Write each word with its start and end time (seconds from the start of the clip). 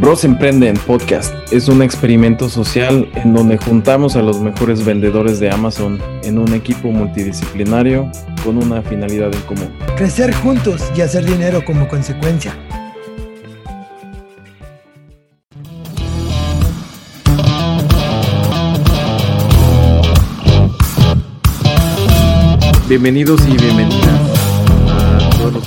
Bros 0.00 0.24
Emprenden 0.24 0.78
Podcast 0.78 1.34
es 1.52 1.68
un 1.68 1.82
experimento 1.82 2.48
social 2.48 3.06
en 3.16 3.34
donde 3.34 3.58
juntamos 3.58 4.16
a 4.16 4.22
los 4.22 4.40
mejores 4.40 4.82
vendedores 4.82 5.40
de 5.40 5.50
Amazon 5.50 6.00
en 6.22 6.38
un 6.38 6.54
equipo 6.54 6.90
multidisciplinario 6.90 8.10
con 8.42 8.56
una 8.56 8.80
finalidad 8.80 9.30
en 9.34 9.42
común. 9.42 9.70
Crecer 9.98 10.32
juntos 10.36 10.82
y 10.96 11.02
hacer 11.02 11.26
dinero 11.26 11.62
como 11.66 11.86
consecuencia. 11.86 12.56
Bienvenidos 22.88 23.46
y 23.46 23.52
bienvenidas 23.52 24.19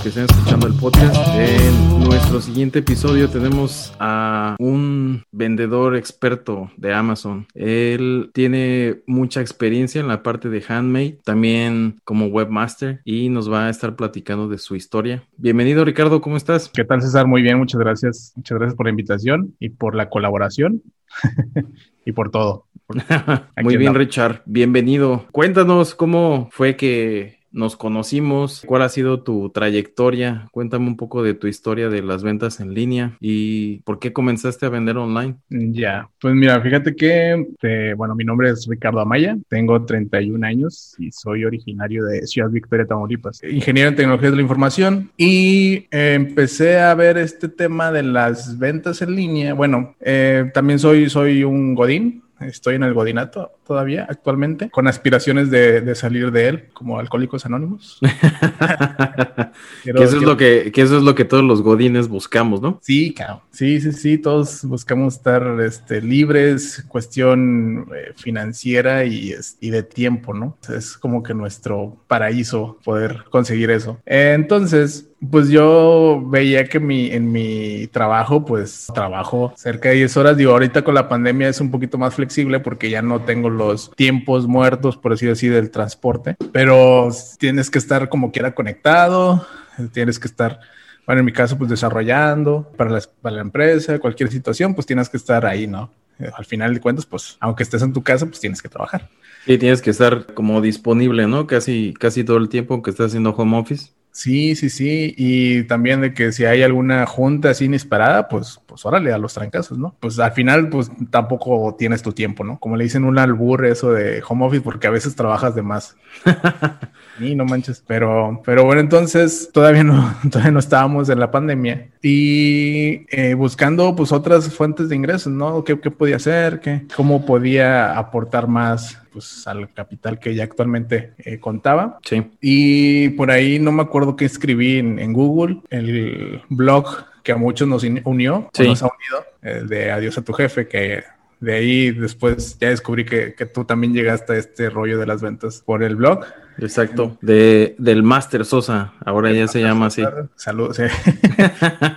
que 0.03 0.09
estén 0.09 0.25
escuchando 0.25 0.67
el 0.67 0.73
podcast. 0.73 1.15
En 1.37 2.03
nuestro 2.03 2.41
siguiente 2.41 2.79
episodio 2.79 3.29
tenemos 3.29 3.93
a 3.99 4.57
un 4.59 5.23
vendedor 5.31 5.95
experto 5.95 6.69
de 6.75 6.93
Amazon. 6.93 7.47
Él 7.53 8.29
tiene 8.33 9.01
mucha 9.07 9.39
experiencia 9.39 10.01
en 10.01 10.09
la 10.09 10.21
parte 10.21 10.49
de 10.49 10.61
handmade, 10.67 11.19
también 11.23 12.01
como 12.03 12.25
webmaster 12.25 12.99
y 13.05 13.29
nos 13.29 13.49
va 13.49 13.67
a 13.67 13.69
estar 13.69 13.95
platicando 13.95 14.49
de 14.49 14.57
su 14.57 14.75
historia. 14.75 15.23
Bienvenido 15.37 15.85
Ricardo, 15.85 16.19
¿cómo 16.19 16.35
estás? 16.35 16.67
¿Qué 16.67 16.83
tal 16.83 17.01
César? 17.01 17.25
Muy 17.25 17.41
bien, 17.41 17.57
muchas 17.57 17.79
gracias. 17.79 18.33
Muchas 18.35 18.57
gracias 18.57 18.75
por 18.75 18.87
la 18.87 18.89
invitación 18.89 19.55
y 19.57 19.69
por 19.69 19.95
la 19.95 20.09
colaboración 20.09 20.83
y 22.05 22.11
por 22.11 22.29
todo. 22.29 22.65
Muy 23.63 23.77
bien. 23.77 23.95
Richard, 23.95 24.41
bienvenido. 24.45 25.27
Cuéntanos 25.31 25.95
cómo 25.95 26.49
fue 26.51 26.75
que 26.75 27.42
nos 27.53 27.77
conocimos, 27.77 28.63
cuál 28.65 28.81
ha 28.81 28.89
sido 28.89 29.21
tu 29.21 29.49
trayectoria, 29.51 30.47
cuéntame 30.51 30.87
un 30.87 30.97
poco 30.97 31.23
de 31.23 31.35
tu 31.35 31.47
historia 31.47 31.87
de 31.87 32.01
las 32.01 32.23
ventas 32.23 32.59
en 32.59 32.73
línea 32.73 33.15
y 33.19 33.79
por 33.83 33.99
qué 33.99 34.11
comenzaste 34.11 34.65
a 34.65 34.69
vender 34.69 34.97
online. 34.97 35.35
Ya, 35.49 36.09
pues 36.19 36.33
mira, 36.33 36.59
fíjate 36.61 36.95
que, 36.95 37.47
eh, 37.61 37.93
bueno, 37.95 38.15
mi 38.15 38.25
nombre 38.25 38.49
es 38.49 38.67
Ricardo 38.67 38.99
Amaya, 38.99 39.37
tengo 39.47 39.85
31 39.85 40.45
años 40.45 40.95
y 40.97 41.11
soy 41.11 41.45
originario 41.45 42.03
de 42.05 42.25
Ciudad 42.25 42.49
Victoria, 42.49 42.87
Tamaulipas, 42.87 43.41
ingeniero 43.43 43.89
en 43.89 43.95
tecnologías 43.95 44.31
de 44.31 44.37
la 44.37 44.41
información 44.41 45.11
y 45.15 45.87
eh, 45.91 46.13
empecé 46.15 46.79
a 46.79 46.95
ver 46.95 47.17
este 47.17 47.49
tema 47.49 47.91
de 47.91 48.03
las 48.03 48.57
ventas 48.57 49.01
en 49.03 49.15
línea. 49.15 49.53
Bueno, 49.53 49.95
eh, 50.01 50.49
también 50.53 50.79
soy, 50.79 51.09
soy 51.09 51.43
un 51.43 51.75
godín. 51.75 52.22
Estoy 52.39 52.75
en 52.75 52.83
el 52.83 52.93
godinato 52.93 53.51
todavía, 53.65 54.05
actualmente, 54.09 54.69
con 54.69 54.87
aspiraciones 54.87 55.49
de, 55.49 55.81
de 55.81 55.95
salir 55.95 56.31
de 56.31 56.47
él, 56.49 56.63
como 56.73 56.99
Alcohólicos 56.99 57.45
Anónimos. 57.45 57.99
Quiero- 59.83 59.99
que 59.99 60.05
eso 60.05 60.17
es 60.17 60.23
lo 60.23 60.37
que, 60.37 60.71
que 60.73 60.81
eso 60.81 60.97
es 60.97 61.03
lo 61.03 61.15
que 61.15 61.25
todos 61.25 61.43
los 61.43 61.61
godines 61.61 62.07
buscamos, 62.07 62.61
¿no? 62.61 62.79
Sí, 62.81 63.13
cabrón. 63.13 63.39
Sí, 63.51 63.79
sí, 63.81 63.91
sí. 63.91 64.17
Todos 64.17 64.63
buscamos 64.65 65.15
estar 65.15 65.59
este, 65.61 66.01
libres, 66.01 66.83
cuestión 66.87 67.87
eh, 67.95 68.13
financiera 68.15 69.05
y, 69.05 69.33
y 69.59 69.69
de 69.69 69.83
tiempo, 69.83 70.33
¿no? 70.33 70.57
Es 70.75 70.97
como 70.97 71.23
que 71.23 71.33
nuestro 71.33 71.97
paraíso 72.07 72.79
poder 72.83 73.25
conseguir 73.29 73.71
eso. 73.71 73.99
Entonces, 74.05 75.09
pues 75.29 75.49
yo 75.49 76.23
veía 76.25 76.65
que 76.65 76.79
mi, 76.79 77.07
en 77.07 77.31
mi 77.31 77.87
trabajo, 77.87 78.45
pues 78.45 78.87
trabajo 78.93 79.53
cerca 79.55 79.89
de 79.89 79.95
10 79.95 80.17
horas. 80.17 80.37
Digo, 80.37 80.51
ahorita 80.51 80.83
con 80.83 80.95
la 80.95 81.09
pandemia 81.09 81.49
es 81.49 81.61
un 81.61 81.71
poquito 81.71 81.97
más 81.97 82.15
flexible 82.15 82.59
porque 82.59 82.89
ya 82.89 83.01
no 83.01 83.21
tengo 83.21 83.49
los 83.49 83.91
tiempos 83.95 84.47
muertos, 84.47 84.97
por 84.97 85.13
así 85.13 85.25
decir, 85.25 85.53
del 85.53 85.71
transporte, 85.71 86.35
pero 86.51 87.09
tienes 87.37 87.69
que 87.69 87.79
estar 87.79 88.09
como 88.09 88.31
quiera 88.31 88.53
conectado, 88.55 89.45
tienes 89.91 90.19
que 90.19 90.27
estar 90.27 90.59
bueno, 91.05 91.19
en 91.19 91.25
mi 91.25 91.33
caso, 91.33 91.57
pues 91.57 91.69
desarrollando 91.69 92.71
para 92.77 92.89
la, 92.89 93.01
para 93.21 93.35
la 93.35 93.41
empresa, 93.41 93.99
cualquier 93.99 94.31
situación, 94.31 94.73
pues 94.73 94.87
tienes 94.87 95.09
que 95.09 95.17
estar 95.17 95.45
ahí, 95.45 95.67
¿no? 95.67 95.91
Eh, 96.19 96.29
Al 96.33 96.45
final 96.45 96.73
de 96.73 96.79
cuentas, 96.79 97.05
pues 97.05 97.37
aunque 97.39 97.63
estés 97.63 97.81
en 97.81 97.91
tu 97.91 98.03
casa, 98.03 98.25
pues 98.25 98.39
tienes 98.39 98.61
que 98.61 98.69
trabajar. 98.69 99.09
Y 99.45 99.57
tienes 99.57 99.81
que 99.81 99.89
estar 99.89 100.33
como 100.33 100.61
disponible, 100.61 101.27
¿no? 101.27 101.45
Casi, 101.45 101.93
casi 101.99 102.23
todo 102.23 102.37
el 102.37 102.47
tiempo 102.47 102.81
que 102.81 102.91
estás 102.91 103.07
haciendo 103.07 103.31
home 103.31 103.57
office. 103.57 103.91
Sí, 104.13 104.55
sí, 104.55 104.69
sí. 104.69 105.15
Y 105.17 105.63
también 105.63 105.99
de 106.01 106.13
que 106.13 106.31
si 106.31 106.45
hay 106.45 106.61
alguna 106.61 107.07
junta 107.07 107.49
así 107.49 107.65
inesperada, 107.65 108.27
pues, 108.27 108.61
pues 108.67 108.85
órale 108.85 109.11
a 109.11 109.17
los 109.17 109.33
trancazos, 109.33 109.79
¿no? 109.79 109.95
Pues 109.99 110.19
al 110.19 110.31
final, 110.33 110.69
pues 110.69 110.91
tampoco 111.09 111.75
tienes 111.79 112.03
tu 112.03 112.13
tiempo, 112.13 112.43
¿no? 112.43 112.59
Como 112.59 112.77
le 112.77 112.83
dicen 112.83 113.05
un 113.05 113.17
albur 113.17 113.65
eso 113.65 113.91
de 113.91 114.21
home 114.27 114.45
office, 114.45 114.61
porque 114.61 114.85
a 114.85 114.91
veces 114.91 115.15
trabajas 115.15 115.55
de 115.55 115.63
más. 115.63 115.97
Sí, 117.19 117.35
no 117.35 117.45
manches. 117.45 117.83
Pero, 117.85 118.41
pero 118.43 118.65
bueno, 118.65 118.81
entonces 118.81 119.51
todavía 119.53 119.83
no, 119.83 120.15
todavía 120.31 120.51
no 120.51 120.57
estábamos 120.57 121.09
en 121.09 121.19
la 121.19 121.29
pandemia 121.29 121.91
y 122.01 123.05
eh, 123.15 123.35
buscando 123.35 123.95
pues 123.95 124.11
otras 124.11 124.51
fuentes 124.51 124.89
de 124.89 124.95
ingresos, 124.95 125.31
¿no? 125.31 125.63
¿Qué, 125.63 125.79
qué 125.79 125.91
podía 125.91 126.15
hacer? 126.15 126.59
¿Qué, 126.59 126.87
¿Cómo 126.95 127.23
podía 127.23 127.99
aportar 127.99 128.47
más 128.47 129.02
pues 129.13 129.47
al 129.47 129.71
capital 129.73 130.19
que 130.19 130.33
ya 130.35 130.43
actualmente 130.43 131.13
eh, 131.19 131.39
contaba? 131.39 131.99
Sí. 132.03 132.23
Y 132.41 133.09
por 133.09 133.31
ahí 133.31 133.59
no 133.59 133.71
me 133.71 133.83
acuerdo 133.83 134.15
qué 134.15 134.25
escribí 134.25 134.79
en, 134.79 134.99
en 134.99 135.13
Google, 135.13 135.61
el 135.69 136.41
blog 136.49 137.05
que 137.23 137.31
a 137.31 137.37
muchos 137.37 137.67
nos 137.67 137.83
unió, 137.83 138.49
Sí. 138.53 138.67
nos 138.67 138.83
ha 138.83 138.87
unido, 138.87 139.25
el 139.41 139.67
de 139.67 139.91
Adiós 139.91 140.17
a 140.17 140.23
tu 140.23 140.33
jefe, 140.33 140.67
que 140.67 141.03
de 141.39 141.53
ahí 141.53 141.91
después 141.91 142.57
ya 142.59 142.69
descubrí 142.69 143.05
que, 143.05 143.33
que 143.33 143.45
tú 143.45 143.65
también 143.65 143.93
llegaste 143.93 144.33
a 144.33 144.37
este 144.37 144.69
rollo 144.69 144.97
de 144.97 145.05
las 145.05 145.21
ventas 145.21 145.61
por 145.65 145.83
el 145.83 145.95
blog. 145.95 146.25
Exacto. 146.57 147.17
De, 147.21 147.75
del 147.79 148.03
Master 148.03 148.45
Sosa, 148.45 148.93
ahora 149.05 149.31
ya 149.31 149.47
se 149.47 149.59
llama 149.59 149.87
así. 149.87 150.03
Salud. 150.35 150.73
sí. 150.73 150.83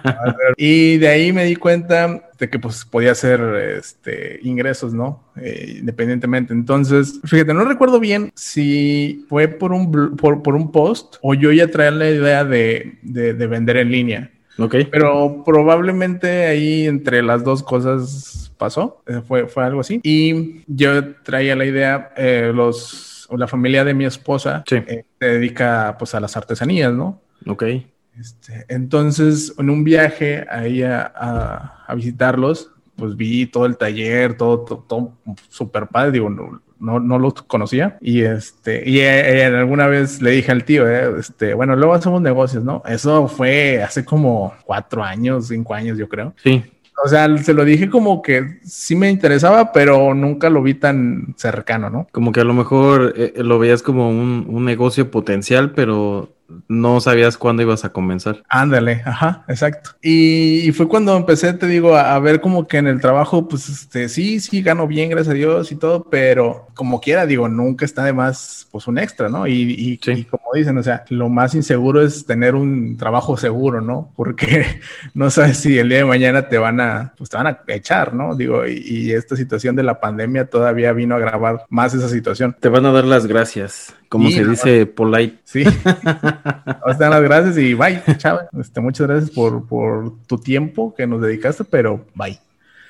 y 0.56 0.96
de 0.98 1.08
ahí 1.08 1.32
me 1.32 1.44
di 1.44 1.56
cuenta 1.56 2.25
de 2.38 2.50
que 2.50 2.58
pues 2.58 2.84
podía 2.84 3.12
hacer 3.12 3.40
este, 3.78 4.38
ingresos, 4.42 4.92
¿no? 4.94 5.24
Eh, 5.36 5.76
independientemente. 5.80 6.52
Entonces, 6.52 7.20
fíjate, 7.24 7.54
no 7.54 7.64
recuerdo 7.64 7.98
bien 8.00 8.30
si 8.34 9.24
fue 9.28 9.48
por 9.48 9.72
un, 9.72 10.16
por, 10.16 10.42
por 10.42 10.54
un 10.54 10.70
post 10.72 11.16
o 11.22 11.34
yo 11.34 11.52
ya 11.52 11.68
traía 11.70 11.90
la 11.92 12.10
idea 12.10 12.44
de, 12.44 12.98
de- 13.02 13.34
de 13.34 13.46
vender 13.46 13.76
en 13.78 13.90
línea. 13.90 14.30
Ok. 14.58 14.74
Pero 14.90 15.42
probablemente 15.44 16.46
ahí 16.46 16.86
entre 16.86 17.22
las 17.22 17.44
dos 17.44 17.62
cosas 17.62 18.52
pasó, 18.56 19.02
eh, 19.06 19.20
fue, 19.26 19.46
fue 19.48 19.64
algo 19.64 19.80
así. 19.80 20.00
Y 20.02 20.62
yo 20.66 21.14
traía 21.22 21.54
la 21.56 21.66
idea, 21.66 22.12
eh, 22.16 22.52
los, 22.54 23.28
la 23.36 23.46
familia 23.46 23.84
de 23.84 23.92
mi 23.94 24.04
esposa 24.06 24.64
Sí. 24.66 24.76
eh, 24.86 25.04
se 25.18 25.26
dedica 25.26 25.96
pues 25.98 26.14
a 26.14 26.20
las 26.20 26.36
artesanías, 26.36 26.92
¿no? 26.92 27.20
Ok. 27.46 27.64
Este, 28.18 28.64
entonces, 28.68 29.54
en 29.58 29.70
un 29.70 29.84
viaje 29.84 30.46
ahí 30.50 30.82
a, 30.82 31.12
a- 31.14 31.84
a 31.86 31.94
visitarlos, 31.94 32.70
pues 32.96 33.16
vi 33.16 33.46
todo 33.46 33.66
el 33.66 33.76
taller, 33.76 34.36
todo, 34.36 34.60
todo, 34.60 34.84
todo 34.88 35.12
súper 35.50 35.86
padre, 35.88 36.12
digo, 36.12 36.30
no, 36.30 36.62
no, 36.80 36.98
no 36.98 37.18
los 37.18 37.34
conocía. 37.42 37.98
Y 38.00 38.22
este, 38.22 38.88
y 38.88 39.00
eh, 39.00 39.38
eh, 39.40 39.44
alguna 39.44 39.86
vez 39.86 40.22
le 40.22 40.30
dije 40.30 40.50
al 40.50 40.64
tío, 40.64 40.88
eh, 40.88 41.10
este, 41.18 41.52
bueno, 41.54 41.76
luego 41.76 41.94
hacemos 41.94 42.22
negocios, 42.22 42.64
¿no? 42.64 42.82
Eso 42.86 43.28
fue 43.28 43.82
hace 43.82 44.04
como 44.04 44.54
cuatro 44.64 45.04
años, 45.04 45.48
cinco 45.48 45.74
años, 45.74 45.98
yo 45.98 46.08
creo. 46.08 46.32
Sí. 46.42 46.64
O 47.04 47.08
sea, 47.08 47.36
se 47.36 47.52
lo 47.52 47.66
dije 47.66 47.90
como 47.90 48.22
que 48.22 48.58
sí 48.64 48.96
me 48.96 49.10
interesaba, 49.10 49.70
pero 49.70 50.14
nunca 50.14 50.48
lo 50.48 50.62
vi 50.62 50.72
tan 50.72 51.34
cercano, 51.36 51.90
¿no? 51.90 52.06
Como 52.10 52.32
que 52.32 52.40
a 52.40 52.44
lo 52.44 52.54
mejor 52.54 53.12
eh, 53.16 53.34
lo 53.36 53.58
veías 53.58 53.82
como 53.82 54.08
un, 54.08 54.46
un 54.48 54.64
negocio 54.64 55.10
potencial, 55.10 55.72
pero 55.72 56.32
no 56.68 57.00
sabías 57.00 57.36
cuándo 57.36 57.62
ibas 57.62 57.84
a 57.84 57.90
comenzar. 57.92 58.42
Ándale, 58.48 59.02
ajá, 59.04 59.44
exacto. 59.48 59.90
Y, 60.02 60.60
y 60.68 60.72
fue 60.72 60.88
cuando 60.88 61.16
empecé, 61.16 61.52
te 61.54 61.66
digo, 61.66 61.96
a, 61.96 62.14
a 62.14 62.18
ver 62.20 62.40
como 62.40 62.66
que 62.68 62.78
en 62.78 62.86
el 62.86 63.00
trabajo, 63.00 63.48
pues 63.48 63.68
este, 63.68 64.08
sí, 64.08 64.40
sí, 64.40 64.62
gano 64.62 64.86
bien, 64.86 65.10
gracias 65.10 65.32
a 65.32 65.36
Dios 65.36 65.72
y 65.72 65.76
todo, 65.76 66.04
pero 66.10 66.68
como 66.74 67.00
quiera, 67.00 67.26
digo, 67.26 67.48
nunca 67.48 67.84
está 67.84 68.04
de 68.04 68.12
más, 68.12 68.68
pues 68.70 68.86
un 68.86 68.98
extra, 68.98 69.28
¿no? 69.28 69.46
Y, 69.46 69.52
y- 69.72 70.00
Sí. 70.02 70.12
y 70.12 70.24
como 70.24 70.44
dicen, 70.54 70.76
o 70.78 70.82
sea, 70.82 71.04
lo 71.08 71.28
más 71.28 71.54
inseguro 71.54 72.02
es 72.02 72.26
tener 72.26 72.54
un 72.54 72.96
trabajo 72.96 73.36
seguro, 73.36 73.80
¿no? 73.80 74.12
Porque 74.14 74.80
no 75.14 75.30
sabes 75.30 75.56
si 75.58 75.78
el 75.78 75.88
día 75.88 75.98
de 75.98 76.04
mañana 76.04 76.48
te 76.48 76.58
van 76.58 76.80
a, 76.80 77.12
pues 77.16 77.30
te 77.30 77.36
van 77.36 77.46
a 77.48 77.60
echar, 77.68 78.14
¿no? 78.14 78.36
Digo, 78.36 78.66
y, 78.66 78.82
y 78.86 79.12
esta 79.12 79.36
situación 79.36 79.74
de 79.76 79.82
la 79.82 80.00
pandemia 80.00 80.48
todavía 80.48 80.92
vino 80.92 81.14
a 81.14 81.18
agravar 81.18 81.64
más 81.70 81.92
esa 81.94 82.08
situación. 82.08 82.56
Te 82.60 82.68
van 82.68 82.86
a 82.86 82.92
dar 82.92 83.04
las 83.04 83.26
gracias, 83.26 83.94
como 84.08 84.28
Sí, 84.28 84.34
se 84.34 84.44
dice 84.44 84.86
polite. 84.86 85.38
Sí. 85.44 85.64
Os 86.84 86.98
dan 86.98 87.10
las 87.10 87.22
gracias 87.22 87.58
y 87.58 87.74
bye, 87.74 88.02
chao. 88.18 88.40
Este, 88.60 88.80
muchas 88.80 89.06
gracias 89.06 89.30
por, 89.30 89.66
por 89.66 90.14
tu 90.26 90.38
tiempo 90.38 90.94
que 90.94 91.06
nos 91.06 91.20
dedicaste, 91.20 91.64
pero 91.64 92.04
bye. 92.14 92.38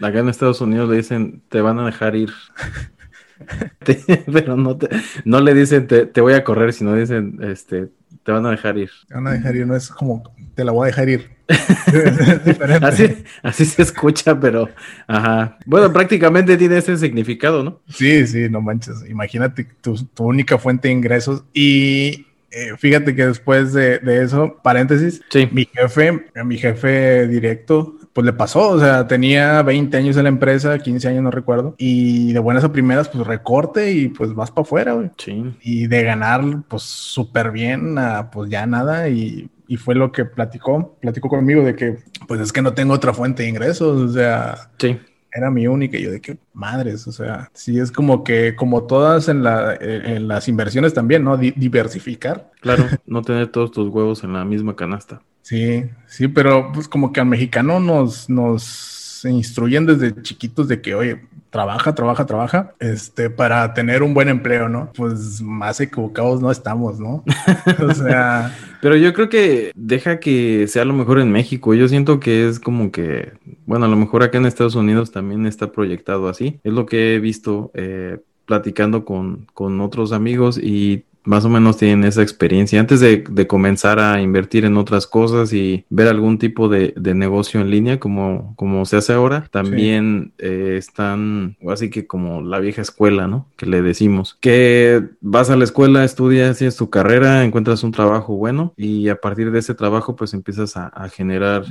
Acá 0.00 0.18
en 0.18 0.28
Estados 0.28 0.60
Unidos 0.60 0.88
le 0.90 0.96
dicen, 0.96 1.42
te 1.48 1.60
van 1.60 1.78
a 1.78 1.86
dejar 1.86 2.14
ir. 2.16 2.30
Te- 3.84 4.24
pero 4.32 4.56
no, 4.56 4.76
te, 4.76 4.88
no 5.24 5.40
le 5.40 5.52
dicen, 5.54 5.86
te, 5.86 6.06
te 6.06 6.20
voy 6.20 6.32
a 6.34 6.42
correr, 6.44 6.72
sino 6.72 6.94
dicen, 6.94 7.38
este, 7.42 7.88
te 8.22 8.32
van 8.32 8.46
a 8.46 8.50
dejar 8.50 8.78
ir. 8.78 8.90
Te 9.08 9.14
van 9.14 9.26
a 9.26 9.32
dejar 9.32 9.56
ir, 9.56 9.66
no 9.66 9.76
es 9.76 9.88
como 9.88 10.22
te 10.54 10.64
la 10.64 10.72
voy 10.72 10.84
a 10.84 10.86
dejar 10.86 11.08
ir. 11.08 11.36
Así, 12.82 13.24
así 13.42 13.64
se 13.64 13.82
escucha, 13.82 14.38
pero, 14.40 14.68
ajá. 15.06 15.58
Bueno, 15.64 15.92
prácticamente 15.92 16.56
tiene 16.56 16.78
ese 16.78 16.96
significado, 16.96 17.62
¿no? 17.62 17.80
Sí, 17.88 18.26
sí, 18.26 18.48
no 18.50 18.60
manches. 18.60 19.08
Imagínate 19.08 19.64
tu, 19.80 19.94
tu 20.06 20.24
única 20.24 20.58
fuente 20.58 20.88
de 20.88 20.94
ingresos. 20.94 21.44
Y 21.54 22.26
eh, 22.56 22.72
fíjate 22.78 23.14
que 23.14 23.26
después 23.26 23.72
de, 23.72 23.98
de 23.98 24.22
eso, 24.24 24.56
paréntesis, 24.62 25.20
Sí. 25.30 25.48
mi 25.52 25.66
jefe, 25.66 26.26
mi 26.44 26.56
jefe 26.58 27.26
directo 27.28 27.94
pues 28.12 28.24
le 28.24 28.32
pasó, 28.32 28.70
o 28.70 28.80
sea, 28.80 29.06
tenía 29.06 29.60
20 29.62 29.94
años 29.94 30.16
en 30.16 30.22
la 30.22 30.30
empresa, 30.30 30.78
15 30.78 31.06
años 31.08 31.22
no 31.22 31.30
recuerdo, 31.30 31.74
y 31.76 32.32
de 32.32 32.38
buenas 32.38 32.64
a 32.64 32.72
primeras, 32.72 33.10
pues 33.10 33.26
recorte 33.26 33.92
y 33.92 34.08
pues 34.08 34.32
vas 34.34 34.50
para 34.50 34.62
afuera, 34.62 34.92
güey. 34.94 35.10
Sí. 35.18 35.54
Y 35.60 35.86
de 35.86 36.02
ganar, 36.02 36.42
pues 36.66 36.82
súper 36.82 37.50
bien, 37.50 37.98
a, 37.98 38.30
pues 38.30 38.48
ya 38.48 38.64
nada, 38.64 39.10
y, 39.10 39.50
y 39.68 39.76
fue 39.76 39.94
lo 39.94 40.12
que 40.12 40.24
platicó, 40.24 40.96
platicó 40.98 41.28
conmigo 41.28 41.62
de 41.62 41.74
que, 41.76 41.98
pues 42.26 42.40
es 42.40 42.54
que 42.54 42.62
no 42.62 42.72
tengo 42.72 42.94
otra 42.94 43.12
fuente 43.12 43.42
de 43.42 43.50
ingresos, 43.50 44.00
o 44.00 44.08
sea, 44.10 44.70
Sí. 44.78 44.98
Era 45.36 45.50
mi 45.50 45.66
única, 45.66 45.98
y 45.98 46.02
yo 46.02 46.10
de 46.10 46.20
que 46.20 46.38
madres, 46.54 47.06
o 47.06 47.12
sea, 47.12 47.50
sí 47.54 47.78
es 47.78 47.92
como 47.92 48.24
que, 48.24 48.56
como 48.56 48.84
todas 48.84 49.28
en, 49.28 49.42
la, 49.42 49.76
en 49.80 50.26
las 50.28 50.48
inversiones 50.48 50.94
también, 50.94 51.24
¿no? 51.24 51.36
Di- 51.36 51.52
diversificar. 51.56 52.50
Claro, 52.60 52.88
no 53.06 53.22
tener 53.22 53.48
todos 53.48 53.70
tus 53.70 53.88
huevos 53.88 54.24
en 54.24 54.32
la 54.32 54.44
misma 54.44 54.74
canasta. 54.74 55.20
Sí, 55.42 55.84
sí, 56.06 56.26
pero 56.28 56.72
pues 56.72 56.88
como 56.88 57.12
que 57.12 57.20
al 57.20 57.26
mexicano 57.26 57.78
nos, 57.78 58.28
nos 58.28 59.24
instruyen 59.24 59.86
desde 59.86 60.20
chiquitos 60.22 60.66
de 60.68 60.80
que, 60.80 60.94
oye, 60.94 61.26
trabaja, 61.50 61.94
trabaja, 61.94 62.26
trabaja, 62.26 62.74
este, 62.80 63.30
para 63.30 63.72
tener 63.72 64.02
un 64.02 64.12
buen 64.12 64.28
empleo, 64.28 64.68
¿no? 64.68 64.90
Pues 64.92 65.40
más 65.40 65.80
equivocados 65.80 66.40
no 66.42 66.50
estamos, 66.50 66.98
¿no? 66.98 67.24
O 67.80 67.94
sea, 67.94 68.52
Pero 68.86 68.98
yo 68.98 69.12
creo 69.14 69.28
que 69.28 69.72
deja 69.74 70.20
que 70.20 70.68
sea 70.68 70.84
lo 70.84 70.94
mejor 70.94 71.18
en 71.18 71.32
México. 71.32 71.74
Yo 71.74 71.88
siento 71.88 72.20
que 72.20 72.46
es 72.46 72.60
como 72.60 72.92
que, 72.92 73.32
bueno, 73.64 73.86
a 73.86 73.88
lo 73.88 73.96
mejor 73.96 74.22
acá 74.22 74.38
en 74.38 74.46
Estados 74.46 74.76
Unidos 74.76 75.10
también 75.10 75.44
está 75.44 75.72
proyectado 75.72 76.28
así. 76.28 76.60
Es 76.62 76.72
lo 76.72 76.86
que 76.86 77.16
he 77.16 77.18
visto 77.18 77.72
eh, 77.74 78.18
platicando 78.44 79.04
con, 79.04 79.48
con 79.54 79.80
otros 79.80 80.12
amigos 80.12 80.56
y 80.56 81.02
más 81.26 81.44
o 81.44 81.48
menos 81.48 81.76
tienen 81.76 82.04
esa 82.04 82.22
experiencia. 82.22 82.80
Antes 82.80 83.00
de, 83.00 83.24
de 83.28 83.46
comenzar 83.46 83.98
a 83.98 84.20
invertir 84.20 84.64
en 84.64 84.76
otras 84.76 85.06
cosas 85.06 85.52
y 85.52 85.84
ver 85.90 86.08
algún 86.08 86.38
tipo 86.38 86.68
de, 86.68 86.94
de 86.96 87.14
negocio 87.14 87.60
en 87.60 87.70
línea 87.70 88.00
como, 88.00 88.54
como 88.56 88.84
se 88.86 88.96
hace 88.96 89.12
ahora, 89.12 89.48
también 89.50 90.32
eh, 90.38 90.76
están, 90.78 91.56
así 91.68 91.90
que 91.90 92.06
como 92.06 92.42
la 92.42 92.60
vieja 92.60 92.82
escuela, 92.82 93.26
¿no? 93.26 93.48
Que 93.56 93.66
le 93.66 93.82
decimos, 93.82 94.38
que 94.40 95.02
vas 95.20 95.50
a 95.50 95.56
la 95.56 95.64
escuela, 95.64 96.04
estudias, 96.04 96.58
tienes 96.58 96.76
tu 96.76 96.90
carrera, 96.90 97.44
encuentras 97.44 97.82
un 97.82 97.92
trabajo 97.92 98.36
bueno 98.36 98.72
y 98.76 99.08
a 99.08 99.20
partir 99.20 99.50
de 99.50 99.58
ese 99.58 99.74
trabajo 99.74 100.16
pues 100.16 100.32
empiezas 100.34 100.76
a, 100.76 100.86
a 100.88 101.08
generar 101.08 101.64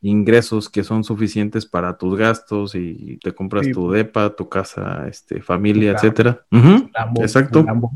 ingresos 0.00 0.68
que 0.68 0.84
son 0.84 1.02
suficientes 1.04 1.66
para 1.66 1.98
tus 1.98 2.16
gastos 2.16 2.74
y 2.74 3.18
te 3.22 3.32
compras 3.32 3.66
Sí. 3.66 3.72
tu 3.72 3.90
depa, 3.90 4.30
tu 4.36 4.48
casa, 4.48 5.06
este, 5.08 5.42
familia, 5.42 5.92
Tu 5.92 5.96
etcétera. 5.96 6.44
Lambo, 6.50 7.22
Exacto. 7.22 7.62
Lambo. 7.64 7.92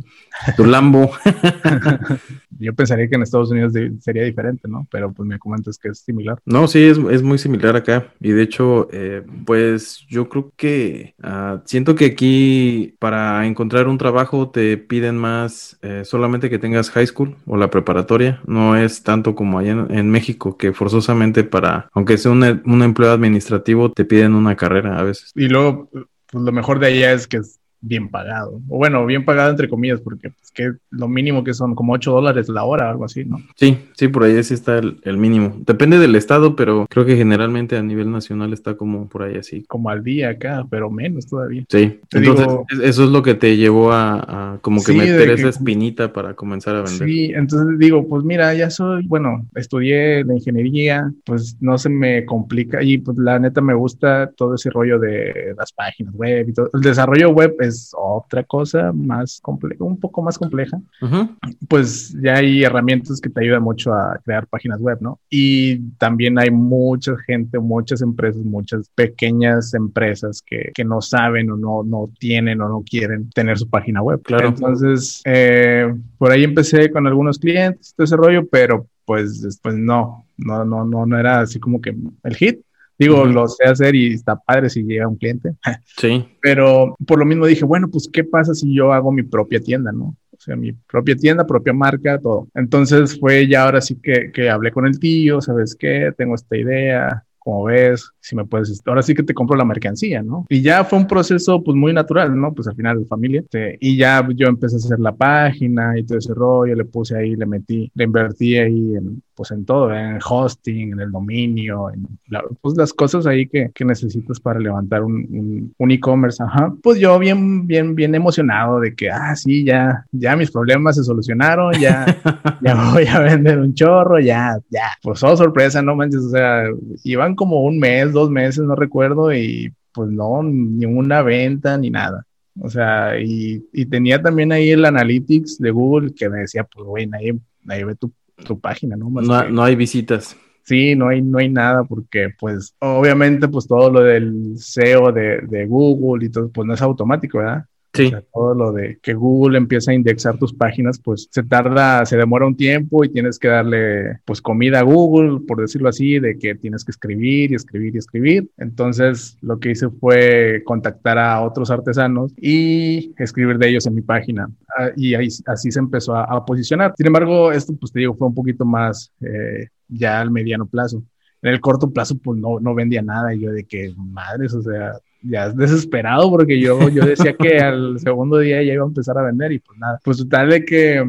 Tu 0.57 0.65
Lambo. 0.65 1.11
Yo 2.63 2.75
pensaría 2.75 3.09
que 3.09 3.17
en 3.17 3.23
Estados 3.23 3.51
Unidos 3.51 3.73
de- 3.73 3.93
sería 4.01 4.25
diferente, 4.25 4.69
¿no? 4.69 4.87
Pero 4.91 5.13
pues 5.13 5.29
me 5.29 5.39
comentas 5.39 5.79
que 5.79 5.89
es 5.89 5.99
similar. 6.01 6.39
No, 6.45 6.67
sí, 6.69 6.83
es, 6.85 6.99
es 7.11 7.23
muy 7.23 7.39
similar 7.39 7.77
acá. 7.77 8.13
Y 8.21 8.33
de 8.33 8.43
hecho, 8.43 8.89
eh, 8.93 9.23
pues 9.45 10.05
yo 10.09 10.29
creo 10.29 10.53
que 10.57 11.15
ah, 11.23 11.63
siento 11.65 11.95
que 11.95 12.07
aquí 12.07 12.95
para 12.99 13.47
encontrar 13.47 13.89
un 13.89 13.99
trabajo 13.99 14.51
te 14.51 14.77
piden 14.79 15.17
más 15.17 15.79
eh, 15.83 16.03
solamente 16.05 16.51
que 16.51 16.59
tengas 16.59 16.91
high 16.91 17.07
school 17.07 17.37
o 17.47 17.57
la 17.57 17.71
preparatoria. 17.71 18.41
No 18.47 18.77
es 18.77 19.03
tanto 19.03 19.35
como 19.35 19.59
allá 19.59 19.73
en, 19.73 19.95
en 19.95 20.11
México, 20.11 20.57
que 20.57 20.73
forzosamente 20.73 21.45
para, 21.45 21.89
aunque 21.93 22.19
sea 22.19 22.31
un, 22.33 22.63
un 22.65 22.83
empleo 22.83 23.11
administrativo, 23.13 23.91
te 23.93 24.05
piden 24.05 24.35
una 24.35 24.57
carrera 24.57 24.99
a 24.99 25.03
veces. 25.03 25.33
Y 25.35 25.49
luego, 25.49 25.89
pues 25.91 26.45
lo 26.45 26.53
mejor 26.53 26.79
de 26.79 26.87
allá 26.87 27.13
es 27.13 27.27
que 27.27 27.41
bien 27.83 28.09
pagado. 28.09 28.61
O 28.69 28.79
bueno, 28.79 29.05
bien 29.05 29.25
pagado 29.25 29.51
entre 29.51 29.69
comillas, 29.69 30.01
porque 30.01 30.31
pues 30.31 30.51
que 30.53 30.73
lo 30.91 31.09
mínimo 31.09 31.43
que 31.45 31.53
son 31.53 31.75
como 31.75 31.93
8 31.95 32.13
dólares 32.13 32.49
la 32.49 32.65
hora, 32.65 32.89
algo 32.91 33.05
así, 33.05 33.25
¿no? 33.25 33.39
Sí, 33.57 33.77
sí, 33.95 34.09
por 34.09 34.23
ahí 34.25 34.43
sí 34.45 34.55
está 34.55 34.79
el, 34.79 34.99
el 35.03 35.17
mínimo. 35.17 35.57
Depende 35.67 35.99
del 35.99 36.15
estado, 36.15 36.55
pero 36.57 36.87
creo 36.89 37.05
que 37.05 37.17
generalmente 37.17 37.77
a 37.77 37.83
nivel 37.83 38.11
nacional 38.11 38.53
está 38.53 38.77
como 38.77 39.09
por 39.09 39.23
ahí 39.25 39.37
así. 39.37 39.65
Como 39.67 39.91
al 39.91 40.03
día 40.05 40.31
acá, 40.31 40.65
pero 40.71 40.91
menos 40.91 41.27
todavía. 41.27 41.63
Sí, 41.69 42.01
Te 42.09 42.19
entonces 42.19 42.47
digo- 42.47 42.67
eso 42.83 43.05
es 43.05 43.11
lo 43.11 43.23
que 43.23 43.35
te 43.35 43.57
llevó 43.57 43.93
a, 43.93 44.55
a 44.55 44.59
como 44.61 44.81
que 44.83 44.93
Sí, 44.93 44.99
meter 44.99 45.31
esa 45.31 45.43
que- 45.45 45.49
espinita 45.49 46.13
para 46.13 46.35
comenzar 46.35 46.77
a 46.77 46.83
vender. 46.83 47.09
Sí, 47.09 47.33
entonces 47.35 47.79
digo, 47.79 48.07
pues 48.07 48.23
mira, 48.25 48.55
ya 48.55 48.71
soy, 48.71 49.07
bueno, 49.07 49.47
estudié 49.55 50.23
la 50.25 50.35
ingeniería, 50.35 51.11
pues 51.25 51.57
no 51.61 51.79
se 51.79 51.89
me 51.89 52.25
complica 52.27 52.83
y 52.83 52.99
pues 52.99 53.17
la 53.19 53.39
neta 53.39 53.61
me 53.61 53.75
gusta 53.75 54.31
todo 54.37 54.55
ese 54.55 54.71
rollo 54.71 54.99
de 54.99 55.55
las 55.59 55.73
páginas 55.73 56.15
web 56.15 56.49
y 56.49 56.53
todo. 56.53 56.71
El 56.75 56.81
desarrollo 56.83 57.31
web 57.31 57.55
es 57.61 57.72
otra 57.97 58.45
cosa 58.45 58.93
más 58.93 59.41
compleja, 59.41 59.85
un 59.85 59.99
poco 59.99 60.23
más 60.23 60.39
compleja. 60.39 60.81
Ujú, 61.01 61.31
Pues 61.69 62.17
ya 62.23 62.37
hay 62.37 62.63
herramientas 62.63 63.21
que 63.21 63.31
te 63.31 63.41
ayudan 63.43 63.63
mucho 63.63 63.93
a 63.93 64.19
crear 64.25 64.47
páginas 64.47 64.81
web, 64.81 64.99
¿no? 65.01 65.21
Y 65.31 65.79
también 65.99 66.39
hay 66.39 66.51
mucha 66.51 67.13
gente, 67.27 67.59
muchas 67.59 68.03
empresas, 68.03 68.43
muchas 68.45 68.89
pequeñas 68.95 69.75
empresas 69.75 70.43
que, 70.45 70.73
que 70.75 70.85
no 70.85 71.01
saben 71.01 71.51
o 71.51 71.57
no, 71.57 71.83
no 71.83 72.11
tienen 72.19 72.61
o 72.61 72.69
no 72.69 72.83
quieren 72.83 73.31
tener 73.31 73.59
su 73.59 73.69
página 73.69 74.03
web. 74.03 74.23
Claro. 74.23 74.49
Entonces, 74.49 75.23
eh, 75.25 75.93
por 76.19 76.31
ahí 76.33 76.45
empecé 76.45 76.91
con 76.91 77.07
algunos 77.07 77.39
clientes, 77.39 77.95
todo 77.97 78.05
ese 78.05 78.17
rollo, 78.17 78.47
pero 78.49 78.87
pues 79.05 79.43
después 79.43 79.75
no, 79.77 80.27
no, 80.37 80.65
no, 80.65 80.85
no, 80.85 81.07
no 81.07 81.19
era 81.19 81.41
así 81.41 81.59
como 81.59 81.81
que 81.81 81.95
el 82.23 82.37
hit. 82.37 82.61
Digo, 82.99 83.23
Ujú. 83.23 83.33
lo 83.33 83.49
sé 83.49 83.65
hacer 83.65 83.95
y 83.95 84.15
está 84.15 84.37
padre 84.37 84.71
si 84.71 84.83
llega 84.83 85.09
un 85.09 85.17
cliente, 85.17 85.55
Sí, 85.99 86.25
pero 86.41 86.95
por 87.07 87.19
lo 87.19 87.25
mismo 87.25 87.47
dije, 87.47 87.65
bueno, 87.65 87.89
pues 87.89 88.09
¿qué 88.13 88.25
pasa 88.25 88.55
si 88.55 88.75
yo 88.75 88.93
hago 88.93 89.13
mi 89.13 89.23
propia 89.23 89.61
tienda, 89.61 89.93
no? 89.93 90.17
O 90.33 90.41
sea, 90.45 90.57
mi 90.57 90.73
propia 90.73 91.15
tienda, 91.15 91.47
propia 91.47 91.73
marca, 91.73 92.19
todo. 92.19 92.49
Entonces 92.55 93.19
fue 93.19 93.47
ya 93.47 93.65
ahora 93.65 93.81
sí 93.81 93.97
que, 94.03 94.33
que 94.33 94.51
hablé 94.51 94.73
con 94.73 94.87
el 94.87 94.99
tío, 94.99 95.41
¿sabes 95.41 95.77
qué? 95.79 96.13
Tengo 96.17 96.35
esta 96.35 96.57
idea, 96.57 97.25
como 97.39 97.65
ves, 97.65 98.11
si 98.21 98.37
me 98.37 98.45
puedes, 98.45 98.81
ahora 98.87 99.03
sí 99.03 99.15
que 99.15 99.23
te 99.23 99.35
compro 99.35 99.57
la 99.57 99.65
mercancía, 99.65 100.23
¿no? 100.23 100.47
Y 100.49 100.63
ya 100.63 100.85
fue 100.85 100.99
un 100.99 101.07
proceso 101.07 101.63
pues 101.63 101.77
muy 101.77 101.93
natural, 101.93 102.39
¿no? 102.39 102.55
Pues 102.55 102.69
al 102.69 102.77
final 102.77 103.01
de 103.01 103.07
familia. 103.07 103.41
Este, 103.41 103.79
y 103.81 103.97
ya 103.97 104.27
yo 104.35 104.47
empecé 104.47 104.77
a 104.77 104.79
hacer 104.79 105.01
la 105.01 105.15
página 105.15 105.99
y 105.99 106.05
todo 106.05 106.19
ese 106.19 106.35
rollo, 106.35 106.75
le 106.75 106.85
puse 106.85 107.17
ahí, 107.17 107.35
le 107.35 107.47
metí, 107.47 107.91
le 107.95 108.05
invertí 108.05 108.57
ahí 108.57 108.95
en, 108.97 109.23
pues 109.35 109.51
en 109.51 109.65
todo, 109.65 109.93
en 109.95 110.19
hosting, 110.27 110.93
en 110.93 111.01
el 111.01 111.11
dominio, 111.11 111.91
en 111.91 112.07
la- 112.29 112.45
pues 112.61 112.77
las 112.77 112.93
cosas 112.93 113.27
ahí 113.27 113.47
que, 113.49 113.71
que 113.75 113.85
necesitas 113.85 114.41
para 114.41 114.61
levantar 114.61 115.03
un, 115.03 115.15
un, 115.31 115.75
un 115.79 115.91
e-commerce, 115.91 116.43
ajá. 116.43 116.73
Pues 116.83 116.99
yo 116.99 117.19
bien, 117.19 117.67
bien, 117.67 117.95
bien 117.95 118.15
emocionado 118.15 118.81
de 118.81 118.95
que, 118.95 119.11
ah, 119.11 119.35
sí, 119.37 119.65
ya, 119.65 120.05
ya 120.13 120.37
mis 120.37 120.51
problemas 120.51 120.97
se 120.97 121.05
solucionaron, 121.05 121.73
ya, 121.81 122.05
ya 122.63 122.91
voy 122.93 123.07
a 123.07 123.21
vender 123.21 123.59
un 123.59 123.75
chorro, 123.75 124.21
ya, 124.21 124.59
ya. 124.71 124.91
Pues 125.03 125.23
oh, 125.23 125.37
sorpresa, 125.37 125.83
no 125.83 125.97
manches, 125.97 126.23
o 126.23 126.31
sea, 126.31 126.65
iban 127.05 127.35
como 127.35 127.63
un 127.63 127.79
mes, 127.79 128.13
dos 128.13 128.31
meses, 128.31 128.65
no 128.65 128.75
recuerdo, 128.75 129.33
y 129.33 129.73
pues 129.95 130.11
no, 130.11 130.43
ni 130.43 130.87
una 130.87 131.23
venta 131.23 131.77
ni 131.77 131.91
nada. 131.91 132.25
O 132.61 132.69
sea, 132.69 133.19
y, 133.19 133.65
y 133.73 133.87
tenía 133.87 134.21
también 134.21 134.53
ahí 134.53 134.71
el 134.71 134.85
analytics 134.85 135.59
de 135.59 135.71
Google 135.71 136.13
que 136.15 136.29
me 136.29 136.41
decía, 136.41 136.65
pues, 136.65 136.87
güey, 136.87 137.07
nadie, 137.07 137.39
nadie 137.65 137.85
ve 137.87 137.95
tu, 137.95 138.13
tu 138.45 138.61
página, 138.61 138.97
¿no? 138.97 139.11
Más 139.11 139.29
no, 139.29 139.35
que- 139.45 139.51
no 139.51 139.63
hay 139.63 139.77
visitas. 139.77 140.37
Sí, 140.65 140.95
no 140.95 141.09
hay, 141.09 141.21
no 141.23 141.39
hay 141.39 141.49
nada 141.49 141.85
porque 141.85 142.29
pues 142.39 142.75
obviamente 142.81 143.49
pues 143.49 143.67
todo 143.67 143.91
lo 143.91 144.01
del 144.03 144.55
SEO 144.57 145.11
de, 145.13 145.41
de 145.43 145.67
Google 145.67 146.25
y 146.27 146.31
todo 146.31 146.51
pues 146.53 146.67
no 146.67 146.75
es 146.75 146.83
automático, 146.83 147.39
¿verdad? 147.39 147.67
Sí, 147.95 148.11
todo 148.33 148.55
lo 148.55 148.73
de 148.73 148.99
que 149.03 149.13
Google 149.13 149.59
empieza 149.59 149.91
a 149.91 149.95
indexar 149.95 150.39
tus 150.39 150.55
páginas, 150.55 150.99
pues 150.99 151.29
se 151.31 151.43
tarda, 151.43 152.07
se 152.07 152.17
demora 152.17 152.47
un 152.47 152.57
tiempo 152.57 153.05
y 153.05 153.11
tienes 153.11 153.39
que 153.39 153.49
darle 153.49 154.21
pues 154.25 154.41
comida 154.41 154.81
a 154.81 154.83
Google, 154.83 155.41
por 155.47 155.61
decirlo 155.61 155.91
así, 155.91 156.19
de 156.19 156.39
que 156.39 156.55
tienes 156.55 156.85
que 156.85 156.93
escribir 156.93 157.53
y 157.53 157.55
escribir 157.55 157.95
y 157.95 157.99
escribir. 157.99 158.51
Entonces 158.57 159.37
lo 159.43 159.59
que 159.59 159.73
hice 159.73 159.91
fue 159.91 160.63
contactar 160.65 161.19
a 161.19 161.43
otros 161.43 161.71
artesanos 161.71 162.33
y 162.37 163.13
escribir 163.19 163.59
de 163.59 163.69
ellos 163.69 163.87
en 163.87 163.95
mi 163.95 164.03
página. 164.03 164.49
Ah, 164.79 164.91
Y 164.97 165.15
ahí, 165.15 165.29
así 165.47 165.71
se 165.71 165.79
empezó 165.79 166.15
a, 166.17 166.25
a 166.25 166.45
posicionar. 166.47 166.95
Sin 166.97 167.07
embargo, 167.07 167.53
esto 167.53 167.75
pues 167.79 167.93
te 167.93 168.01
digo, 168.01 168.15
fue 168.15 168.29
un 168.29 168.35
poquito 168.35 168.65
más 168.65 169.13
eh, 169.21 169.69
ya 169.89 170.21
al 170.21 170.31
mediano 170.31 170.67
plazo. 170.67 171.03
En 171.43 171.53
el 171.53 171.61
corto 171.61 171.91
plazo, 171.91 172.17
pues 172.19 172.39
no, 172.39 172.61
no 172.61 172.75
vendía 172.75 173.03
nada. 173.03 173.35
Y 173.35 173.41
yo 173.41 173.53
de 173.53 173.65
que, 173.65 173.93
madres, 173.97 174.55
o 174.55 174.63
sea, 174.63 174.93
ya 175.23 175.47
es 175.47 175.57
desesperado 175.57 176.31
porque 176.31 176.61
yo, 176.61 176.89
yo 176.89 177.05
decía 177.05 177.35
que 177.35 177.59
al 177.59 177.99
segundo 177.99 178.39
día 178.39 178.63
ya 178.63 178.75
iba 178.75 178.85
a 178.85 178.89
empezar 178.89 179.19
a 179.19 179.23
vender 179.23 179.53
y 179.53 179.59
pues 179.59 179.79
nada. 179.79 180.01
Pues 180.05 180.19
total 180.19 180.51
de 180.51 180.65
que, 180.65 181.05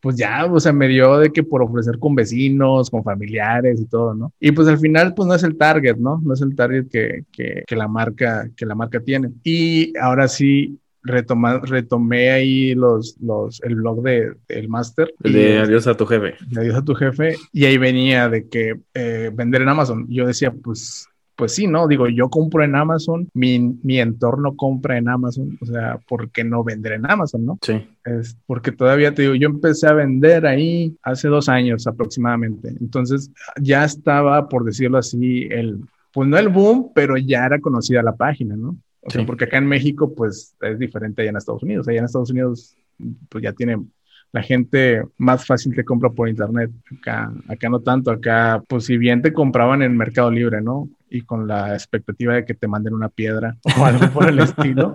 pues 0.00 0.16
ya, 0.16 0.46
o 0.46 0.60
sea, 0.60 0.72
me 0.72 0.88
dio 0.88 1.18
de 1.18 1.30
que 1.30 1.42
por 1.42 1.62
ofrecer 1.62 1.98
con 1.98 2.14
vecinos, 2.14 2.90
con 2.90 3.02
familiares 3.02 3.80
y 3.80 3.86
todo, 3.86 4.14
¿no? 4.14 4.32
Y 4.40 4.52
pues 4.52 4.68
al 4.68 4.78
final, 4.78 5.14
pues 5.14 5.28
no 5.28 5.34
es 5.34 5.42
el 5.42 5.56
target, 5.56 5.96
¿no? 5.96 6.20
No 6.24 6.34
es 6.34 6.42
el 6.42 6.54
target 6.54 6.88
que, 6.88 7.24
que, 7.32 7.64
que 7.66 7.76
la 7.76 7.88
marca, 7.88 8.48
que 8.56 8.66
la 8.66 8.74
marca 8.74 9.00
tiene. 9.00 9.30
Y 9.42 9.96
ahora 9.98 10.28
sí, 10.28 10.78
retoma, 11.04 11.60
retomé 11.60 12.30
ahí 12.30 12.74
los, 12.74 13.16
los, 13.20 13.62
el 13.62 13.76
blog 13.76 14.02
de, 14.02 14.34
del 14.48 14.68
máster. 14.68 15.14
el 15.22 15.32
de 15.32 15.58
adiós 15.58 15.86
a 15.86 15.96
tu 15.96 16.06
jefe. 16.06 16.34
le 16.50 16.62
dices 16.62 16.76
a 16.76 16.84
tu 16.84 16.94
jefe 16.94 17.36
y 17.52 17.66
ahí 17.66 17.78
venía 17.78 18.28
de 18.28 18.48
que 18.48 18.80
eh, 18.94 19.30
vender 19.32 19.62
en 19.62 19.68
Amazon. 19.68 20.06
Yo 20.08 20.26
decía, 20.26 20.50
pues, 20.50 21.06
pues 21.36 21.54
sí, 21.54 21.66
¿no? 21.66 21.88
Digo, 21.88 22.08
yo 22.08 22.28
compro 22.28 22.64
en 22.64 22.76
Amazon, 22.76 23.28
mi, 23.34 23.58
mi 23.82 24.00
entorno 24.00 24.56
compra 24.56 24.98
en 24.98 25.08
Amazon, 25.08 25.58
o 25.60 25.66
sea, 25.66 25.98
¿por 26.08 26.30
qué 26.30 26.44
no 26.44 26.62
vender 26.62 26.92
en 26.92 27.10
Amazon, 27.10 27.44
no? 27.44 27.58
Sí, 27.62 27.86
Es 28.04 28.36
porque 28.46 28.72
todavía 28.72 29.14
te 29.14 29.22
digo, 29.22 29.34
yo 29.34 29.48
empecé 29.48 29.86
a 29.88 29.92
vender 29.92 30.46
ahí 30.46 30.96
hace 31.02 31.28
dos 31.28 31.48
años 31.48 31.86
aproximadamente. 31.86 32.68
Entonces 32.80 33.30
ya 33.60 33.84
estaba, 33.84 34.48
por 34.48 34.64
decirlo 34.64 34.98
así, 34.98 35.48
el, 35.50 35.80
pues 36.12 36.28
no 36.28 36.38
el 36.38 36.48
boom, 36.48 36.92
pero 36.94 37.16
ya 37.16 37.46
era 37.46 37.60
conocida 37.60 38.02
la 38.02 38.16
página, 38.16 38.56
¿no? 38.56 38.76
O 39.06 39.10
sea, 39.10 39.26
porque 39.26 39.44
acá 39.44 39.58
en 39.58 39.66
México, 39.66 40.14
pues 40.14 40.56
es 40.62 40.78
diferente 40.78 41.20
allá 41.20 41.30
en 41.30 41.36
Estados 41.36 41.62
Unidos. 41.62 41.86
Allá 41.86 41.98
en 41.98 42.04
Estados 42.06 42.30
Unidos, 42.30 42.74
pues 43.28 43.44
ya 43.44 43.52
tiene 43.52 43.76
la 44.34 44.42
gente 44.42 45.04
más 45.16 45.46
fácil 45.46 45.76
te 45.76 45.84
compra 45.84 46.10
por 46.10 46.28
internet. 46.28 46.68
Acá, 46.98 47.32
acá 47.46 47.68
no 47.68 47.78
tanto. 47.78 48.10
Acá, 48.10 48.60
pues 48.66 48.84
si 48.86 48.96
bien 48.96 49.22
te 49.22 49.32
compraban 49.32 49.80
en 49.80 49.96
Mercado 49.96 50.28
Libre, 50.28 50.60
¿no? 50.60 50.88
Y 51.14 51.22
con 51.22 51.46
la 51.46 51.74
expectativa 51.74 52.34
de 52.34 52.44
que 52.44 52.54
te 52.54 52.66
manden 52.66 52.92
una 52.92 53.08
piedra 53.08 53.56
o 53.78 53.84
algo 53.84 54.08
por 54.10 54.28
el 54.28 54.40
estilo. 54.40 54.94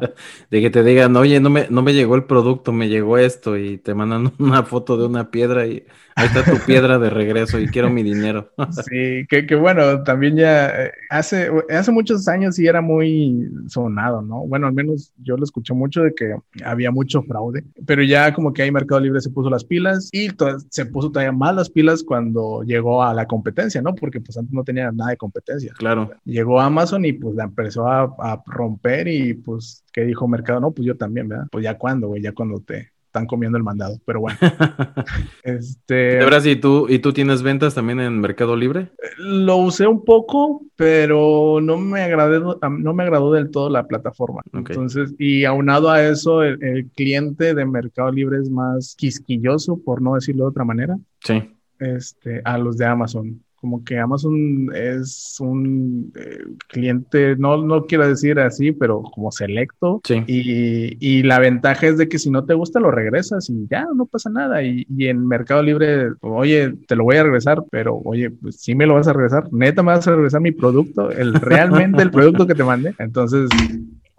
De 0.52 0.62
que 0.62 0.70
te 0.70 0.84
digan, 0.84 1.16
oye, 1.16 1.40
no 1.40 1.50
me, 1.50 1.68
no 1.70 1.82
me 1.82 1.94
llegó 1.94 2.16
el 2.16 2.26
producto, 2.26 2.74
me 2.74 2.90
llegó 2.90 3.18
esto 3.18 3.58
y 3.58 3.78
te 3.78 3.94
mandan 3.94 4.34
una 4.40 4.64
foto 4.64 4.98
de 4.98 5.06
una 5.06 5.32
piedra 5.32 5.66
y 5.66 5.86
ahí 6.16 6.28
está 6.28 6.44
tu 6.44 6.58
piedra 6.66 7.00
de 7.00 7.10
regreso 7.10 7.60
y 7.60 7.68
quiero 7.68 7.90
mi 7.90 8.04
dinero. 8.04 8.52
sí, 8.90 9.26
que, 9.30 9.46
que, 9.48 9.56
bueno, 9.56 10.04
también 10.04 10.36
ya 10.36 10.68
eh, 10.68 10.92
hace, 11.10 11.50
hace 11.70 11.92
muchos 11.92 12.28
años 12.28 12.56
sí 12.56 12.68
era 12.68 12.82
muy 12.82 13.50
sonado, 13.68 14.22
¿no? 14.22 14.46
Bueno, 14.46 14.68
al 14.68 14.74
menos 14.74 15.14
yo 15.24 15.38
lo 15.38 15.44
escuché 15.46 15.74
mucho 15.74 16.04
de 16.04 16.14
que 16.14 16.36
había 16.66 16.92
mucho 16.92 17.22
fraude, 17.24 17.64
pero 17.86 18.04
ya 18.04 18.34
como 18.34 18.52
que 18.52 18.64
ahí 18.64 18.72
Mercado 18.72 19.00
Libre 19.00 19.22
se 19.22 19.30
puso 19.30 19.50
las 19.50 19.64
pilas 19.64 20.10
y 20.12 20.30
se 20.70 20.86
puso 20.86 21.12
todavía 21.12 21.32
más 21.32 21.56
las 21.56 21.70
pilas 21.70 22.04
cuando 22.04 22.64
llegó 22.64 23.04
a 23.04 23.14
la 23.14 23.26
competencia, 23.26 23.82
¿no? 23.82 23.96
Porque 23.96 24.20
pues 24.20 24.38
antes 24.38 24.54
no 24.54 24.64
tenía 24.66 24.92
nada 24.92 25.12
de 25.12 25.18
competencia. 25.18 25.74
Claro. 25.78 26.09
Llegó 26.25 26.60
Amazon 26.60 27.06
y 27.06 27.13
pues 27.13 27.36
la 27.36 27.46
empezó 27.46 27.88
a, 27.88 28.44
romper 28.46 29.08
y 29.08 29.34
pues, 29.34 29.84
¿qué 29.94 30.06
dijo 30.06 30.28
Mercado? 30.28 30.60
No, 30.60 30.72
pues 30.72 30.86
yo 30.86 30.96
también, 30.98 31.30
¿verdad? 31.30 31.48
Pues 31.51 31.63
ya 31.63 31.78
cuando, 31.78 32.08
güey, 32.08 32.22
ya 32.22 32.34
cuando 32.34 32.60
te 32.60 32.92
están 33.10 33.25
comiendo 33.25 33.58
el 33.58 33.63
mandado, 33.63 34.00
pero 34.06 34.20
bueno. 34.20 34.38
este... 35.44 36.22
Ahora 36.22 36.42
sí, 36.42 36.56
¿tú, 36.56 36.86
¿y 36.88 37.00
tú 37.00 37.12
tienes 37.12 37.42
ventas 37.42 37.74
también 37.74 38.00
en 38.00 38.20
Mercado 38.20 38.56
Libre? 38.56 38.92
Lo 39.18 39.58
usé 39.58 39.88
un 39.88 40.06
poco, 40.06 40.62
pero 40.75 41.60
no 41.60 41.78
me 41.78 42.04
agradó, 42.04 42.60
no 42.70 42.94
me 42.94 43.04
agradó 43.04 43.34
del 43.34 43.50
todo 43.50 43.72
la 43.72 43.88
plataforma. 43.88 44.42
Entonces, 44.54 45.16
y 45.18 45.44
aunado 45.46 45.89
a 45.89 46.04
eso, 46.04 46.44
el, 46.44 46.63
el 46.63 46.88
cliente 46.92 47.56
de 47.56 47.66
Mercado 47.66 48.12
Libre 48.12 48.38
es 48.38 48.50
más 48.51 48.96
quisquilloso, 48.96 49.82
por 49.84 50.04
no 50.04 50.13
decirlo 50.13 50.44
de 50.44 50.50
otra 50.50 50.63
manera. 50.63 51.00
Sí. 51.22 51.42
Este, 51.80 52.42
a 52.44 52.58
los 52.58 52.78
de 52.78 52.86
Amazon 52.86 53.42
como 53.60 53.84
que 53.84 53.98
Amazon 53.98 54.70
es 54.74 55.38
un 55.39 56.12
eh, 56.16 56.44
cliente, 56.68 57.36
no, 57.38 57.63
no 57.63 57.86
quiero 57.86 58.08
decir 58.08 58.39
así, 58.39 58.72
pero 58.72 59.01
como 59.01 59.32
selecto. 59.32 60.01
Sí. 60.04 60.24
Y, 60.28 60.98
y, 61.00 61.24
la 61.24 61.39
ventaja 61.39 61.88
es 61.88 61.98
de 61.98 62.08
que 62.08 62.20
si 62.20 62.30
no 62.32 62.46
te 62.46 62.54
gusta, 62.54 62.80
lo 62.80 62.92
regresas 62.92 63.50
y 63.50 63.68
ya, 63.70 63.86
no 63.96 64.06
pasa 64.06 64.30
nada. 64.30 64.63
Y, 64.63 64.86
y, 64.89 65.08
en 65.08 65.28
Mercado 65.28 65.62
Libre, 65.62 66.12
oye, 66.22 66.74
te 66.88 66.96
lo 66.96 67.04
voy 67.04 67.18
a 67.18 67.24
regresar, 67.24 67.63
pero 67.70 67.98
oye, 68.04 68.30
pues 68.30 68.58
sí 68.58 68.75
me 68.75 68.86
lo 68.86 68.96
vas 68.96 69.08
a 69.08 69.13
regresar. 69.13 69.51
Neta, 69.51 69.84
me 69.84 69.92
vas 69.92 70.08
a 70.08 70.16
regresar 70.16 70.42
mi 70.42 70.51
producto, 70.51 71.12
el 71.12 71.34
realmente 71.36 72.01
el 72.01 72.12
producto 72.12 72.48
que 72.48 72.56
te 72.56 72.63
mandé. 72.63 72.96
Entonces, 73.00 73.50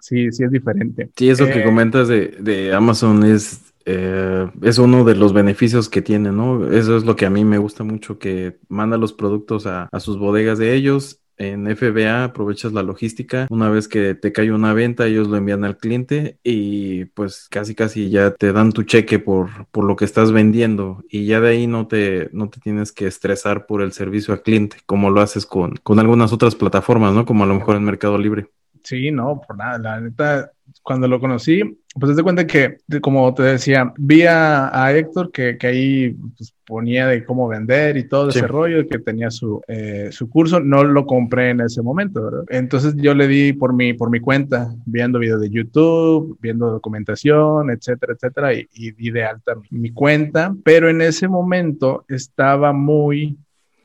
sí, 0.00 0.30
sí 0.32 0.44
es 0.44 0.50
diferente. 0.50 1.10
Sí, 1.16 1.30
eso 1.30 1.46
que 1.46 1.60
eh, 1.60 1.64
comentas 1.64 2.08
de, 2.08 2.36
de 2.40 2.74
Amazon 2.74 3.24
es 3.24 3.69
eh, 3.92 4.50
es 4.62 4.78
uno 4.78 5.04
de 5.04 5.16
los 5.16 5.32
beneficios 5.32 5.88
que 5.88 6.02
tiene, 6.02 6.30
¿no? 6.30 6.70
Eso 6.70 6.96
es 6.96 7.04
lo 7.04 7.16
que 7.16 7.26
a 7.26 7.30
mí 7.30 7.44
me 7.44 7.58
gusta 7.58 7.82
mucho, 7.82 8.18
que 8.18 8.58
manda 8.68 8.96
los 8.96 9.12
productos 9.12 9.66
a, 9.66 9.88
sus 9.98 10.18
bodegas 10.18 10.58
de 10.58 10.74
ellos. 10.74 11.20
En 11.36 11.74
FBA 11.74 12.24
aprovechas 12.24 12.74
la 12.74 12.82
logística. 12.82 13.46
Una 13.48 13.70
vez 13.70 13.88
que 13.88 14.14
te 14.14 14.30
cae 14.30 14.52
una 14.52 14.74
venta, 14.74 15.06
ellos 15.06 15.26
lo 15.26 15.38
envían 15.38 15.64
al 15.64 15.78
cliente 15.78 16.38
y 16.44 17.06
pues 17.06 17.48
casi 17.48 17.74
casi 17.74 18.10
ya 18.10 18.32
te 18.32 18.52
dan 18.52 18.72
tu 18.72 18.82
cheque 18.82 19.18
por, 19.18 19.48
por 19.70 19.84
lo 19.84 19.96
que 19.96 20.04
estás 20.04 20.32
vendiendo 20.32 21.02
y 21.08 21.24
ya 21.24 21.40
de 21.40 21.48
ahí 21.48 21.66
no 21.66 21.86
te, 21.88 22.28
no 22.34 22.50
te 22.50 22.60
tienes 22.60 22.92
que 22.92 23.06
estresar 23.06 23.64
por 23.64 23.80
el 23.80 23.92
servicio 23.92 24.34
al 24.34 24.42
cliente, 24.42 24.76
como 24.84 25.08
lo 25.08 25.22
haces 25.22 25.46
con, 25.46 25.76
con 25.82 25.98
algunas 25.98 26.30
otras 26.34 26.54
plataformas, 26.54 27.14
¿no? 27.14 27.24
Como 27.24 27.44
a 27.44 27.46
lo 27.46 27.54
mejor 27.54 27.76
en 27.76 27.84
Mercado 27.84 28.18
Libre. 28.18 28.50
Sí, 28.84 29.10
no, 29.10 29.40
por 29.46 29.56
nada. 29.56 29.78
La 29.78 30.00
neta, 30.00 30.52
cuando 30.82 31.06
lo 31.08 31.20
conocí, 31.20 31.62
pues 31.98 32.16
te 32.16 32.22
cuenta 32.22 32.46
que, 32.46 32.78
como 33.00 33.32
te 33.34 33.42
decía, 33.42 33.92
vi 33.98 34.22
a, 34.22 34.92
Héctor 34.92 35.30
que, 35.30 35.58
que 35.58 35.66
ahí 35.66 36.16
pues, 36.36 36.54
ponía 36.64 37.06
de 37.06 37.24
cómo 37.24 37.48
vender 37.48 37.96
y 37.96 38.08
todo 38.08 38.30
ese 38.30 38.46
rollo, 38.46 38.86
que 38.88 38.98
tenía 38.98 39.30
su, 39.30 39.60
eh, 39.68 40.08
su 40.10 40.30
curso. 40.30 40.60
No 40.60 40.84
lo 40.84 41.06
compré 41.06 41.50
en 41.50 41.60
ese 41.60 41.82
momento, 41.82 42.22
¿verdad? 42.22 42.44
Entonces 42.48 42.94
yo 42.96 43.14
le 43.14 43.28
di 43.28 43.52
por 43.52 43.74
mi, 43.74 43.92
por 43.92 44.10
mi 44.10 44.20
cuenta, 44.20 44.74
viendo 44.86 45.18
videos 45.18 45.40
de 45.40 45.50
YouTube, 45.50 46.38
viendo 46.40 46.70
documentación, 46.70 47.70
etcétera, 47.70 48.14
etcétera, 48.14 48.54
y, 48.54 48.68
y 48.72 48.92
di 48.92 49.10
de 49.10 49.24
alta 49.24 49.54
mi 49.70 49.92
cuenta. 49.92 50.54
Pero 50.64 50.88
en 50.88 51.02
ese 51.02 51.28
momento 51.28 52.04
estaba 52.08 52.72
muy 52.72 53.36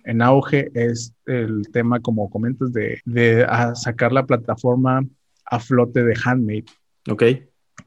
en 0.05 0.21
auge 0.21 0.69
es 0.73 1.13
el 1.25 1.67
tema, 1.73 1.99
como 1.99 2.29
comentas, 2.29 2.71
de, 2.71 3.01
de 3.05 3.45
sacar 3.73 4.11
la 4.11 4.25
plataforma 4.25 5.03
a 5.45 5.59
flote 5.59 6.03
de 6.03 6.15
handmade. 6.23 6.65
Ok. 7.09 7.23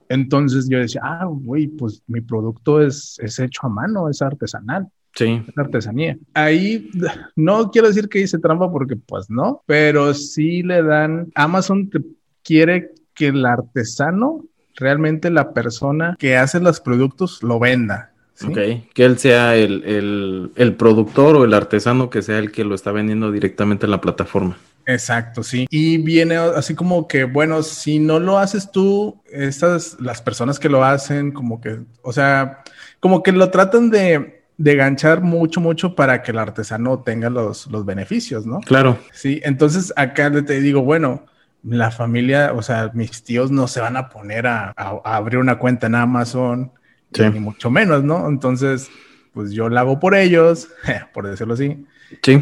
Entonces 0.09 0.69
yo 0.69 0.79
decía, 0.79 1.03
ah, 1.05 1.27
güey, 1.27 1.67
pues 1.67 2.03
mi 2.07 2.21
producto 2.21 2.81
es, 2.81 3.19
es 3.23 3.39
hecho 3.39 3.61
a 3.65 3.69
mano, 3.69 4.09
es 4.09 4.23
artesanal. 4.23 4.89
Sí. 5.15 5.43
Es 5.47 5.59
artesanía. 5.59 6.17
Ahí 6.35 6.91
no 7.37 7.71
quiero 7.71 7.89
decir 7.89 8.09
que 8.09 8.21
hice 8.21 8.39
trampa 8.39 8.71
porque 8.71 8.97
pues 8.97 9.29
no, 9.29 9.63
pero 9.67 10.15
sí 10.15 10.63
le 10.63 10.83
dan, 10.83 11.31
Amazon 11.35 11.91
te 11.91 12.01
quiere 12.43 12.93
que 13.15 13.29
el 13.29 13.45
artesano, 13.45 14.45
realmente 14.77 15.31
la 15.31 15.53
persona 15.53 16.17
que 16.19 16.37
hace 16.37 16.61
los 16.61 16.81
productos, 16.81 17.43
lo 17.43 17.59
venda. 17.59 18.13
Ok, 18.47 18.59
que 18.95 19.05
él 19.05 19.19
sea 19.19 19.57
el, 19.57 20.53
el, 20.55 20.75
productor 20.77 21.35
o 21.35 21.45
el 21.45 21.53
artesano 21.53 22.09
que 22.09 22.23
sea 22.23 22.39
el 22.39 22.53
que 22.53 22.63
lo 22.63 22.77
está 22.77 22.93
vendiendo 22.93 23.33
directamente 23.33 23.87
en 23.87 23.91
la 23.91 24.01
plataforma. 24.01 24.57
Exacto, 24.89 25.43
sí. 25.43 25.67
Y 25.71 25.99
viene 25.99 26.37
así 26.37 26.75
como 26.75 27.07
que, 27.07 27.25
bueno, 27.25 27.63
si 27.63 27.99
no 27.99 28.19
lo 28.19 28.39
haces 28.39 28.73
tú, 28.73 29.21
estas, 29.31 30.01
las 30.01 30.23
personas 30.23 30.59
que 30.59 30.71
lo 30.71 30.83
hacen, 30.83 31.31
como 31.31 31.61
que, 31.61 31.81
o 32.01 32.11
sea, 32.11 32.63
como 32.99 33.23
que 33.23 33.33
lo 33.33 33.51
tratan 33.51 33.91
de, 33.91 34.45
de 34.57 34.77
ganchar 34.77 35.21
mucho, 35.21 35.61
mucho 35.61 35.95
para 35.95 36.23
que 36.23 36.31
el 36.31 36.39
artesano 36.39 37.01
tenga 37.01 37.29
los, 37.29 37.67
los 37.67 37.85
beneficios, 37.85 38.47
¿no? 38.47 38.61
Claro. 38.61 38.99
Sí, 39.13 39.43
entonces 39.45 39.93
acá 39.95 40.31
te 40.31 40.61
digo, 40.61 40.81
bueno, 40.81 41.27
la 41.63 41.91
familia, 41.91 42.55
o 42.55 42.63
sea, 42.63 42.91
mis 42.95 43.23
tíos 43.23 43.51
no 43.51 43.69
se 43.69 43.83
van 43.83 43.99
a 43.99 44.09
poner 44.09 44.47
a 44.47 44.73
abrir 45.05 45.39
una 45.39 45.59
cuenta 45.59 45.87
en 45.89 45.97
Amazon 45.97 46.73
ni 47.11 47.41
mucho 47.41 47.71
menos, 47.71 48.05
¿no? 48.05 48.29
Entonces, 48.29 48.91
pues 49.33 49.53
yo 49.53 49.69
la 49.69 49.81
hago 49.81 50.01
por 50.01 50.15
ellos, 50.15 50.69
por 51.13 51.29
decirlo 51.29 51.55
así. 51.55 51.85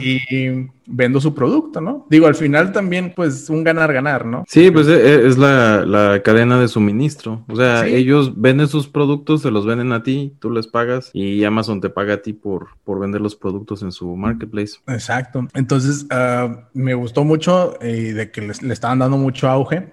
Y 0.00 0.68
vendo 0.86 1.20
su 1.20 1.34
producto, 1.34 1.80
¿no? 1.80 2.06
Digo, 2.08 2.26
al 2.26 2.34
final 2.34 2.72
también, 2.72 3.12
pues, 3.14 3.50
un 3.50 3.64
ganar-ganar, 3.64 4.24
¿no? 4.24 4.44
Sí, 4.46 4.70
pues 4.70 4.86
e, 4.86 4.94
e, 4.94 5.26
es 5.26 5.36
la, 5.36 6.20
cadena 6.24 6.60
de 6.60 6.68
suministro. 6.68 7.44
O 7.48 7.56
sea, 7.56 7.86
ellos 7.86 8.40
venden 8.40 8.68
sus 8.68 8.86
productos, 8.86 9.42
se 9.42 9.50
los 9.50 9.66
venden 9.66 9.92
a 9.92 10.02
ti, 10.02 10.34
tú 10.38 10.50
les 10.50 10.66
pagas 10.66 11.10
y 11.12 11.44
Amazon 11.44 11.80
te 11.80 11.90
paga 11.90 12.14
a 12.14 12.22
ti 12.22 12.32
por, 12.32 12.68
por 12.84 13.00
vender 13.00 13.20
los 13.20 13.34
productos 13.34 13.82
en 13.82 13.92
su 13.92 14.16
marketplace. 14.16 14.76
Exacto. 14.86 15.46
Entonces, 15.54 16.06
ah, 16.10 16.68
me 16.72 16.94
gustó 16.94 17.24
mucho 17.24 17.78
eh, 17.80 18.12
de 18.12 18.30
que 18.30 18.42
le 18.42 18.72
estaban 18.72 19.00
dando 19.00 19.16
mucho 19.16 19.48
auge. 19.48 19.92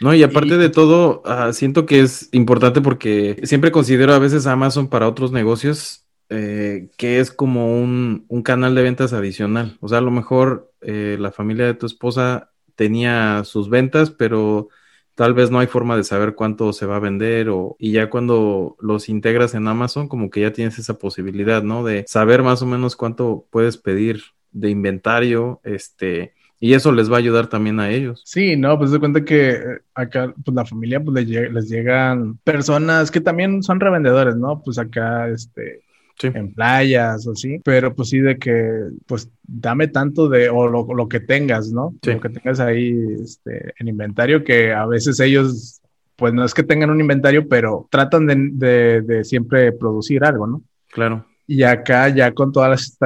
No, 0.00 0.14
y 0.14 0.22
aparte 0.22 0.56
de 0.56 0.70
todo, 0.70 1.22
ah, 1.26 1.52
siento 1.52 1.84
que 1.84 2.00
es 2.00 2.30
importante 2.32 2.80
porque 2.80 3.38
siempre 3.44 3.70
considero 3.70 4.14
a 4.14 4.18
veces 4.18 4.46
Amazon 4.46 4.88
para 4.88 5.06
otros 5.06 5.30
negocios 5.30 6.06
eh, 6.30 6.88
que 6.96 7.20
es 7.20 7.30
como 7.30 7.80
un, 7.80 8.24
canal 8.44 8.74
de 8.74 8.82
ventas 8.82 9.12
adicional. 9.12 9.76
O 9.80 9.88
sea, 9.88 9.98
a 9.98 10.02
lo 10.02 10.10
mejor 10.10 10.72
eh, 10.80 11.16
la 11.20 11.32
familia 11.32 11.66
de 11.66 11.74
tu 11.74 11.86
esposa 11.86 12.50
tenía 12.76 13.44
sus 13.44 13.68
ventas, 13.68 14.10
pero 14.10 14.68
tal 15.14 15.34
vez 15.34 15.50
no 15.50 15.58
hay 15.58 15.66
forma 15.66 15.96
de 15.96 16.04
saber 16.04 16.34
cuánto 16.34 16.72
se 16.72 16.86
va 16.86 16.96
a 16.96 17.00
vender 17.00 17.50
o 17.50 17.76
y 17.78 17.92
ya 17.92 18.08
cuando 18.08 18.76
los 18.80 19.08
integras 19.10 19.54
en 19.54 19.68
Amazon 19.68 20.08
como 20.08 20.30
que 20.30 20.40
ya 20.40 20.52
tienes 20.52 20.78
esa 20.78 20.98
posibilidad, 20.98 21.62
¿no? 21.62 21.84
De 21.84 22.04
saber 22.06 22.42
más 22.42 22.62
o 22.62 22.66
menos 22.66 22.96
cuánto 22.96 23.46
puedes 23.50 23.76
pedir 23.76 24.22
de 24.52 24.70
inventario, 24.70 25.60
este, 25.62 26.32
y 26.58 26.74
eso 26.74 26.92
les 26.92 27.10
va 27.10 27.16
a 27.16 27.18
ayudar 27.18 27.48
también 27.48 27.80
a 27.80 27.90
ellos. 27.90 28.22
Sí, 28.24 28.56
no, 28.56 28.78
pues 28.78 28.90
se 28.90 28.98
cuenta 28.98 29.24
que 29.24 29.50
eh, 29.50 29.80
acá, 29.94 30.32
pues 30.44 30.54
la 30.54 30.66
familia, 30.66 31.02
pues 31.02 31.26
les, 31.26 31.68
llegan 31.68 32.38
personas 32.44 33.10
que 33.10 33.20
también 33.20 33.62
son 33.62 33.80
revendedores, 33.80 34.36
¿no? 34.36 34.62
Pues 34.62 34.78
acá, 34.78 35.28
este, 35.28 35.82
en 36.22 36.52
playas 36.52 37.26
o 37.26 37.32
así, 37.32 37.60
pero 37.64 37.94
pues 37.94 38.10
sí 38.10 38.20
de 38.20 38.38
que, 38.38 38.88
pues 39.06 39.30
dame 39.42 39.88
tanto 39.88 40.28
de, 40.28 40.48
o 40.48 40.68
lo, 40.68 41.08
que 41.08 41.20
tengas, 41.20 41.72
¿no? 41.72 41.94
Lo 42.02 42.20
que 42.20 42.28
tengas 42.28 42.60
ahí, 42.60 42.94
este, 43.22 43.72
en 43.78 43.88
inventario, 43.88 44.44
que 44.44 44.72
a 44.72 44.86
veces 44.86 45.20
ellos, 45.20 45.80
pues 46.16 46.32
no 46.32 46.44
es 46.44 46.54
que 46.54 46.62
tengan 46.62 46.90
un 46.90 47.00
inventario, 47.00 47.48
pero 47.48 47.88
tratan 47.90 48.26
de, 48.26 49.02
de 49.02 49.24
siempre 49.24 49.72
producir 49.72 50.24
algo, 50.24 50.46
¿no? 50.46 50.62
Claro. 50.92 51.24
Y 51.46 51.64
acá 51.64 52.08
ya 52.08 52.32
con 52.32 52.52
todas 52.52 52.70
las 52.70 52.96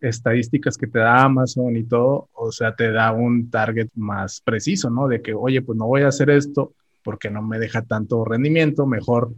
estadísticas 0.00 0.78
que 0.78 0.86
te 0.86 1.00
da 1.00 1.22
Amazon 1.22 1.76
y 1.76 1.84
todo, 1.84 2.30
o 2.32 2.50
sea, 2.50 2.74
te 2.74 2.90
da 2.90 3.12
un 3.12 3.50
target 3.50 3.88
más 3.94 4.40
preciso, 4.40 4.88
¿no? 4.88 5.06
De 5.06 5.20
que, 5.20 5.34
oye, 5.34 5.60
pues 5.60 5.76
no 5.76 5.86
voy 5.86 6.00
a 6.00 6.08
hacer 6.08 6.30
esto 6.30 6.72
porque 7.02 7.28
no 7.28 7.42
me 7.42 7.58
deja 7.58 7.82
tanto 7.82 8.24
rendimiento, 8.24 8.86
mejor 8.86 9.32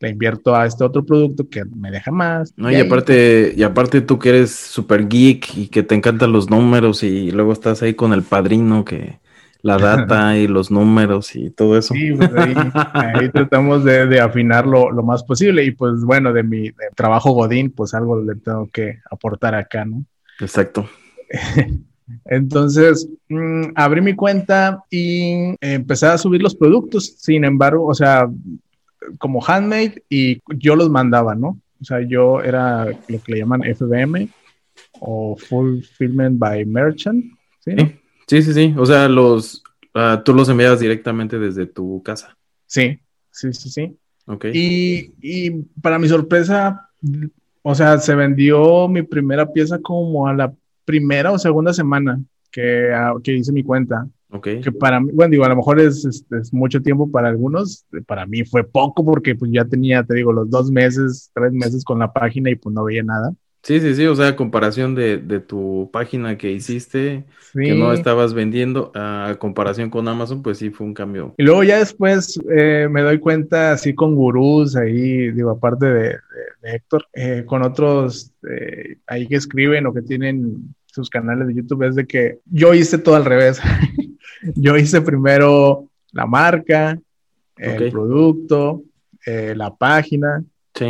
le 0.00 0.10
invierto 0.10 0.54
a 0.54 0.66
este 0.66 0.84
otro 0.84 1.04
producto 1.04 1.48
que 1.48 1.64
me 1.64 1.90
deja 1.90 2.10
más. 2.10 2.52
No, 2.56 2.70
y, 2.70 2.76
aparte, 2.76 3.54
y 3.56 3.62
aparte 3.62 4.00
tú 4.00 4.18
que 4.18 4.30
eres 4.30 4.54
super 4.54 5.08
geek 5.08 5.56
y 5.56 5.68
que 5.68 5.82
te 5.82 5.94
encantan 5.94 6.32
los 6.32 6.50
números 6.50 7.02
y 7.02 7.30
luego 7.30 7.52
estás 7.52 7.82
ahí 7.82 7.94
con 7.94 8.12
el 8.12 8.22
padrino 8.22 8.84
que 8.84 9.18
la 9.62 9.76
data 9.78 10.36
y 10.36 10.46
los 10.46 10.70
números 10.70 11.34
y 11.34 11.50
todo 11.50 11.76
eso. 11.76 11.94
Sí, 11.94 12.12
pues 12.12 12.30
ahí, 12.34 13.28
tratamos 13.32 13.84
de, 13.84 14.20
afinar 14.20 14.66
lo, 14.66 14.90
más 15.02 15.24
posible 15.24 15.64
y 15.64 15.72
pues 15.72 16.04
bueno, 16.04 16.32
de 16.32 16.42
mi 16.42 16.70
trabajo 16.94 17.32
Godín, 17.32 17.70
pues 17.70 17.94
algo 17.94 18.20
le 18.22 18.36
tengo 18.36 18.68
que 18.72 18.98
aportar 19.10 19.54
acá, 19.54 19.84
¿no? 19.84 20.04
Exacto. 20.40 20.88
Entonces, 22.24 23.06
mm, 23.28 23.72
abrí 23.74 24.00
mi 24.00 24.14
cuenta 24.14 24.82
y 24.90 25.54
empecé 25.60 26.06
a 26.06 26.16
subir 26.16 26.40
los 26.40 26.54
productos. 26.54 27.16
Sin 27.18 27.44
embargo, 27.44 27.84
o 27.84 27.94
sea, 27.94 28.30
como 29.18 29.42
handmade 29.44 30.02
y 30.08 30.40
yo 30.56 30.76
los 30.76 30.90
mandaba, 30.90 31.34
¿no? 31.34 31.60
O 31.80 31.84
sea, 31.84 32.00
yo 32.00 32.40
era 32.42 32.86
lo 32.86 33.22
que 33.22 33.32
le 33.32 33.38
llaman 33.38 33.62
FBM 33.62 34.28
o 35.00 35.36
Fulfillment 35.36 36.38
by 36.38 36.64
Merchant. 36.66 37.24
¿sí? 37.60 37.72
Sí, 38.26 38.42
sí, 38.42 38.52
sí. 38.52 38.74
O 38.76 38.84
sea, 38.84 39.08
los, 39.08 39.62
ah, 39.94 40.22
tú 40.24 40.34
los 40.34 40.48
enviabas 40.48 40.80
directamente 40.80 41.38
desde 41.38 41.66
tu 41.66 42.02
casa. 42.02 42.36
Sí, 42.66 42.98
sí, 43.30 43.52
sí, 43.52 43.70
sí. 43.70 43.96
Ok. 44.26 44.46
Y, 44.52 45.12
y 45.20 45.50
para 45.80 45.98
mi 45.98 46.08
sorpresa, 46.08 46.90
o 47.62 47.74
sea, 47.74 47.98
se 47.98 48.14
vendió 48.14 48.88
mi 48.88 49.02
primera 49.02 49.50
pieza 49.50 49.78
como 49.80 50.26
a 50.26 50.34
la 50.34 50.52
primera 50.84 51.32
o 51.32 51.38
segunda 51.38 51.72
semana 51.72 52.20
que, 52.50 52.92
ah, 52.92 53.14
que 53.22 53.34
hice 53.34 53.52
mi 53.52 53.62
cuenta. 53.62 54.08
Okay. 54.30 54.60
Que 54.60 54.70
para 54.70 55.00
mí, 55.00 55.10
bueno, 55.12 55.30
digo, 55.30 55.44
a 55.44 55.48
lo 55.48 55.56
mejor 55.56 55.80
es, 55.80 56.04
es, 56.04 56.52
mucho 56.52 56.82
tiempo 56.82 57.10
para 57.10 57.28
algunos, 57.28 57.86
para 58.06 58.26
mí 58.26 58.44
fue 58.44 58.62
poco 58.62 59.02
porque 59.04 59.34
pues 59.34 59.50
ya 59.52 59.64
tenía, 59.64 60.04
te 60.04 60.14
digo, 60.14 60.32
los 60.32 60.50
dos 60.50 60.70
meses, 60.70 61.30
tres 61.34 61.52
meses 61.52 61.82
con 61.82 61.98
la 61.98 62.12
página 62.12 62.50
y 62.50 62.54
pues 62.54 62.74
no 62.74 62.84
veía 62.84 63.02
nada. 63.02 63.32
Sí, 63.62 63.80
sí, 63.80 63.94
sí, 63.94 64.06
o 64.06 64.14
sea, 64.14 64.36
comparación 64.36 64.94
de, 64.94 65.18
de 65.18 65.40
tu 65.40 65.90
página 65.92 66.38
que 66.38 66.52
hiciste, 66.52 67.24
que 67.52 67.74
no 67.74 67.92
estabas 67.92 68.32
vendiendo, 68.32 68.92
a 68.94 69.36
comparación 69.38 69.90
con 69.90 70.06
Amazon, 70.08 70.42
pues 70.42 70.58
sí 70.58 70.70
fue 70.70 70.86
un 70.86 70.94
cambio. 70.94 71.34
Y 71.36 71.42
luego 71.42 71.64
ya 71.64 71.78
después 71.78 72.40
eh, 72.50 72.88
me 72.90 73.02
doy 73.02 73.18
cuenta, 73.18 73.72
así 73.72 73.94
con 73.94 74.14
gurús, 74.14 74.76
ahí, 74.76 75.32
digo, 75.32 75.50
aparte 75.50 75.86
de, 75.86 76.16
Héctor, 76.62 77.08
eh, 77.12 77.44
con 77.46 77.62
otros 77.62 78.32
eh, 78.48 78.98
ahí 79.06 79.26
que 79.26 79.36
escriben 79.36 79.86
o 79.86 79.92
que 79.92 80.02
tienen 80.02 80.74
sus 80.86 81.10
canales 81.10 81.48
de 81.48 81.54
YouTube, 81.54 81.82
es 81.82 81.94
de 81.94 82.06
que 82.06 82.38
yo 82.46 82.74
hice 82.74 82.96
todo 82.98 83.16
al 83.16 83.24
revés. 83.24 83.60
yo 84.54 84.76
hice 84.76 85.00
primero 85.00 85.88
la 86.12 86.26
marca, 86.26 86.98
el 87.56 87.90
producto, 87.90 88.82
la 89.26 89.74
página 89.74 90.42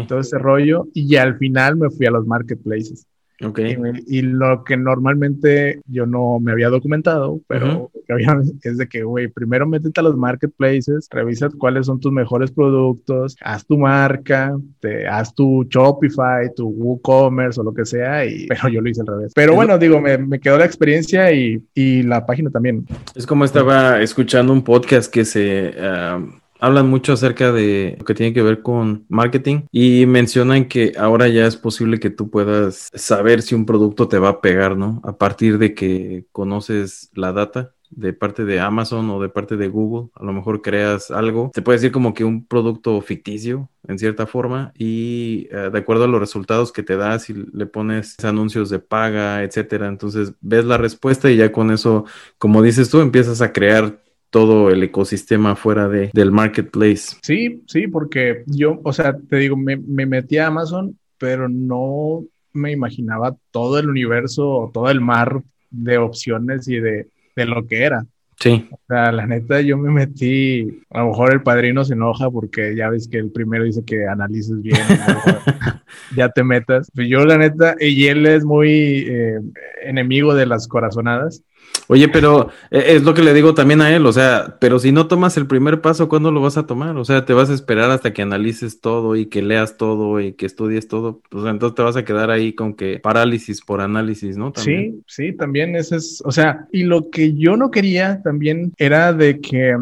todo 0.06 0.20
ese 0.20 0.38
rollo, 0.38 0.86
y 0.92 1.16
al 1.16 1.38
final 1.38 1.76
me 1.76 1.90
fui 1.90 2.06
a 2.06 2.10
los 2.10 2.26
marketplaces. 2.26 3.06
Okay. 3.40 3.76
Y, 4.06 4.22
lo 4.22 4.64
que 4.64 4.76
normalmente 4.76 5.80
yo 5.86 6.06
no 6.06 6.40
me 6.40 6.50
había 6.50 6.70
documentado, 6.70 7.40
pero 7.46 7.90
es 8.62 8.78
de 8.78 8.88
que, 8.88 9.04
güey, 9.04 9.28
primero 9.28 9.66
métete 9.66 10.00
a 10.00 10.02
los 10.02 10.16
marketplaces, 10.16 11.06
revisa 11.10 11.48
cuáles 11.56 11.86
son 11.86 12.00
tus 12.00 12.10
mejores 12.10 12.50
productos, 12.50 13.36
haz 13.40 13.64
tu 13.64 13.78
marca, 13.78 14.56
te, 14.80 15.06
haz 15.06 15.32
tu 15.34 15.64
Shopify, 15.70 16.52
tu 16.54 16.68
WooCommerce 16.68 17.60
o 17.60 17.64
lo 17.64 17.72
que 17.72 17.84
sea, 17.84 18.26
y, 18.26 18.46
pero 18.48 18.68
yo 18.68 18.80
lo 18.80 18.88
hice 18.88 19.02
al 19.02 19.06
revés. 19.06 19.32
Pero 19.36 19.54
bueno, 19.54 19.78
digo, 19.78 20.00
me, 20.00 20.18
me 20.18 20.40
quedó 20.40 20.58
la 20.58 20.64
experiencia 20.64 21.30
y, 21.32 21.62
y, 21.74 22.02
la 22.02 22.26
página 22.26 22.50
también. 22.50 22.86
Es 23.14 23.26
como 23.26 23.44
estaba 23.44 24.02
escuchando 24.02 24.52
un 24.52 24.62
podcast 24.62 25.12
que 25.12 25.24
se... 25.24 25.74
Ah, 25.78 26.20
hablan 26.60 26.88
mucho 26.88 27.12
acerca 27.12 27.52
de 27.52 27.96
lo 27.98 28.04
que 28.04 28.14
tiene 28.14 28.32
que 28.32 28.42
ver 28.42 28.62
con 28.62 29.04
marketing 29.08 29.62
y 29.70 30.06
mencionan 30.06 30.66
que 30.66 30.92
ahora 30.98 31.28
ya 31.28 31.46
es 31.46 31.56
posible 31.56 32.00
que 32.00 32.10
tú 32.10 32.30
puedas 32.30 32.90
saber 32.94 33.42
si 33.42 33.54
un 33.54 33.66
producto 33.66 34.08
te 34.08 34.18
va 34.18 34.28
a 34.28 34.40
pegar, 34.40 34.76
¿no? 34.76 35.00
A 35.04 35.16
partir 35.16 35.58
de 35.58 35.74
que 35.74 36.26
conoces 36.32 37.10
la 37.14 37.32
data 37.32 37.74
de 37.90 38.12
parte 38.12 38.44
de 38.44 38.60
Amazon 38.60 39.08
o 39.10 39.20
de 39.20 39.28
parte 39.28 39.56
de 39.56 39.68
Google, 39.68 40.10
a 40.14 40.24
lo 40.24 40.32
mejor 40.32 40.62
creas 40.62 41.10
algo, 41.10 41.50
se 41.54 41.62
puede 41.62 41.78
decir 41.78 41.92
como 41.92 42.14
que 42.14 42.24
un 42.24 42.46
producto 42.46 43.00
ficticio 43.00 43.70
en 43.86 43.98
cierta 43.98 44.26
forma 44.26 44.72
y 44.76 45.48
eh, 45.50 45.70
de 45.72 45.78
acuerdo 45.78 46.04
a 46.04 46.08
los 46.08 46.20
resultados 46.20 46.70
que 46.72 46.82
te 46.82 46.96
da, 46.96 47.18
si 47.18 47.34
le 47.34 47.66
pones 47.66 48.16
anuncios 48.22 48.68
de 48.68 48.78
paga, 48.78 49.42
etcétera, 49.42 49.88
entonces 49.88 50.34
ves 50.40 50.64
la 50.64 50.76
respuesta 50.76 51.30
y 51.30 51.36
ya 51.36 51.50
con 51.50 51.70
eso, 51.70 52.04
como 52.36 52.62
dices 52.62 52.90
tú, 52.90 53.00
empiezas 53.00 53.40
a 53.40 53.52
crear 53.52 53.98
todo 54.30 54.70
el 54.70 54.82
ecosistema 54.82 55.56
fuera 55.56 55.88
de, 55.88 56.10
del 56.12 56.30
marketplace. 56.30 57.16
Sí, 57.22 57.62
sí, 57.66 57.86
porque 57.88 58.42
yo, 58.46 58.80
o 58.82 58.92
sea, 58.92 59.16
te 59.16 59.36
digo, 59.36 59.56
me, 59.56 59.76
me 59.76 60.06
metí 60.06 60.38
a 60.38 60.48
Amazon, 60.48 60.98
pero 61.18 61.48
no 61.48 62.24
me 62.52 62.72
imaginaba 62.72 63.36
todo 63.50 63.78
el 63.78 63.88
universo 63.88 64.48
o 64.48 64.70
todo 64.70 64.90
el 64.90 65.00
mar 65.00 65.42
de 65.70 65.98
opciones 65.98 66.68
y 66.68 66.80
de, 66.80 67.08
de 67.36 67.46
lo 67.46 67.66
que 67.66 67.82
era. 67.82 68.04
Sí. 68.40 68.68
O 68.70 68.78
sea, 68.86 69.10
la 69.10 69.26
neta, 69.26 69.60
yo 69.62 69.76
me 69.76 69.90
metí, 69.90 70.80
a 70.90 71.00
lo 71.00 71.08
mejor 71.08 71.32
el 71.32 71.42
padrino 71.42 71.84
se 71.84 71.94
enoja 71.94 72.30
porque 72.30 72.76
ya 72.76 72.88
ves 72.88 73.08
que 73.08 73.18
el 73.18 73.32
primero 73.32 73.64
dice 73.64 73.84
que 73.84 74.06
analices 74.06 74.62
bien, 74.62 74.78
ya 76.16 76.28
te 76.28 76.44
metas. 76.44 76.88
Yo, 76.94 77.24
la 77.24 77.36
neta, 77.36 77.74
y 77.80 78.06
él 78.06 78.26
es 78.26 78.44
muy 78.44 79.06
eh, 79.08 79.40
enemigo 79.82 80.34
de 80.34 80.46
las 80.46 80.68
corazonadas. 80.68 81.42
Oye, 81.90 82.08
pero 82.08 82.50
eh, 82.70 82.84
es 82.88 83.02
lo 83.02 83.14
que 83.14 83.22
le 83.22 83.32
digo 83.32 83.54
también 83.54 83.80
a 83.80 83.94
él, 83.94 84.04
o 84.04 84.12
sea, 84.12 84.58
pero 84.60 84.78
si 84.78 84.92
no 84.92 85.08
tomas 85.08 85.38
el 85.38 85.46
primer 85.46 85.80
paso, 85.80 86.08
¿cuándo 86.08 86.30
lo 86.30 86.42
vas 86.42 86.58
a 86.58 86.66
tomar? 86.66 86.96
O 86.98 87.04
sea, 87.04 87.24
te 87.24 87.32
vas 87.32 87.48
a 87.48 87.54
esperar 87.54 87.90
hasta 87.90 88.12
que 88.12 88.20
analices 88.20 88.80
todo 88.80 89.16
y 89.16 89.26
que 89.26 89.40
leas 89.40 89.78
todo 89.78 90.20
y 90.20 90.34
que 90.34 90.44
estudies 90.44 90.86
todo, 90.86 91.22
pues 91.30 91.46
entonces 91.46 91.74
te 91.74 91.82
vas 91.82 91.96
a 91.96 92.04
quedar 92.04 92.30
ahí 92.30 92.52
con 92.52 92.74
que 92.74 93.00
parálisis 93.00 93.62
por 93.62 93.80
análisis, 93.80 94.36
¿no? 94.36 94.52
Sí, 94.54 95.02
sí, 95.06 95.32
también 95.32 95.76
ese 95.76 95.96
es, 95.96 96.22
o 96.26 96.30
sea, 96.30 96.68
y 96.72 96.84
lo 96.84 97.08
que 97.08 97.34
yo 97.34 97.56
no 97.56 97.70
quería 97.70 98.20
también 98.22 98.72
era 98.76 99.14
de 99.14 99.40
que 99.40 99.74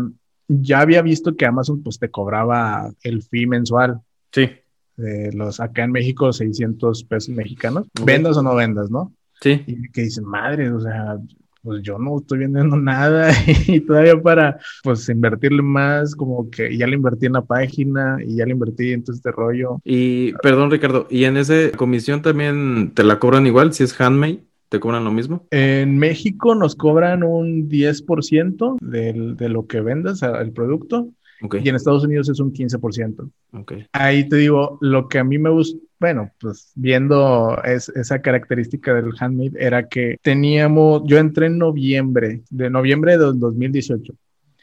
ya 0.47 0.81
había 0.81 1.03
visto 1.03 1.35
que 1.35 1.45
Amazon 1.47 1.83
pues 1.83 1.99
te 1.99 2.09
cobraba 2.09 2.89
el 3.03 3.23
fee 3.23 3.47
mensual. 3.47 4.01
Sí. 4.31 4.49
De 4.97 5.33
los 5.33 5.61
acá 5.61 5.85
en 5.85 5.93
México 5.93 6.33
600 6.33 7.05
pesos 7.05 7.35
mexicanos, 7.35 7.89
vendas 8.05 8.37
o 8.37 8.43
no 8.43 8.55
vendas, 8.55 8.91
¿no? 8.91 9.13
Sí. 9.41 9.63
Y 9.67 9.91
que 9.91 10.03
dicen, 10.03 10.25
madre, 10.25 10.71
o 10.71 10.81
sea, 10.81 11.19
pues 11.67 11.83
yo 11.83 11.99
no 11.99 12.19
estoy 12.19 12.39
vendiendo 12.39 12.77
nada 12.81 13.31
y 13.67 13.81
todavía 13.81 14.21
para 14.23 14.59
pues 14.83 15.09
invertirle 15.09 15.63
más, 15.63 16.15
como 16.15 16.49
que 16.49 16.77
ya 16.77 16.87
le 16.87 16.95
invertí 16.95 17.27
en 17.27 17.33
la 17.33 17.45
página 17.45 18.19
y 18.25 18.37
ya 18.37 18.47
le 18.47 18.53
invertí 18.53 18.93
en 18.93 19.03
todo 19.03 19.17
este 19.17 19.33
rollo. 19.33 19.81
Y 19.85 20.33
perdón 20.35 20.71
Ricardo, 20.71 21.07
¿y 21.11 21.25
en 21.25 21.37
esa 21.37 21.73
comisión 21.77 22.23
también 22.23 22.93
te 22.95 23.03
la 23.03 23.19
cobran 23.19 23.47
igual 23.47 23.73
si 23.73 23.83
es 23.83 24.01
handmade? 24.01 24.45
¿Te 24.69 24.81
cobran 24.81 25.05
lo 25.05 25.13
mismo? 25.13 25.47
En 25.51 25.97
México 25.99 26.55
nos 26.55 26.75
cobran 26.75 27.23
un 27.23 27.69
10% 27.69 28.79
del, 28.81 29.37
de 29.37 29.49
lo 29.49 29.67
que 29.67 29.81
vendas, 29.81 30.23
el 30.23 30.53
producto. 30.53 31.09
Y 31.41 31.69
en 31.69 31.75
Estados 31.75 32.05
Unidos 32.05 32.29
es 32.29 32.41
un 32.41 32.53
15%. 32.53 33.31
Okay. 33.53 33.87
Ahí 33.93 34.29
te 34.29 34.37
digo, 34.37 34.79
lo 34.81 35.09
que 35.09 35.19
a 35.19 35.25
mí 35.25 35.39
me 35.39 35.51
gusta, 35.51 35.79
bueno, 35.99 36.31
pues 36.41 36.73
viendo 36.75 37.57
esa 37.65 38.21
característica 38.21 38.95
del 38.95 39.13
handmade 39.19 39.53
era 39.59 39.89
que 39.89 40.17
teníamos, 40.23 41.03
yo 41.07 41.19
entré 41.19 41.47
en 41.47 41.59
noviembre, 41.59 42.43
de 42.51 42.71
noviembre 42.71 43.19
de 43.19 43.33
2018. 43.35 44.15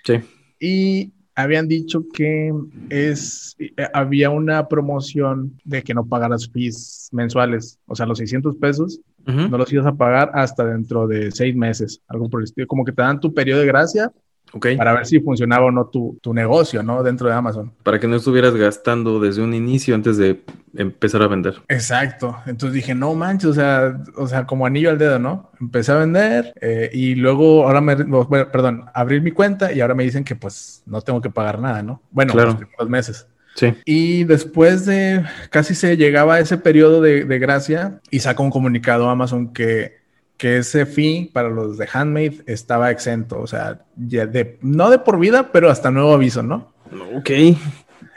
Sí. 0.03 0.13
Y 0.59 1.13
habían 1.35 1.67
dicho 1.67 2.05
que 2.13 2.53
es, 2.89 3.55
eh, 3.59 3.71
había 3.93 4.29
una 4.29 4.67
promoción 4.67 5.59
de 5.63 5.81
que 5.81 5.93
no 5.93 6.05
pagaras 6.05 6.49
fees 6.49 7.09
mensuales, 7.11 7.79
o 7.85 7.95
sea, 7.95 8.05
los 8.05 8.17
600 8.17 8.55
pesos, 8.57 8.99
no 9.25 9.57
los 9.57 9.71
ibas 9.71 9.85
a 9.85 9.95
pagar 9.95 10.31
hasta 10.33 10.65
dentro 10.65 11.07
de 11.07 11.31
seis 11.31 11.55
meses, 11.55 12.01
algo 12.07 12.29
por 12.29 12.41
el 12.41 12.43
estilo, 12.43 12.67
como 12.67 12.83
que 12.83 12.91
te 12.91 13.01
dan 13.01 13.21
tu 13.21 13.33
periodo 13.33 13.61
de 13.61 13.67
gracia 13.67 14.11
para 14.59 14.93
ver 14.93 15.05
si 15.05 15.19
funcionaba 15.19 15.65
o 15.65 15.71
no 15.71 15.85
tu, 15.87 16.17
tu, 16.21 16.33
negocio, 16.33 16.83
¿no? 16.83 17.01
Dentro 17.01 17.27
de 17.27 17.33
Amazon. 17.33 17.71
Para 17.83 17.99
que 17.99 18.07
no 18.07 18.15
estuvieras 18.15 18.55
gastando 18.55 19.19
desde 19.19 19.41
un 19.41 19.53
inicio 19.53 19.95
antes 19.95 20.17
de 20.17 20.41
empezar 20.75 21.21
a 21.23 21.27
vender. 21.27 21.55
Exacto. 21.69 22.37
Entonces 22.45 22.73
dije, 22.73 22.93
no 22.93 23.13
manches, 23.15 23.49
o 23.49 23.53
sea, 23.53 23.99
o 24.15 24.27
sea, 24.27 24.45
como 24.45 24.65
anillo 24.65 24.89
al 24.89 24.97
dedo, 24.97 25.17
¿no? 25.19 25.51
Empecé 25.59 25.91
a 25.91 25.95
vender 25.95 26.53
eh, 26.61 26.89
y 26.93 27.15
luego 27.15 27.65
ahora 27.65 27.81
me, 27.81 27.95
perdón, 27.95 28.85
abrir 28.93 29.21
mi 29.21 29.31
cuenta 29.31 29.73
y 29.73 29.81
ahora 29.81 29.95
me 29.95 30.03
dicen 30.03 30.23
que 30.23 30.35
pues 30.35 30.83
no 30.85 31.01
tengo 31.01 31.21
que 31.21 31.29
pagar 31.29 31.59
nada, 31.59 31.81
¿no? 31.81 32.01
Bueno, 32.11 32.33
claro. 32.33 32.59
los 32.77 32.89
meses. 32.89 33.27
Sí. 33.55 33.73
Y 33.85 34.23
después 34.23 34.85
de 34.85 35.23
casi 35.49 35.75
se 35.75 35.95
llegaba 35.95 36.35
a 36.35 36.39
ese 36.39 36.57
periodo 36.57 37.01
de, 37.01 37.25
de 37.25 37.39
gracia 37.39 37.99
y 38.09 38.19
saca 38.19 38.41
un 38.41 38.49
comunicado 38.49 39.07
a 39.07 39.11
Amazon 39.11 39.53
que 39.53 40.02
que 40.37 40.57
ese 40.57 40.85
fee 40.85 41.29
para 41.31 41.49
los 41.49 41.77
de 41.77 41.87
Handmade 41.91 42.43
estaba 42.47 42.91
exento, 42.91 43.39
o 43.39 43.47
sea, 43.47 43.85
ya 43.95 44.25
de, 44.25 44.57
no 44.61 44.89
de 44.89 44.99
por 44.99 45.19
vida, 45.19 45.51
pero 45.51 45.69
hasta 45.69 45.91
nuevo 45.91 46.13
aviso, 46.13 46.43
¿no? 46.43 46.73
Ok. 47.15 47.29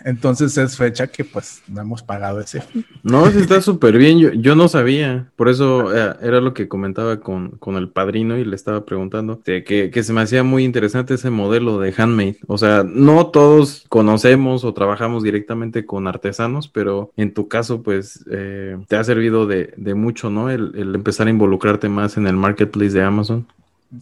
Entonces 0.07 0.57
es 0.57 0.77
fecha 0.77 1.09
que 1.09 1.25
pues 1.25 1.65
no 1.67 1.81
hemos 1.81 2.01
pagado 2.01 2.39
ese. 2.39 2.63
No, 3.03 3.29
sí 3.29 3.39
está 3.39 3.61
súper 3.61 3.99
bien. 3.99 4.21
Yo, 4.21 4.33
yo 4.35 4.55
no 4.55 4.69
sabía. 4.69 5.33
Por 5.35 5.49
eso 5.49 5.93
eh, 5.93 6.15
era 6.23 6.41
lo 6.41 6.55
que 6.55 6.69
comentaba 6.69 7.19
con, 7.19 7.51
con 7.59 7.75
el 7.75 7.89
padrino 7.89 8.39
y 8.39 8.45
le 8.45 8.55
estaba 8.55 8.85
preguntando 8.85 9.43
de 9.45 9.65
que, 9.65 9.91
que 9.91 10.05
se 10.05 10.13
me 10.13 10.21
hacía 10.21 10.45
muy 10.45 10.63
interesante 10.63 11.15
ese 11.15 11.31
modelo 11.31 11.81
de 11.81 11.93
handmade. 11.99 12.39
O 12.47 12.57
sea, 12.57 12.85
no 12.89 13.27
todos 13.27 13.85
conocemos 13.89 14.63
o 14.63 14.73
trabajamos 14.73 15.25
directamente 15.25 15.85
con 15.85 16.07
artesanos, 16.07 16.69
pero 16.69 17.11
en 17.17 17.35
tu 17.35 17.49
caso, 17.49 17.83
pues 17.83 18.25
eh, 18.31 18.79
te 18.87 18.95
ha 18.95 19.03
servido 19.03 19.49
de, 19.49 19.75
de 19.77 19.95
mucho, 19.97 20.31
¿no? 20.31 20.51
El, 20.51 20.71
el 20.77 20.95
empezar 20.95 21.27
a 21.27 21.31
involucrarte 21.31 21.89
más 21.89 22.17
en 22.17 22.29
el 22.29 22.37
marketplace 22.37 22.93
de 22.93 23.03
Amazon. 23.03 23.45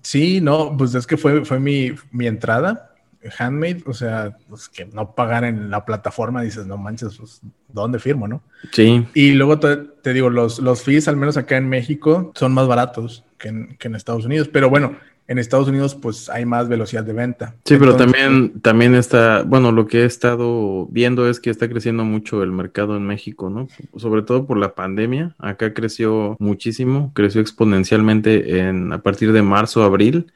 Sí, 0.03 0.43
no, 0.43 0.77
pues 0.77 0.95
es 0.95 1.07
que 1.07 1.17
fue, 1.17 1.47
fue 1.47 1.59
mi, 1.59 1.93
mi 2.13 2.27
entrada 2.27 2.94
handmade, 3.39 3.83
o 3.87 3.93
sea, 3.93 4.37
pues 4.49 4.69
que 4.69 4.87
no 4.87 5.15
pagar 5.15 5.45
en 5.45 5.71
la 5.71 5.85
plataforma, 5.85 6.43
dices, 6.43 6.67
no 6.67 6.77
manches, 6.77 7.17
pues, 7.19 7.41
¿dónde 7.69 7.99
firmo, 7.99 8.29
no? 8.29 8.43
Sí. 8.73 9.07
Y 9.15 9.33
luego 9.33 9.59
te, 9.59 9.77
te 9.77 10.13
digo, 10.13 10.31
los, 10.31 10.59
los 10.59 10.83
fees, 10.83 11.09
al 11.09 11.17
menos 11.17 11.37
acá 11.37 11.57
en 11.57 11.69
México, 11.69 12.33
son 12.35 12.53
más 12.53 12.67
baratos 12.67 13.25
que 13.39 13.49
en, 13.49 13.77
que 13.77 13.89
en 13.89 13.95
Estados 13.95 14.25
Unidos, 14.25 14.49
pero 14.49 14.71
bueno, 14.71 14.97
en 15.27 15.39
Estados 15.39 15.69
Unidos 15.69 15.95
pues 15.95 16.29
hay 16.29 16.45
más 16.45 16.69
velocidad 16.69 17.05
de 17.05 17.13
venta. 17.13 17.55
Sí, 17.65 17.77
pero 17.79 17.97
también, 17.97 18.61
también 18.61 18.95
está, 18.95 19.43
bueno, 19.43 19.73
lo 19.73 19.87
que 19.87 20.03
he 20.03 20.05
estado 20.05 20.87
viendo 20.91 21.29
es 21.29 21.41
que 21.41 21.51
está 21.51 21.69
creciendo 21.69 22.05
mucho 22.05 22.43
el 22.43 22.53
mercado 22.53 22.97
en 22.97 23.07
México, 23.07 23.49
¿no? 23.49 23.69
Sobre 23.97 24.23
todo 24.23 24.47
por 24.47 24.59
la 24.59 24.75
pandemia. 24.75 25.35
Acá 25.39 25.73
creció 25.73 26.37
muchísimo, 26.39 27.11
creció 27.15 27.41
exponencialmente 27.41 28.59
en, 28.59 28.93
a 28.93 28.99
partir 29.03 29.33
de 29.33 29.43
marzo, 29.43 29.83
abril. 29.83 30.31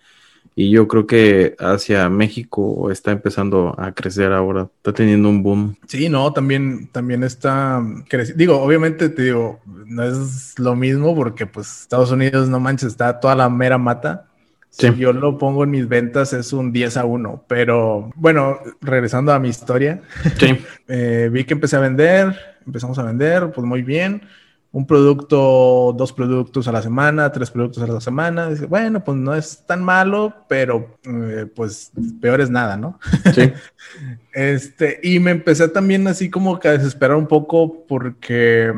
Y 0.61 0.71
yo 0.71 0.89
creo 0.89 1.07
que 1.07 1.55
hacia 1.61 2.09
México 2.09 2.91
está 2.91 3.13
empezando 3.13 3.77
a 3.79 3.93
crecer 3.93 4.33
ahora, 4.33 4.69
está 4.79 4.93
teniendo 4.93 5.29
un 5.29 5.45
boom. 5.45 5.77
Sí, 5.87 6.09
no, 6.09 6.33
también, 6.33 6.89
también 6.89 7.23
está 7.23 7.81
creciendo. 8.09 8.41
Digo, 8.41 8.61
obviamente 8.61 9.09
te 9.09 9.23
digo, 9.23 9.61
no 9.65 10.03
es 10.03 10.59
lo 10.59 10.75
mismo 10.75 11.15
porque 11.15 11.47
pues 11.47 11.83
Estados 11.83 12.11
Unidos, 12.11 12.49
no 12.49 12.59
manches, 12.59 12.89
está 12.89 13.21
toda 13.21 13.37
la 13.37 13.49
mera 13.49 13.79
mata. 13.79 14.27
Sí. 14.71 14.89
Si 14.89 14.97
yo 14.97 15.13
lo 15.13 15.39
pongo 15.39 15.63
en 15.63 15.71
mis 15.71 15.87
ventas 15.87 16.33
es 16.33 16.53
un 16.53 16.73
10 16.73 16.97
a 16.97 17.05
1, 17.05 17.45
pero 17.47 18.11
bueno, 18.17 18.59
regresando 18.81 19.33
a 19.33 19.39
mi 19.39 19.51
historia, 19.51 20.03
sí. 20.41 20.59
eh, 20.89 21.31
vi 21.33 21.45
que 21.45 21.55
empecé 21.55 21.77
a 21.77 21.81
vender, 21.81 22.37
empezamos 22.67 22.99
a 22.99 23.05
vender, 23.05 23.53
pues 23.53 23.65
muy 23.65 23.83
bien 23.83 24.23
un 24.71 24.87
producto, 24.87 25.95
dos 25.97 26.13
productos 26.13 26.69
a 26.69 26.73
la 26.73 26.83
semana, 26.83 27.33
tres 27.33 27.51
productos 27.51 27.83
a 27.83 27.87
la 27.87 28.01
semana. 28.01 28.51
Dice, 28.51 28.67
bueno, 28.67 29.03
pues 29.03 29.17
no 29.17 29.35
es 29.35 29.65
tan 29.67 29.83
malo, 29.83 30.35
pero 30.49 30.99
eh, 31.05 31.47
pues 31.55 31.93
peor 32.21 32.41
es 32.41 32.51
nada, 32.51 32.77
¿no? 32.77 32.99
Sí. 33.35 33.53
este, 34.33 35.01
y 35.03 35.21
me 35.21 35.31
empecé 35.31 35.69
también 35.69 36.07
así 36.07 36.31
como 36.31 36.59
que 36.59 36.69
a 36.69 36.73
desesperar 36.73 37.17
un 37.17 37.27
poco 37.27 37.87
porque 37.87 38.73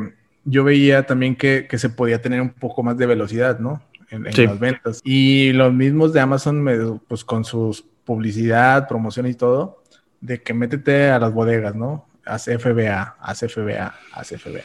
yo 0.45 0.63
veía 0.63 1.05
también 1.05 1.35
que, 1.35 1.67
que 1.69 1.77
se 1.77 1.89
podía 1.89 2.21
tener 2.21 2.41
un 2.41 2.51
poco 2.51 2.83
más 2.83 2.97
de 2.97 3.05
velocidad, 3.05 3.59
¿no? 3.59 3.81
En, 4.09 4.25
en 4.27 4.33
sí. 4.33 4.45
las 4.45 4.59
ventas. 4.59 5.01
Y 5.03 5.51
los 5.53 5.73
mismos 5.73 6.13
de 6.13 6.21
Amazon, 6.21 6.61
me, 6.61 6.77
pues 7.07 7.23
con 7.23 7.43
sus 7.43 7.85
publicidad, 8.05 8.87
promoción 8.87 9.27
y 9.27 9.33
todo, 9.33 9.83
de 10.19 10.41
que 10.41 10.53
métete 10.53 11.09
a 11.09 11.19
las 11.19 11.33
bodegas, 11.33 11.75
¿no? 11.75 12.07
Haz 12.25 12.45
FBA, 12.45 13.17
haz 13.19 13.39
FBA, 13.39 13.93
haz 14.13 14.29
FBA. 14.29 14.61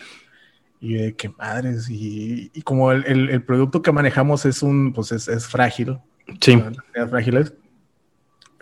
Y 0.80 0.94
de 0.94 1.16
qué 1.16 1.30
madres, 1.30 1.88
y, 1.88 2.50
y 2.52 2.62
como 2.62 2.92
el, 2.92 3.04
el, 3.06 3.30
el, 3.30 3.42
producto 3.42 3.80
que 3.80 3.92
manejamos 3.92 4.44
es 4.44 4.62
un, 4.62 4.92
pues 4.92 5.10
es, 5.10 5.26
es 5.26 5.46
frágil. 5.46 5.98
Sí. 6.40 6.62
Frágiles, 7.08 7.54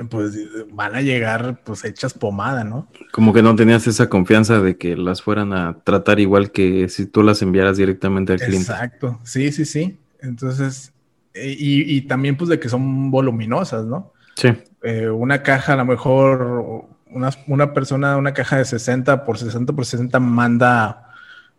pues 0.08 0.36
van 0.72 0.94
a 0.94 1.02
llegar 1.02 1.60
pues 1.64 1.84
hechas 1.84 2.14
pomada, 2.14 2.64
¿no? 2.64 2.88
Como 3.12 3.32
que 3.32 3.42
no 3.42 3.54
tenías 3.54 3.86
esa 3.86 4.08
confianza 4.08 4.60
de 4.60 4.76
que 4.76 4.96
las 4.96 5.22
fueran 5.22 5.52
a 5.52 5.78
tratar 5.84 6.20
igual 6.20 6.50
que 6.50 6.88
si 6.88 7.06
tú 7.06 7.22
las 7.22 7.42
enviaras 7.42 7.76
directamente 7.76 8.32
al 8.32 8.40
cliente. 8.40 8.72
Exacto, 8.72 9.20
sí, 9.24 9.52
sí, 9.52 9.64
sí. 9.64 9.98
Entonces, 10.20 10.92
y, 11.34 11.96
y 11.96 12.02
también 12.02 12.36
pues 12.36 12.50
de 12.50 12.58
que 12.58 12.68
son 12.68 13.10
voluminosas, 13.10 13.84
¿no? 13.86 14.12
Sí. 14.36 14.48
Eh, 14.82 15.08
una 15.08 15.42
caja 15.42 15.74
a 15.74 15.76
lo 15.76 15.84
mejor, 15.84 16.86
una, 17.10 17.30
una 17.46 17.72
persona, 17.72 18.16
una 18.16 18.34
caja 18.34 18.58
de 18.58 18.64
60 18.64 19.24
por 19.24 19.38
60 19.38 19.72
por 19.72 19.86
60 19.86 20.18
manda 20.20 21.13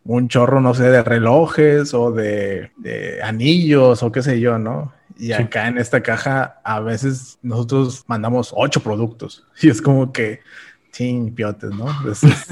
un 0.05 0.27
chorro, 0.27 0.61
no 0.61 0.73
sé, 0.73 0.83
de 0.83 1.03
relojes 1.03 1.93
o 1.93 2.11
de, 2.11 2.71
de 2.77 3.21
anillos 3.23 4.03
o 4.03 4.11
qué 4.11 4.21
sé 4.21 4.39
yo, 4.39 4.59
¿no? 4.59 4.93
Y 5.17 5.27
sí. 5.27 5.33
acá 5.33 5.67
en 5.67 5.77
esta 5.77 6.01
caja 6.01 6.59
a 6.63 6.79
veces 6.79 7.39
nosotros 7.41 8.03
mandamos 8.07 8.53
ocho 8.55 8.81
productos 8.81 9.45
y 9.61 9.69
es 9.69 9.81
como 9.81 10.11
que, 10.13 10.41
sin 10.91 11.33
piotes, 11.33 11.71
¿no? 11.71 11.87
Es, 12.09 12.23
es, 12.23 12.47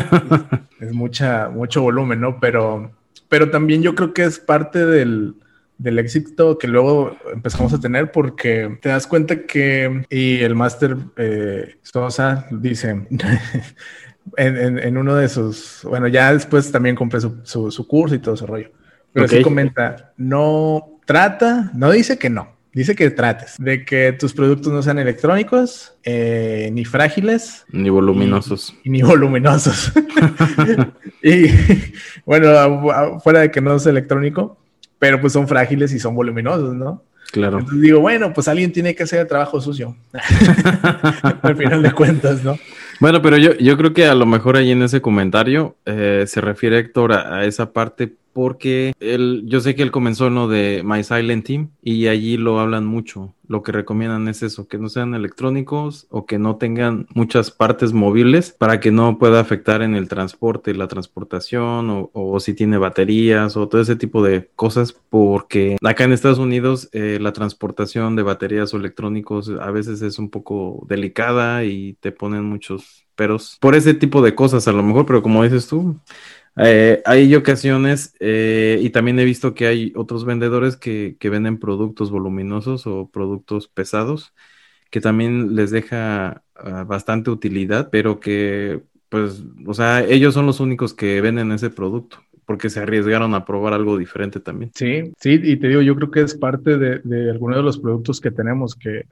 es, 0.79 0.91
mucha, 0.91 1.49
mucho 1.49 1.81
volumen, 1.81 2.19
¿no? 2.19 2.39
Pero, 2.39 2.91
pero 3.29 3.49
también 3.49 3.81
yo 3.81 3.95
creo 3.95 4.13
que 4.13 4.23
es 4.23 4.39
parte 4.39 4.85
del, 4.85 5.35
del 5.77 5.99
éxito 5.99 6.57
que 6.57 6.67
luego 6.67 7.15
empezamos 7.33 7.73
a 7.73 7.79
tener 7.79 8.11
porque 8.11 8.77
te 8.81 8.89
das 8.89 9.07
cuenta 9.07 9.45
que, 9.45 10.05
y 10.09 10.39
el 10.39 10.55
máster 10.55 10.97
eh, 11.17 11.75
Sosa 11.83 12.47
dice, 12.51 13.07
en, 14.37 14.57
en, 14.57 14.79
en, 14.79 14.97
uno 14.97 15.15
de 15.15 15.29
sus, 15.29 15.81
bueno, 15.83 16.07
ya 16.07 16.33
después 16.33 16.71
también 16.71 16.95
compré 16.95 17.21
su, 17.21 17.37
su, 17.43 17.71
su 17.71 17.87
curso 17.87 18.15
y 18.15 18.19
todo 18.19 18.35
ese 18.35 18.45
rollo. 18.45 18.69
Pero 19.11 19.25
okay. 19.25 19.39
sí 19.39 19.43
comenta, 19.43 20.13
no 20.17 20.99
trata, 21.05 21.71
no 21.73 21.91
dice 21.91 22.17
que 22.17 22.29
no, 22.29 22.55
dice 22.73 22.95
que 22.95 23.11
trates 23.11 23.55
de 23.59 23.85
que 23.85 24.13
tus 24.13 24.33
productos 24.33 24.73
no 24.73 24.81
sean 24.81 24.97
electrónicos, 24.97 25.93
eh, 26.03 26.69
ni 26.73 26.85
frágiles, 26.85 27.65
ni 27.69 27.89
voluminosos. 27.89 28.75
Y, 28.83 28.89
y 28.89 28.91
ni 28.91 29.01
voluminosos. 29.03 29.91
y 31.23 31.47
bueno, 32.25 33.19
fuera 33.19 33.41
de 33.41 33.51
que 33.51 33.61
no 33.61 33.75
es 33.75 33.85
electrónico, 33.85 34.57
pero 34.97 35.21
pues 35.21 35.33
son 35.33 35.47
frágiles 35.47 35.93
y 35.93 35.99
son 35.99 36.15
voluminosos, 36.15 36.73
¿no? 36.75 37.03
Claro. 37.31 37.59
Entonces 37.59 37.81
digo, 37.81 37.99
bueno, 37.99 38.31
pues 38.31 38.47
alguien 38.47 38.71
tiene 38.71 38.95
que 38.95 39.03
hacer 39.03 39.19
el 39.19 39.27
trabajo 39.27 39.59
sucio. 39.59 39.95
Al 41.41 41.55
final 41.55 41.81
de 41.81 41.91
cuentas, 41.91 42.43
¿no? 42.43 42.57
Bueno, 43.03 43.21
pero 43.21 43.35
yo, 43.35 43.53
yo 43.55 43.75
creo 43.75 43.91
que 43.91 44.05
a 44.05 44.15
lo 44.15 44.25
mejor 44.25 44.55
ahí 44.55 44.71
en 44.71 44.81
ese 44.81 45.01
comentario 45.01 45.75
eh, 45.85 46.23
se 46.25 46.39
refiere 46.39 46.79
Héctor 46.79 47.11
a, 47.11 47.35
a, 47.35 47.43
esa 47.43 47.73
parte 47.73 48.15
porque 48.33 48.93
él, 48.99 49.43
yo 49.45 49.59
sé 49.61 49.75
que 49.75 49.83
él 49.83 49.91
comenzó 49.91 50.27
en 50.27 50.35
lo 50.35 50.47
de 50.47 50.81
My 50.83 51.03
Silent 51.03 51.45
Team 51.45 51.69
y 51.81 52.07
allí 52.07 52.37
lo 52.37 52.59
hablan 52.59 52.85
mucho. 52.85 53.33
Lo 53.47 53.61
que 53.61 53.71
recomiendan 53.71 54.27
es 54.27 54.41
eso, 54.41 54.67
que 54.67 54.77
no 54.77 54.89
sean 54.89 55.13
electrónicos 55.13 56.07
o 56.09 56.25
que 56.25 56.39
no 56.39 56.55
tengan 56.55 57.07
muchas 57.13 57.51
partes 57.51 57.93
móviles 57.93 58.55
para 58.57 58.79
que 58.79 58.89
no 58.89 59.19
pueda 59.19 59.39
afectar 59.39 59.81
en 59.81 59.95
el 59.95 60.07
transporte, 60.07 60.73
la 60.73 60.87
transportación 60.87 62.09
o, 62.13 62.39
si 62.39 62.53
tiene 62.53 62.77
baterías 62.77 63.55
o 63.55 63.67
todo 63.67 63.81
ese 63.81 63.95
tipo 63.95 64.23
de 64.23 64.49
cosas 64.55 64.93
porque 64.93 65.77
acá 65.83 66.05
en 66.05 66.13
Estados 66.13 66.39
Unidos 66.39 66.89
eh, 66.93 67.19
la 67.21 67.33
transportación 67.33 68.15
de 68.15 68.23
baterías 68.23 68.73
o 68.73 68.77
electrónicos 68.77 69.49
a 69.49 69.69
veces 69.71 70.01
es 70.01 70.17
un 70.17 70.29
poco 70.29 70.85
delicada 70.89 71.63
y 71.63 71.93
te 71.99 72.11
ponen 72.11 72.45
muchos 72.45 73.05
peros 73.15 73.57
por 73.59 73.75
ese 73.75 73.93
tipo 73.93 74.21
de 74.21 74.33
cosas 74.35 74.67
a 74.67 74.71
lo 74.71 74.83
mejor, 74.83 75.05
pero 75.05 75.21
como 75.21 75.43
dices 75.43 75.67
tú, 75.67 75.95
eh, 76.57 77.01
hay 77.05 77.33
ocasiones 77.35 78.15
eh, 78.19 78.79
y 78.81 78.89
también 78.91 79.19
he 79.19 79.25
visto 79.25 79.53
que 79.53 79.67
hay 79.67 79.93
otros 79.95 80.25
vendedores 80.25 80.77
que, 80.77 81.17
que, 81.19 81.29
venden 81.29 81.59
productos 81.59 82.11
voluminosos 82.11 82.85
o 82.87 83.09
productos 83.09 83.67
pesados 83.67 84.33
que 84.91 85.01
también 85.01 85.55
les 85.55 85.71
deja 85.71 86.43
uh, 86.63 86.85
bastante 86.85 87.31
utilidad, 87.31 87.89
pero 87.91 88.19
que 88.19 88.83
pues, 89.09 89.43
o 89.65 89.73
sea, 89.73 90.03
ellos 90.05 90.35
son 90.35 90.45
los 90.45 90.59
únicos 90.59 90.93
que 90.93 91.19
venden 91.21 91.51
ese 91.51 91.71
producto 91.71 92.19
porque 92.45 92.69
se 92.69 92.79
arriesgaron 92.79 93.33
a 93.35 93.45
probar 93.45 93.73
algo 93.73 93.97
diferente 93.97 94.39
también. 94.39 94.71
Sí, 94.73 95.11
sí, 95.19 95.39
y 95.41 95.57
te 95.57 95.67
digo, 95.67 95.81
yo 95.81 95.95
creo 95.95 96.11
que 96.11 96.21
es 96.21 96.35
parte 96.35 96.77
de, 96.77 96.99
de 96.99 97.31
algunos 97.31 97.57
de 97.57 97.63
los 97.63 97.79
productos 97.79 98.19
que 98.19 98.31
tenemos 98.31 98.75
que 98.75 99.05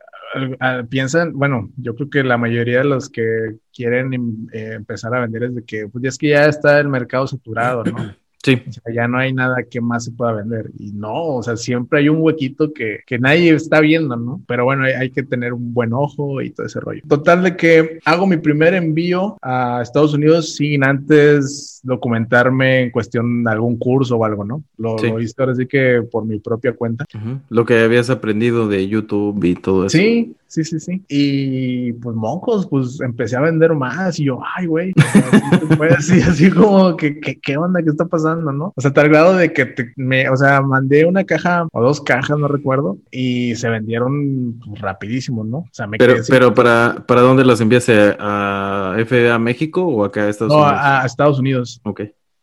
piensan, 0.89 1.33
bueno, 1.33 1.69
yo 1.77 1.95
creo 1.95 2.09
que 2.09 2.23
la 2.23 2.37
mayoría 2.37 2.79
de 2.79 2.85
los 2.85 3.09
que 3.09 3.57
quieren 3.73 4.49
eh, 4.53 4.73
empezar 4.75 5.13
a 5.13 5.21
vender 5.21 5.43
es 5.43 5.55
de 5.55 5.63
que, 5.63 5.87
pues 5.87 6.03
es 6.05 6.17
que 6.17 6.29
ya 6.29 6.45
está 6.45 6.79
el 6.79 6.87
mercado 6.87 7.27
saturado, 7.27 7.83
¿no? 7.83 7.95
Sí. 8.43 8.61
O 8.67 8.71
sea, 8.71 8.93
ya 8.93 9.07
no 9.07 9.17
hay 9.17 9.33
nada 9.33 9.63
que 9.69 9.81
más 9.81 10.05
se 10.05 10.11
pueda 10.11 10.33
vender. 10.33 10.71
Y 10.77 10.91
no, 10.91 11.35
o 11.35 11.43
sea, 11.43 11.55
siempre 11.57 11.99
hay 11.99 12.09
un 12.09 12.21
huequito 12.21 12.73
que, 12.73 12.99
que 13.05 13.19
nadie 13.19 13.53
está 13.53 13.79
viendo, 13.79 14.15
¿no? 14.15 14.41
Pero 14.47 14.65
bueno, 14.65 14.85
hay, 14.85 14.93
hay, 14.93 15.11
que 15.11 15.23
tener 15.23 15.53
un 15.53 15.73
buen 15.73 15.93
ojo 15.93 16.41
y 16.41 16.49
todo 16.49 16.65
ese 16.65 16.79
rollo. 16.79 17.01
Total 17.07 17.43
de 17.43 17.55
que 17.55 17.99
hago 18.05 18.25
mi 18.25 18.37
primer 18.37 18.73
envío 18.73 19.37
a 19.41 19.81
Estados 19.81 20.13
Unidos 20.13 20.55
sin 20.55 20.83
antes 20.83 21.81
documentarme 21.83 22.81
en 22.83 22.91
cuestión 22.91 23.43
de 23.43 23.51
algún 23.51 23.77
curso 23.77 24.17
o 24.17 24.25
algo, 24.25 24.43
¿no? 24.43 24.63
Lo, 24.77 24.97
sí. 24.97 25.07
lo 25.07 25.19
hice 25.19 25.33
ahora 25.37 25.55
sí 25.55 25.67
que 25.67 26.01
por 26.09 26.25
mi 26.25 26.39
propia 26.39 26.73
cuenta. 26.73 27.05
Uh 27.13 27.17
-huh. 27.17 27.39
Lo 27.49 27.65
que 27.65 27.79
habías 27.79 28.09
aprendido 28.09 28.67
de 28.67 28.87
YouTube 28.87 29.43
y 29.43 29.55
todo 29.55 29.85
eso. 29.85 29.97
Sí, 29.97 30.35
sí, 30.47 30.63
sí, 30.63 30.79
sí. 30.79 31.01
Y 31.07 31.93
pues 31.93 32.15
mocos, 32.15 32.67
pues 32.67 32.99
empecé 33.01 33.35
a 33.35 33.41
vender 33.41 33.73
más 33.73 34.19
y 34.19 34.25
yo, 34.25 34.39
ay, 34.55 34.65
güey, 34.65 34.93
así, 35.97 36.21
así 36.21 36.49
como 36.51 36.95
que, 36.95 37.19
¿qué 37.19 37.57
onda? 37.57 37.81
¿Qué 37.81 37.89
está 37.89 38.05
pasando? 38.05 38.30
¿No? 38.35 38.73
O 38.75 38.81
sea, 38.81 38.91
tal 38.91 39.09
grado 39.09 39.35
de 39.35 39.53
que 39.53 39.73
me, 39.95 40.29
o 40.29 40.35
sea, 40.35 40.61
mandé 40.61 41.05
una 41.05 41.23
caja 41.23 41.67
o 41.71 41.81
dos 41.81 42.01
cajas, 42.01 42.37
no 42.37 42.47
recuerdo, 42.47 42.97
y 43.11 43.55
se 43.55 43.69
vendieron 43.69 44.59
rapidísimo, 44.75 45.43
¿no? 45.43 45.59
O 45.59 45.69
sea, 45.71 45.87
me 45.87 45.97
Pero, 45.97 46.15
pero 46.27 46.53
para, 46.53 47.03
¿para 47.07 47.21
dónde 47.21 47.45
las 47.45 47.61
enviaste? 47.61 48.15
¿A 48.19 48.95
FDA 49.05 49.37
México 49.39 49.85
o 49.85 50.03
acá 50.03 50.23
a 50.23 50.29
Estados 50.29 50.53
no, 50.53 50.59
Unidos? 50.59 50.79
a, 50.79 51.01
a 51.01 51.05
Estados 51.05 51.39
Unidos. 51.39 51.81
Ok. 51.83 52.01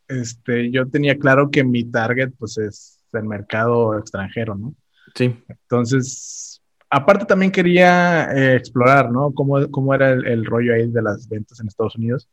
Este, 0.08 0.70
yo 0.70 0.86
tenía 0.88 1.18
claro 1.18 1.50
que 1.50 1.64
mi 1.64 1.84
target, 1.84 2.32
pues, 2.38 2.58
es 2.58 2.98
el 3.12 3.24
mercado 3.24 3.98
extranjero, 3.98 4.54
¿no? 4.54 4.74
Sí. 5.14 5.36
Entonces, 5.48 6.62
aparte 6.90 7.24
también 7.24 7.52
quería 7.52 8.30
eh, 8.32 8.56
explorar, 8.56 9.10
¿no? 9.10 9.32
Cómo, 9.32 9.68
cómo 9.70 9.94
era 9.94 10.10
el, 10.10 10.26
el, 10.26 10.44
rollo 10.44 10.74
ahí 10.74 10.90
de 10.90 11.02
las 11.02 11.28
ventas 11.28 11.60
en 11.60 11.68
Estados 11.68 11.96
Unidos. 11.96 12.28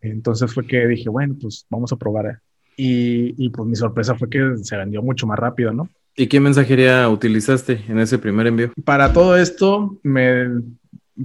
Entonces 0.00 0.52
fue 0.52 0.66
que 0.66 0.86
dije, 0.86 1.08
bueno, 1.08 1.36
pues 1.40 1.66
vamos 1.68 1.92
a 1.92 1.96
probar. 1.96 2.40
Y, 2.76 3.34
y 3.44 3.48
pues 3.50 3.68
mi 3.68 3.76
sorpresa 3.76 4.14
fue 4.16 4.28
que 4.28 4.56
se 4.62 4.76
vendió 4.76 5.02
mucho 5.02 5.26
más 5.26 5.38
rápido, 5.38 5.72
¿no? 5.72 5.88
¿Y 6.16 6.26
qué 6.28 6.40
mensajería 6.40 7.08
utilizaste 7.08 7.84
en 7.88 7.98
ese 7.98 8.18
primer 8.18 8.46
envío? 8.46 8.72
Para 8.84 9.12
todo 9.12 9.36
esto 9.36 9.98
me 10.02 10.48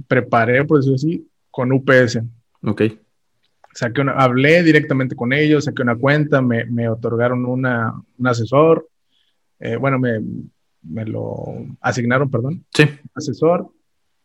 preparé, 0.08 0.64
por 0.64 0.78
decirlo 0.78 0.96
así, 0.96 1.28
con 1.50 1.72
UPS. 1.72 2.20
Ok. 2.62 2.82
Saqué 3.72 4.00
una, 4.00 4.12
hablé 4.12 4.62
directamente 4.62 5.14
con 5.14 5.32
ellos, 5.32 5.64
saqué 5.64 5.82
una 5.82 5.96
cuenta, 5.96 6.42
me, 6.42 6.64
me 6.66 6.88
otorgaron 6.88 7.46
una, 7.46 7.94
un 8.18 8.26
asesor, 8.26 8.88
eh, 9.60 9.76
bueno, 9.76 9.98
me, 9.98 10.20
me 10.82 11.04
lo 11.04 11.44
asignaron, 11.80 12.30
perdón, 12.30 12.64
Sí. 12.74 12.84
asesor, 13.14 13.68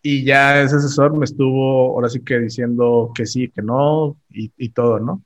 y 0.02 0.24
ya 0.24 0.62
ese 0.62 0.78
asesor 0.78 1.16
me 1.18 1.26
estuvo 1.26 1.92
ahora 1.94 2.10
sí 2.10 2.22
que 2.22 2.40
diciendo 2.40 3.12
que 3.14 3.26
sí, 3.28 3.50
que 3.50 3.62
no, 3.62 4.18
y, 4.32 4.52
y 4.58 4.70
todo, 4.70 5.00
¿no? 5.00 5.22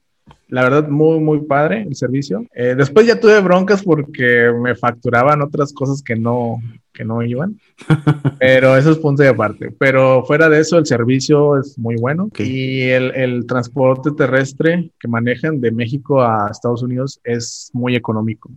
La 0.50 0.62
verdad, 0.62 0.88
muy, 0.88 1.20
muy 1.20 1.40
padre 1.40 1.82
el 1.82 1.94
servicio. 1.94 2.44
Eh, 2.54 2.74
después 2.76 3.06
ya 3.06 3.18
tuve 3.18 3.40
broncas 3.40 3.82
porque 3.82 4.52
me 4.60 4.74
facturaban 4.74 5.42
otras 5.42 5.72
cosas 5.72 6.02
que 6.02 6.16
no, 6.16 6.58
que 6.92 7.04
no 7.04 7.22
iban, 7.22 7.58
pero 8.38 8.76
eso 8.76 8.90
es 8.90 8.98
punto 8.98 9.22
de 9.22 9.28
aparte. 9.28 9.72
Pero 9.78 10.24
fuera 10.24 10.48
de 10.48 10.60
eso, 10.60 10.78
el 10.78 10.86
servicio 10.86 11.58
es 11.58 11.78
muy 11.78 11.96
bueno 11.96 12.28
y 12.38 12.82
el, 12.82 13.14
el 13.14 13.46
transporte 13.46 14.10
terrestre 14.12 14.90
que 14.98 15.08
manejan 15.08 15.60
de 15.60 15.70
México 15.70 16.20
a 16.20 16.48
Estados 16.50 16.82
Unidos 16.82 17.20
es 17.24 17.70
muy 17.72 17.96
económico. 17.96 18.50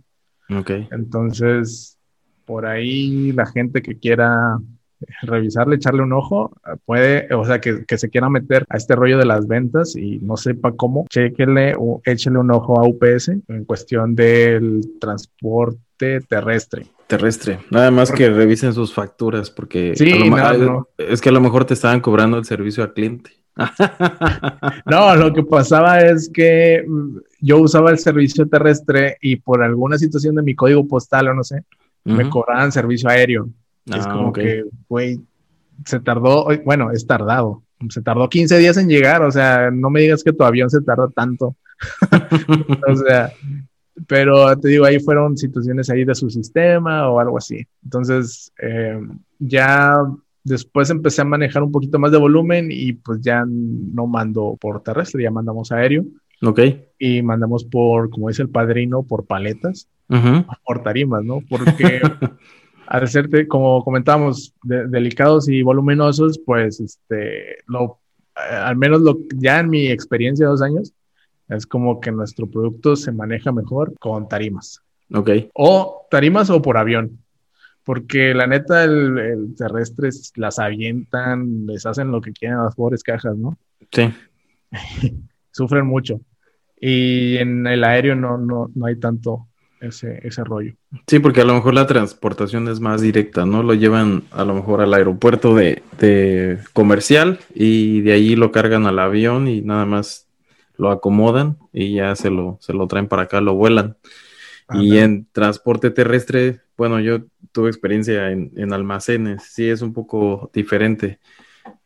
Entonces, 0.90 1.98
por 2.44 2.66
ahí 2.66 3.32
la 3.32 3.46
gente 3.46 3.82
que 3.82 3.98
quiera 3.98 4.58
revisarle, 5.22 5.76
echarle 5.76 6.02
un 6.02 6.12
ojo, 6.12 6.52
puede, 6.84 7.32
o 7.34 7.44
sea, 7.44 7.60
que, 7.60 7.84
que 7.84 7.98
se 7.98 8.10
quiera 8.10 8.28
meter 8.28 8.66
a 8.68 8.76
este 8.76 8.96
rollo 8.96 9.18
de 9.18 9.26
las 9.26 9.46
ventas 9.46 9.96
y 9.96 10.18
no 10.18 10.36
sepa 10.36 10.72
cómo, 10.72 11.06
chéquele 11.08 11.74
o 11.78 12.00
échele 12.04 12.38
un 12.38 12.50
ojo 12.50 12.78
a 12.78 12.88
UPS 12.88 13.28
en 13.48 13.64
cuestión 13.64 14.14
del 14.14 14.80
transporte 15.00 16.20
terrestre. 16.28 16.86
Terrestre. 17.06 17.58
Nada 17.70 17.90
más 17.90 18.10
que 18.10 18.30
revisen 18.30 18.72
sus 18.72 18.92
facturas 18.92 19.50
porque 19.50 19.94
Sí, 19.94 20.28
no, 20.28 20.52
no. 20.54 20.88
es 20.96 21.20
que 21.20 21.28
a 21.28 21.32
lo 21.32 21.40
mejor 21.40 21.64
te 21.64 21.74
estaban 21.74 22.00
cobrando 22.00 22.38
el 22.38 22.44
servicio 22.44 22.82
al 22.82 22.92
cliente. 22.92 23.30
No, 24.86 25.14
lo 25.14 25.32
que 25.32 25.42
pasaba 25.42 26.00
es 26.00 26.28
que 26.32 26.84
mm, 26.86 27.18
yo 27.40 27.58
usaba 27.58 27.90
el 27.90 27.98
servicio 27.98 28.48
terrestre 28.48 29.16
y 29.20 29.36
por 29.36 29.62
alguna 29.62 29.98
situación 29.98 30.34
de 30.34 30.42
mi 30.42 30.54
código 30.54 30.86
postal 30.86 31.28
o 31.28 31.34
no 31.34 31.44
sé, 31.44 31.64
me 32.04 32.28
cobraban 32.28 32.70
servicio 32.70 33.08
aéreo. 33.08 33.48
Es 33.86 34.06
Ah, 34.06 34.12
como 34.12 34.28
ok. 34.28 34.38
que, 34.38 34.64
güey, 34.88 35.20
se 35.84 36.00
tardó, 36.00 36.46
bueno, 36.64 36.90
es 36.90 37.06
tardado. 37.06 37.62
Se 37.90 38.00
tardó 38.02 38.28
15 38.28 38.58
días 38.58 38.76
en 38.78 38.88
llegar, 38.88 39.22
o 39.22 39.30
sea, 39.30 39.70
no 39.70 39.90
me 39.90 40.00
digas 40.00 40.22
que 40.24 40.32
tu 40.32 40.42
avión 40.44 40.70
se 40.70 40.80
tarda 40.80 41.08
tanto. 41.08 41.56
o 42.88 42.96
sea, 42.96 43.32
pero 44.06 44.56
te 44.58 44.68
digo, 44.68 44.84
ahí 44.84 44.98
fueron 45.00 45.36
situaciones 45.36 45.90
ahí 45.90 46.04
de 46.04 46.14
su 46.14 46.30
sistema 46.30 47.08
o 47.10 47.20
algo 47.20 47.36
así. 47.38 47.66
Entonces, 47.82 48.52
eh, 48.62 48.98
ya 49.38 49.96
después 50.44 50.90
empecé 50.90 51.22
a 51.22 51.26
manejar 51.26 51.62
un 51.62 51.72
poquito 51.72 51.98
más 51.98 52.10
de 52.12 52.18
volumen 52.18 52.68
y 52.70 52.92
pues 52.94 53.20
ya 53.20 53.44
no 53.46 54.06
mando 54.06 54.56
por 54.60 54.82
terrestre, 54.82 55.22
ya 55.22 55.30
mandamos 55.30 55.72
aéreo 55.72 56.04
Ok. 56.42 56.60
y 56.98 57.22
mandamos 57.22 57.64
por, 57.64 58.10
como 58.10 58.28
dice 58.28 58.42
el 58.42 58.50
padrino, 58.50 59.02
por 59.02 59.26
paletas 59.26 59.88
por 60.64 60.82
tarimas, 60.82 61.24
¿no? 61.24 61.40
Porque 61.48 62.00
al 62.86 63.08
ser, 63.08 63.28
de- 63.28 63.46
como 63.48 63.82
comentábamos, 63.84 64.54
de- 64.62 64.86
delicados 64.88 65.48
y 65.48 65.62
voluminosos, 65.62 66.38
pues, 66.44 66.80
este, 66.80 67.58
lo, 67.66 67.98
eh, 68.36 68.54
al 68.54 68.76
menos 68.76 69.00
lo, 69.00 69.18
ya 69.36 69.60
en 69.60 69.68
mi 69.70 69.86
experiencia 69.88 70.46
de 70.46 70.50
dos 70.50 70.62
años, 70.62 70.92
es 71.48 71.66
como 71.66 72.00
que 72.00 72.10
nuestro 72.10 72.46
producto 72.46 72.96
se 72.96 73.12
maneja 73.12 73.52
mejor 73.52 73.94
con 73.98 74.28
tarimas. 74.28 74.80
Ok. 75.12 75.30
O 75.54 76.06
tarimas 76.10 76.48
o 76.50 76.62
por 76.62 76.76
avión. 76.78 77.18
Porque 77.84 78.32
la 78.32 78.46
neta, 78.46 78.82
el, 78.84 79.18
el 79.18 79.54
terrestre 79.54 80.08
es- 80.08 80.32
las 80.36 80.58
avientan, 80.58 81.66
les 81.66 81.84
hacen 81.84 82.10
lo 82.10 82.20
que 82.22 82.32
quieren 82.32 82.58
a 82.58 82.64
las 82.64 82.74
pobres 82.74 83.02
cajas, 83.02 83.36
¿no? 83.36 83.58
Sí. 83.92 84.08
Sufren 85.50 85.86
mucho. 85.86 86.20
Y 86.80 87.36
en 87.36 87.66
el 87.66 87.84
aéreo 87.84 88.16
no, 88.16 88.38
no, 88.38 88.70
no 88.74 88.86
hay 88.86 88.96
tanto 88.96 89.48
ese, 89.86 90.20
ese 90.26 90.44
rollo. 90.44 90.74
Sí, 91.06 91.18
porque 91.18 91.40
a 91.40 91.44
lo 91.44 91.54
mejor 91.54 91.74
la 91.74 91.86
transportación 91.86 92.68
es 92.68 92.80
más 92.80 93.00
directa, 93.00 93.46
¿no? 93.46 93.62
Lo 93.62 93.74
llevan 93.74 94.24
a 94.30 94.44
lo 94.44 94.54
mejor 94.54 94.80
al 94.80 94.94
aeropuerto 94.94 95.54
de, 95.54 95.82
de 95.98 96.58
comercial 96.72 97.40
y 97.54 98.00
de 98.00 98.12
ahí 98.12 98.36
lo 98.36 98.52
cargan 98.52 98.86
al 98.86 98.98
avión 98.98 99.48
y 99.48 99.60
nada 99.60 99.84
más 99.84 100.26
lo 100.76 100.90
acomodan 100.90 101.58
y 101.72 101.94
ya 101.94 102.16
se 102.16 102.30
lo, 102.30 102.58
se 102.60 102.72
lo 102.72 102.86
traen 102.86 103.08
para 103.08 103.22
acá, 103.22 103.40
lo 103.40 103.54
vuelan. 103.54 103.96
Y 104.72 104.96
en 104.96 105.26
transporte 105.30 105.90
terrestre, 105.90 106.62
bueno, 106.76 106.98
yo 106.98 107.20
tuve 107.52 107.68
experiencia 107.68 108.30
en, 108.30 108.50
en 108.56 108.72
almacenes, 108.72 109.42
sí 109.44 109.68
es 109.68 109.82
un 109.82 109.92
poco 109.92 110.50
diferente, 110.54 111.18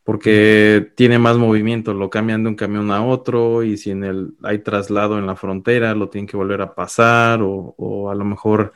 porque 0.08 0.90
tiene 0.94 1.18
más 1.18 1.36
movimiento, 1.36 1.92
lo 1.92 2.08
cambian 2.08 2.42
de 2.42 2.48
un 2.48 2.54
camión 2.54 2.90
a 2.92 3.04
otro 3.04 3.62
y 3.62 3.76
si 3.76 3.90
en 3.90 4.04
el 4.04 4.32
hay 4.42 4.60
traslado 4.60 5.18
en 5.18 5.26
la 5.26 5.36
frontera, 5.36 5.94
lo 5.94 6.08
tienen 6.08 6.26
que 6.26 6.38
volver 6.38 6.62
a 6.62 6.74
pasar 6.74 7.42
o, 7.42 7.74
o 7.76 8.08
a 8.08 8.14
lo 8.14 8.24
mejor 8.24 8.72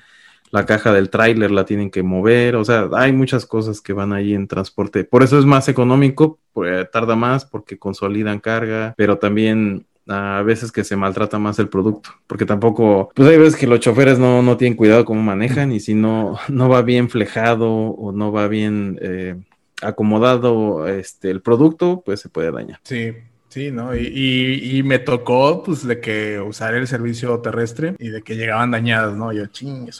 la 0.51 0.67
caja 0.67 0.93
del 0.93 1.09
tráiler 1.09 1.51
la 1.51 1.65
tienen 1.65 1.91
que 1.91 2.03
mover, 2.03 2.55
o 2.57 2.67
sea, 2.67 2.91
hay 2.93 3.15
muchas 3.15 3.47
cosas 3.47 3.81
que 3.81 3.95
van 3.95 4.13
ahí 4.13 4.35
en 4.35 4.47
transporte. 4.47 5.05
Por 5.05 5.23
eso 5.23 5.39
es 5.39 5.47
más 5.47 5.71
económico, 5.71 6.39
pues, 6.53 6.91
tarda 6.91 7.17
más 7.17 7.47
porque 7.47 7.79
consolidan 7.79 8.39
carga, 8.39 8.93
pero 8.99 9.17
también 9.17 9.87
a 10.09 10.43
veces 10.43 10.71
que 10.71 10.85
se 10.85 10.97
maltrata 10.97 11.39
más 11.39 11.59
el 11.59 11.71
producto, 11.71 12.11
porque 12.27 12.45
tampoco, 12.45 13.11
pues 13.15 13.27
hay 13.27 13.39
veces 13.39 13.57
que 13.57 13.67
los 13.67 13.81
choferes 13.81 14.19
no, 14.19 14.43
no 14.43 14.59
tienen 14.59 14.77
cuidado 14.77 15.07
cómo 15.07 15.23
manejan 15.23 15.73
y 15.73 15.81
si 15.81 15.95
no, 15.95 16.37
no 16.51 16.69
va 16.69 16.83
bien 16.83 17.09
flejado 17.09 17.71
o 17.73 18.13
no 18.13 18.33
va 18.33 18.49
bien 18.49 18.99
eh, 19.01 19.37
acomodado 19.83 20.87
este, 20.87 21.31
el 21.31 21.43
producto, 21.43 22.03
pues 22.05 22.21
se 22.21 22.29
puede 22.29 22.51
dañar. 22.51 22.81
Sí, 22.85 23.13
sí, 23.49 23.71
¿no? 23.71 23.95
Y, 23.95 24.07
y, 24.07 24.79
y 24.79 24.83
me 24.83 24.99
tocó, 24.99 25.63
pues, 25.63 25.87
de 25.87 26.01
que 26.01 26.41
usar 26.41 26.75
el 26.75 26.87
servicio 26.87 27.41
terrestre 27.41 27.95
y 27.99 28.09
de 28.09 28.23
que 28.23 28.37
llegaban 28.37 28.71
dañadas, 28.71 29.17
¿no? 29.17 29.33
Yo, 29.33 29.45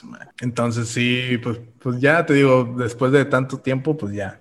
madre. 0.03 0.29
Entonces, 0.41 0.87
sí, 0.87 1.37
pues, 1.43 1.59
pues 1.79 1.99
ya 1.99 2.25
te 2.25 2.33
digo, 2.33 2.75
después 2.77 3.11
de 3.11 3.25
tanto 3.25 3.57
tiempo, 3.57 3.97
pues 3.97 4.13
ya, 4.13 4.39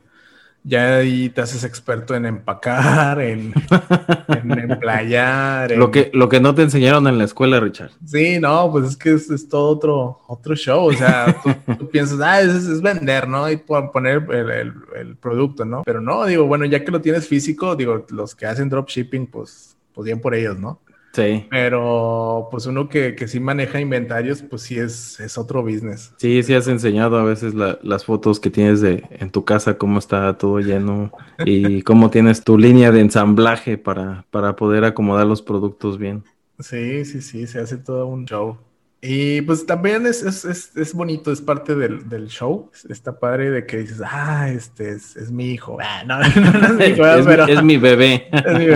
ya 0.64 0.96
ahí 0.98 1.29
te 1.29 1.40
haces 1.40 1.64
experto 1.64 2.14
en 2.14 2.25
empacar, 2.27 3.20
en, 3.20 3.53
en 4.29 4.59
emplayar. 4.70 5.72
en- 5.72 5.79
Lo 5.79 5.90
que, 5.90 6.11
lo 6.14 6.29
que 6.29 6.40
no 6.40 6.55
te 6.55 6.62
enseñaron 6.62 7.07
en 7.09 7.18
la 7.18 7.25
escuela, 7.25 7.59
Richard. 7.61 7.90
Sí, 8.07 8.38
no, 8.38 8.70
pues 8.70 8.87
es 8.90 8.96
que 8.96 9.12
es, 9.14 9.31
es 9.31 9.48
todo 9.48 9.68
otro, 9.70 10.20
otro 10.29 10.55
show. 10.55 10.87
O 10.87 10.92
sea, 10.92 11.35
tú, 11.42 11.75
tú 11.79 11.88
piensas, 11.90 12.20
ah, 12.20 12.40
es, 12.40 12.48
es 12.66 12.81
vender, 12.81 13.29
¿no? 13.29 13.51
Y 13.51 13.57
po- 13.57 13.90
poner 13.90 14.25
el, 14.31 14.51
el- 14.51 14.75
el 14.96 15.16
producto, 15.16 15.64
¿no? 15.64 15.83
Pero 15.85 16.01
no, 16.01 16.25
digo, 16.27 16.46
bueno, 16.46 16.64
ya 16.64 16.85
que 16.85 16.92
lo 16.92 17.01
tienes 17.01 17.27
físico, 17.27 17.75
digo, 17.77 18.07
los 18.11 18.35
que 18.35 18.46
hacen 18.46 18.68
dropshipping, 18.68 19.27
pues, 19.27 19.77
pues 19.94 20.05
bien 20.07 20.20
por 20.20 20.35
ellos, 20.35 20.59
¿no? 20.59 20.79
Sí. 21.12 21.48
Pero 21.48 22.48
pues 22.51 22.66
uno 22.66 22.88
que, 22.88 23.14
que 23.14 23.29
sí 23.29 23.38
maneja 23.40 23.81
inventarios, 23.81 24.42
pues 24.42 24.62
sí 24.62 24.79
es, 24.79 25.20
es 25.20 25.37
otro 25.38 25.62
business. 25.62 26.14
Sí, 26.18 26.42
sí 26.44 26.55
has 26.55 26.68
enseñado 26.68 27.18
a 27.18 27.25
veces 27.25 27.53
la- 27.55 27.79
las 27.83 28.05
fotos 28.05 28.38
que 28.38 28.48
tienes 28.51 28.81
de 28.81 29.05
en 29.11 29.31
tu 29.33 29.44
casa, 29.44 29.77
cómo 29.77 29.98
está 29.98 30.38
todo 30.38 30.61
lleno 30.61 31.11
y 31.44 31.83
cómo 31.83 32.11
tienes 32.11 32.44
tu 32.44 32.57
línea 32.59 32.92
de 32.92 33.01
ensamblaje 33.01 33.77
para, 33.77 34.25
para 34.31 34.55
poder 34.55 34.85
acomodar 34.85 35.27
los 35.27 35.42
productos 35.42 35.98
bien. 35.98 36.25
Sí, 36.61 37.05
sí, 37.05 37.20
sí, 37.22 37.46
se 37.46 37.59
hace 37.61 37.77
todo 37.79 38.07
un 38.07 38.25
show. 38.25 38.59
Y 39.05 39.43
pues 39.43 39.67
también 39.67 40.07
es, 40.07 40.23
es, 40.23 40.45
es, 40.45 40.77
es 40.77 40.95
bonito, 40.95 41.33
es 41.33 41.41
parte 41.41 41.75
del, 41.75 42.09
del 42.09 42.29
show. 42.29 42.71
Está 42.88 43.19
padre 43.19 43.51
de 43.51 43.67
que 43.67 43.79
dices, 43.79 44.01
ah, 44.05 44.49
este 44.49 44.91
es, 44.91 45.17
es 45.17 45.33
mi 45.33 45.51
hijo. 45.51 45.77
Ah, 45.83 46.05
no, 46.07 46.21
no, 46.41 46.53
no 46.53 46.67
es 46.69 46.75
mi 46.75 46.85
hijo, 46.95 47.07
es, 47.07 47.27
pero... 47.27 47.47
mi, 47.47 47.62
mi 47.62 47.77
bebé. 47.79 48.29
Es 48.33 48.59
mi- 48.59 48.67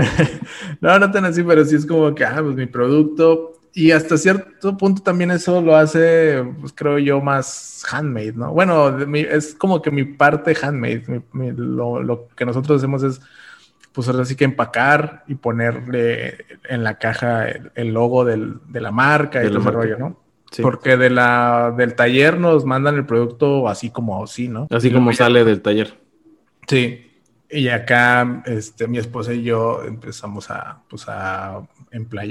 No, 0.80 0.98
no 0.98 1.10
tan 1.12 1.24
así, 1.26 1.42
pero 1.44 1.64
sí 1.64 1.76
es 1.76 1.86
como 1.86 2.12
que, 2.14 2.24
ah, 2.24 2.40
pues 2.42 2.56
mi 2.56 2.66
producto 2.66 3.52
y 3.72 3.90
hasta 3.90 4.16
cierto 4.16 4.74
punto 4.78 5.02
también 5.02 5.30
eso 5.30 5.60
lo 5.60 5.76
hace, 5.76 6.42
pues 6.60 6.72
creo 6.74 6.98
yo, 6.98 7.20
más 7.20 7.84
handmade, 7.90 8.32
¿no? 8.32 8.50
Bueno, 8.52 8.98
es 9.14 9.54
como 9.54 9.82
que 9.82 9.90
mi 9.90 10.02
parte 10.04 10.56
handmade. 10.60 11.04
lo, 11.34 12.26
que 12.34 12.46
nosotros 12.46 12.78
hacemos 12.78 13.02
es, 13.02 13.20
pues 13.96 14.08
ahora 14.08 14.26
sí 14.26 14.36
que 14.36 14.44
empacar 14.44 15.24
y 15.26 15.36
ponerle 15.36 16.44
en 16.68 16.84
la 16.84 16.98
caja 16.98 17.46
el, 17.48 17.94
logo 17.94 18.26
del, 18.26 18.58
de 18.68 18.82
la 18.82 18.90
marca 18.90 19.42
y 19.42 19.48
todo 19.48 19.60
ese 19.60 19.70
rollo, 19.70 19.98
¿no? 19.98 20.20
Porque 20.60 20.98
de 20.98 21.08
la, 21.08 21.72
del 21.74 21.94
taller 21.94 22.38
nos 22.38 22.66
mandan 22.66 22.96
el 22.96 23.06
producto 23.06 23.66
así 23.68 23.88
como 23.88 24.22
así, 24.22 24.48
¿no? 24.48 24.66
Así 24.70 24.92
como 24.92 25.14
sale 25.14 25.44
del 25.46 25.62
taller. 25.62 25.98
Sí. 26.68 27.10
Y 27.48 27.68
acá, 27.68 28.42
este, 28.44 28.86
mi 28.86 28.98
esposa 28.98 29.32
y 29.32 29.44
yo 29.44 29.82
empezamos 29.82 30.50
a, 30.50 30.82
pues 30.90 31.06
a 31.08 31.62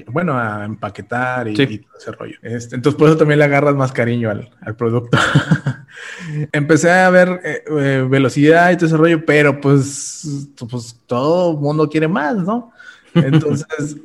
bueno, 0.07 0.37
a 0.37 0.65
empaquetar 0.65 1.47
y, 1.47 1.53
todo 1.53 1.97
ese 1.97 2.11
rollo. 2.11 2.37
Este, 2.41 2.75
entonces, 2.75 2.97
por 2.97 3.09
eso 3.09 3.17
también 3.17 3.39
le 3.39 3.45
agarras 3.45 3.75
más 3.75 3.91
cariño 3.91 4.29
al, 4.29 4.49
al 4.61 4.75
producto. 4.75 5.17
Empecé 6.51 6.91
a 6.91 7.09
ver 7.09 7.41
eh, 7.43 7.63
eh, 7.67 8.07
velocidad 8.09 8.71
y 8.71 8.75
todo 8.75 8.87
ese 8.87 8.97
rollo, 8.97 9.25
pero 9.25 9.59
pues, 9.59 10.49
pues 10.69 10.99
todo 11.05 11.53
mundo 11.57 11.89
quiere 11.89 12.07
más, 12.07 12.35
¿no? 12.35 12.71
Entonces, 13.13 13.97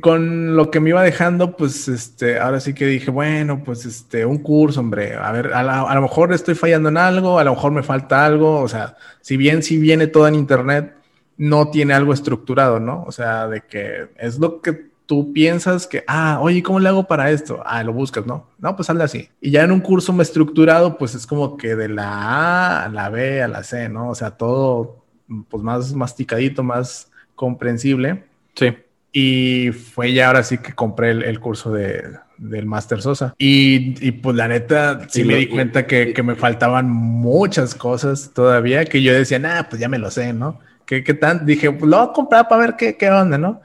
con 0.00 0.56
lo 0.56 0.70
que 0.70 0.80
me 0.80 0.90
iba 0.90 1.02
dejando, 1.02 1.56
pues, 1.56 1.88
este, 1.88 2.38
ahora 2.38 2.60
sí 2.60 2.74
que 2.74 2.86
dije, 2.86 3.10
bueno, 3.10 3.62
pues, 3.64 3.86
este, 3.86 4.26
un 4.26 4.38
curso, 4.38 4.80
hombre, 4.80 5.14
a 5.14 5.32
ver, 5.32 5.52
a, 5.54 5.94
lo 5.94 6.02
mejor 6.02 6.32
estoy 6.32 6.54
fallando 6.54 6.88
en 6.88 6.96
algo, 6.96 7.38
a 7.38 7.44
lo 7.44 7.54
mejor 7.54 7.72
me 7.72 7.82
falta 7.82 8.24
algo, 8.24 8.60
o 8.60 8.68
sea, 8.68 8.96
si 9.20 9.36
bien 9.36 9.62
si 9.62 9.78
viene 9.78 10.06
todo 10.06 10.26
en 10.28 10.34
internet, 10.34 10.94
no 11.36 11.70
tiene 11.70 11.94
algo 11.94 12.12
estructurado, 12.12 12.80
¿no? 12.80 13.04
O 13.06 13.12
sea, 13.12 13.48
de 13.48 13.62
que 13.62 14.08
es 14.18 14.38
lo 14.38 14.60
que 14.60 14.94
tú 15.06 15.32
piensas 15.32 15.86
que, 15.86 16.04
ah, 16.06 16.38
oye, 16.40 16.62
¿cómo 16.62 16.80
le 16.80 16.88
hago 16.88 17.06
para 17.06 17.30
esto? 17.30 17.62
Ah, 17.64 17.82
lo 17.82 17.92
buscas, 17.92 18.26
¿no? 18.26 18.48
No, 18.58 18.74
pues 18.76 18.86
sale 18.86 19.04
así. 19.04 19.28
Y 19.40 19.50
ya 19.50 19.62
en 19.62 19.72
un 19.72 19.80
curso 19.80 20.12
más 20.12 20.28
estructurado, 20.28 20.96
pues 20.96 21.14
es 21.14 21.26
como 21.26 21.56
que 21.56 21.76
de 21.76 21.88
la 21.88 22.08
A 22.08 22.84
a 22.84 22.88
la 22.88 23.08
B 23.10 23.42
a 23.42 23.48
la 23.48 23.62
C, 23.62 23.88
¿no? 23.88 24.10
O 24.10 24.14
sea, 24.14 24.32
todo, 24.32 25.04
pues 25.48 25.62
más 25.62 25.92
masticadito, 25.94 26.62
más 26.62 27.10
comprensible. 27.34 28.24
Sí. 28.54 28.74
Y 29.12 29.70
fue 29.72 30.12
ya 30.12 30.28
ahora 30.28 30.42
sí 30.42 30.58
que 30.58 30.72
compré 30.72 31.10
el, 31.10 31.38
curso 31.38 31.70
de, 31.70 32.02
del 32.36 32.66
Master 32.66 33.00
Sosa. 33.00 33.34
Y, 33.38 34.10
pues 34.12 34.34
la 34.34 34.48
neta, 34.48 35.06
sí 35.08 35.22
me 35.22 35.36
di 35.36 35.46
cuenta 35.46 35.86
que, 35.86 36.12
que, 36.12 36.22
me 36.24 36.34
faltaban 36.34 36.90
muchas 36.90 37.76
cosas 37.76 38.32
todavía 38.34 38.84
que 38.86 39.02
yo 39.02 39.12
decía, 39.12 39.38
nah, 39.38 39.64
pues 39.64 39.80
ya 39.80 39.88
me 39.88 39.98
lo 39.98 40.10
sé, 40.10 40.32
¿no? 40.32 40.58
¿Qué, 40.86 41.02
qué 41.02 41.14
tan? 41.14 41.46
Dije, 41.46 41.70
pues 41.72 41.90
lo 41.90 41.98
voy 41.98 42.08
a 42.08 42.12
comprar 42.12 42.48
para 42.48 42.60
ver 42.60 42.76
qué, 42.76 42.96
qué 42.96 43.10
onda, 43.10 43.38
¿no? 43.38 43.60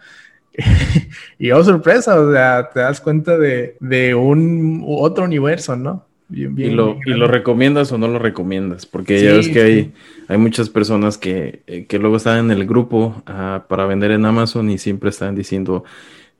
y 1.39 1.51
oh, 1.51 1.63
sorpresa, 1.63 2.19
o 2.19 2.31
sea, 2.31 2.69
te 2.73 2.79
das 2.79 3.01
cuenta 3.01 3.37
de, 3.37 3.77
de 3.79 4.15
un 4.15 4.83
otro 4.85 5.23
universo, 5.23 5.75
¿no? 5.75 6.05
Bien, 6.27 6.53
bien, 6.53 6.71
¿Y, 6.71 6.75
lo, 6.75 6.99
¿Y 7.05 7.09
lo 7.11 7.27
recomiendas 7.27 7.91
o 7.91 7.97
no 7.97 8.07
lo 8.07 8.19
recomiendas? 8.19 8.85
Porque 8.85 9.19
ya 9.19 9.33
ves 9.33 9.49
que 9.49 9.61
hay, 9.61 9.93
hay 10.27 10.37
muchas 10.37 10.69
personas 10.69 11.17
que, 11.17 11.63
eh, 11.65 11.85
que 11.85 11.97
luego 11.97 12.17
están 12.17 12.37
en 12.37 12.51
el 12.51 12.67
grupo 12.67 13.23
uh, 13.27 13.67
para 13.67 13.87
vender 13.87 14.11
en 14.11 14.25
Amazon 14.25 14.69
y 14.69 14.77
siempre 14.77 15.09
están 15.09 15.33
diciendo, 15.33 15.83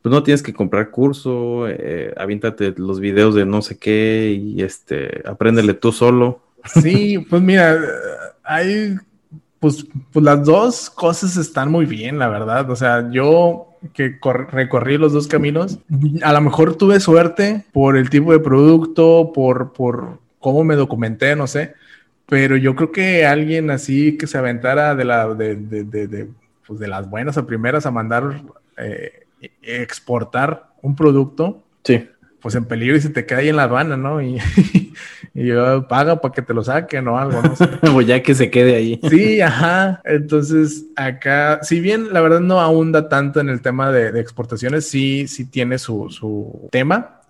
pues 0.03 0.13
no 0.13 0.21
tienes 0.21 0.43
que 0.43 0.53
comprar 0.53 0.91
curso, 0.91 1.67
eh, 1.67 2.13
avíntate 2.17 2.75
los 2.77 2.99
videos 2.99 3.33
de 3.33 3.47
no 3.47 3.63
sé 3.63 3.79
qué 3.79 4.39
y 4.39 4.61
este, 4.61 5.23
apréndele 5.25 5.73
tú 5.73 5.91
solo. 5.91 6.43
Sí, 6.65 7.25
pues 7.27 7.41
mira, 7.41 7.79
hay 8.43 8.95
pues, 9.59 9.85
pues 10.11 10.23
las 10.23 10.43
dos 10.45 10.89
cosas 10.89 11.37
están 11.37 11.71
muy 11.71 11.85
bien, 11.85 12.17
la 12.17 12.27
verdad. 12.27 12.69
O 12.69 12.75
sea, 12.75 13.09
yo 13.11 13.67
que 13.93 14.17
recorrí 14.51 14.97
los 14.97 15.13
dos 15.13 15.27
caminos, 15.27 15.79
a 16.21 16.33
lo 16.33 16.41
mejor 16.41 16.75
tuve 16.75 16.99
suerte 16.99 17.65
por 17.71 17.97
el 17.97 18.09
tipo 18.09 18.31
de 18.31 18.39
producto, 18.39 19.31
por, 19.33 19.73
por 19.73 20.19
cómo 20.39 20.63
me 20.63 20.75
documenté, 20.75 21.35
no 21.35 21.47
sé. 21.47 21.73
Pero 22.25 22.57
yo 22.57 22.75
creo 22.75 22.91
que 22.91 23.25
alguien 23.25 23.71
así 23.71 24.17
que 24.17 24.27
se 24.27 24.37
aventara 24.37 24.95
de, 24.95 25.05
la, 25.05 25.33
de, 25.33 25.55
de, 25.55 25.83
de, 25.83 26.29
pues 26.67 26.79
de 26.79 26.87
las 26.87 27.09
buenas 27.09 27.37
a 27.37 27.45
primeras 27.45 27.85
a 27.85 27.91
mandar, 27.91 28.41
eh, 28.77 29.25
exportar 29.61 30.69
un 30.81 30.95
producto. 30.95 31.63
Sí 31.83 32.07
pues 32.41 32.55
en 32.55 32.65
peligro 32.65 32.95
y 32.95 33.01
se 33.01 33.09
te 33.09 33.25
queda 33.25 33.39
ahí 33.39 33.49
en 33.49 33.55
la 33.55 33.63
aduana, 33.63 33.97
¿no? 33.97 34.21
Y, 34.21 34.37
y 35.33 35.45
yo 35.45 35.87
paga 35.87 36.21
para 36.21 36.33
que 36.33 36.41
te 36.41 36.53
lo 36.53 36.63
saquen 36.63 37.07
o 37.07 37.17
algo, 37.17 37.41
¿no? 37.41 37.95
o 37.95 38.01
ya 38.01 38.21
que 38.23 38.35
se 38.35 38.49
quede 38.49 38.75
ahí. 38.75 38.99
sí, 39.09 39.41
ajá. 39.41 40.01
Entonces, 40.05 40.85
acá, 40.95 41.59
si 41.63 41.79
bien 41.79 42.13
la 42.13 42.21
verdad 42.21 42.39
no 42.39 42.61
ahonda 42.61 43.09
tanto 43.09 43.39
en 43.39 43.49
el 43.49 43.61
tema 43.61 43.91
de, 43.91 44.19
exportaciones, 44.19 44.87
sí, 44.87 45.27
sí 45.27 45.45
tiene 45.45 45.77
su, 45.77 46.09
su 46.09 46.67
tema. 46.71 47.21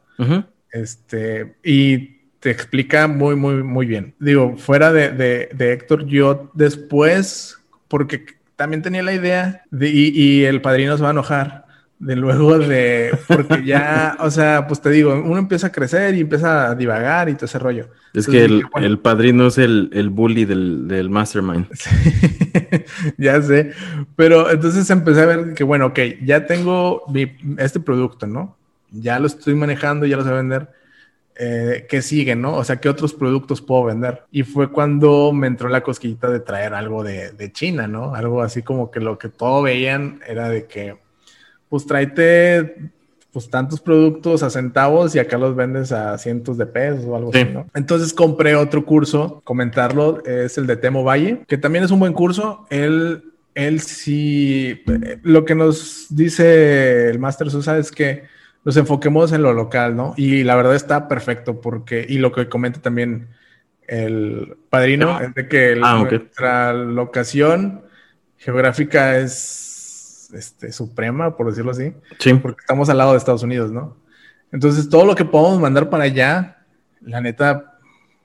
Este, 0.72 1.56
y 1.64 2.20
te 2.40 2.52
explica 2.52 3.08
muy, 3.08 3.36
muy, 3.36 3.64
muy 3.64 3.86
bien. 3.86 4.14
Digo, 4.20 4.58
fuera 4.58 4.92
de, 4.92 5.10
de, 5.10 5.50
de 5.54 5.74
Héctor, 5.74 6.06
yo 6.06 6.52
después, 6.54 7.58
porque 7.88 8.26
también 8.56 8.82
tenía 8.82 9.02
la 9.04 9.14
idea 9.14 9.64
de, 9.72 9.90
y, 9.90 10.10
y 10.10 10.44
el 10.46 10.62
padrino 10.62 10.96
se 10.98 11.04
va 11.04 11.10
a 11.10 11.14
enojar 11.14 11.69
de 12.00 12.16
luego 12.16 12.58
de, 12.58 13.12
porque 13.28 13.64
ya, 13.66 14.16
o 14.22 14.32
sea, 14.32 14.66
pues 14.68 14.82
te 14.82 14.90
digo, 14.90 15.14
uno 15.14 15.38
empieza 15.38 15.68
a 15.68 15.72
crecer 15.72 16.16
y 16.16 16.22
empieza 16.22 16.70
a 16.70 16.76
divagar 16.76 17.28
y 17.28 17.34
todo 17.34 17.46
ese 17.46 17.60
rollo. 17.60 17.90
Es 18.14 18.26
que 18.26 18.46
el, 18.46 19.00
padrino 19.00 19.48
es 19.48 19.58
el, 19.58 19.90
el 19.94 20.10
bully 20.10 20.46
del, 20.46 20.88
del 20.88 21.10
mastermind. 21.10 21.68
ya 23.18 23.42
sé, 23.42 23.72
pero 24.16 24.50
entonces 24.50 24.90
empecé 24.90 25.22
a 25.22 25.26
ver 25.26 25.54
que, 25.54 25.66
bueno, 25.66 25.88
ok, 25.88 26.00
ya 26.24 26.46
tengo 26.46 27.04
este 27.58 27.82
producto, 27.82 28.26
¿no? 28.28 28.56
Ya 28.92 29.20
lo 29.20 29.28
estoy 29.28 29.56
manejando, 29.56 30.06
ya 30.06 30.16
lo 30.16 30.24
sé 30.24 30.32
vender. 30.32 30.70
Eh, 31.42 31.86
¿Qué 31.90 32.02
sigue, 32.02 32.36
no? 32.36 32.56
O 32.56 32.64
sea, 32.64 32.78
¿qué 32.78 32.90
otros 32.90 33.14
productos 33.14 33.62
puedo 33.62 33.86
vender? 33.86 34.24
Y 34.32 34.44
fue 34.44 34.72
cuando 34.72 35.32
me 35.32 35.48
entró 35.48 35.70
la 35.70 35.82
cosquillita 35.82 36.30
de 36.30 36.40
traer 36.40 36.74
algo 36.74 37.04
de, 37.04 37.32
de 37.32 37.52
China, 37.52 37.88
¿no? 37.88 38.16
Algo 38.16 38.42
así 38.42 38.62
como 38.62 38.90
que 38.90 39.00
lo 39.00 39.18
que 39.18 39.30
todo 39.30 39.62
veían 39.62 40.20
era 40.28 40.50
de 40.50 40.66
que 40.66 40.98
pues 41.70 41.86
tráete 41.86 42.92
pues 43.32 43.50
tantos 43.50 43.80
productos 43.80 44.42
a 44.42 44.50
centavos 44.50 45.14
y 45.14 45.20
acá 45.20 45.38
los 45.38 45.56
vendes 45.56 45.92
a 45.92 46.18
cientos 46.18 46.58
de 46.58 46.66
pesos 46.66 47.06
o 47.06 47.16
algo 47.16 47.30
así, 47.30 47.46
¿no? 47.46 47.68
Entonces 47.76 48.12
compré 48.12 48.56
otro 48.56 48.86
curso, 48.86 49.42
comentarlo, 49.44 50.24
es 50.26 50.58
el 50.58 50.66
de 50.66 50.78
Temo 50.78 51.04
Valle, 51.04 51.44
que 51.48 51.58
también 51.58 51.84
es 51.84 51.92
un 51.92 52.00
buen 52.00 52.14
curso. 52.14 52.66
Él, 52.72 53.24
él 53.54 53.82
sí, 53.82 54.82
lo 55.22 55.46
que 55.46 55.54
nos 55.54 56.08
dice 56.10 57.10
el 57.10 57.20
Master 57.20 57.52
Sosa 57.52 57.78
es 57.78 57.92
que 57.92 58.24
nos 58.66 58.76
enfoquemos 58.78 59.32
en 59.32 59.44
lo 59.44 59.54
local, 59.54 59.96
¿no? 59.96 60.16
Y 60.18 60.44
la 60.44 60.56
verdad 60.56 60.76
está 60.76 61.08
perfecto 61.08 61.62
porque, 61.62 62.06
y 62.10 62.18
lo 62.18 62.32
que 62.32 62.50
comenta 62.50 62.82
también 62.82 63.28
el 63.88 64.58
padrino, 64.70 65.20
es 65.22 65.34
de 65.36 65.48
que 65.48 65.80
ah, 65.84 66.04
nuestra 66.04 66.74
locación 66.74 67.82
geográfica 68.38 69.20
es 69.20 69.69
este, 70.34 70.72
suprema, 70.72 71.36
por 71.36 71.48
decirlo 71.48 71.72
así. 71.72 71.94
Sí. 72.20 72.34
Porque 72.36 72.62
estamos 72.62 72.90
al 72.90 72.98
lado 72.98 73.12
de 73.12 73.18
Estados 73.18 73.44
Unidos, 73.44 73.72
¿no? 73.72 73.98
Entonces, 74.52 74.90
todo 74.90 75.06
lo 75.06 75.16
que 75.16 75.26
podamos 75.26 75.60
mandar 75.60 75.90
para 75.90 76.06
allá, 76.06 76.64
la 77.02 77.22
neta, 77.22 77.80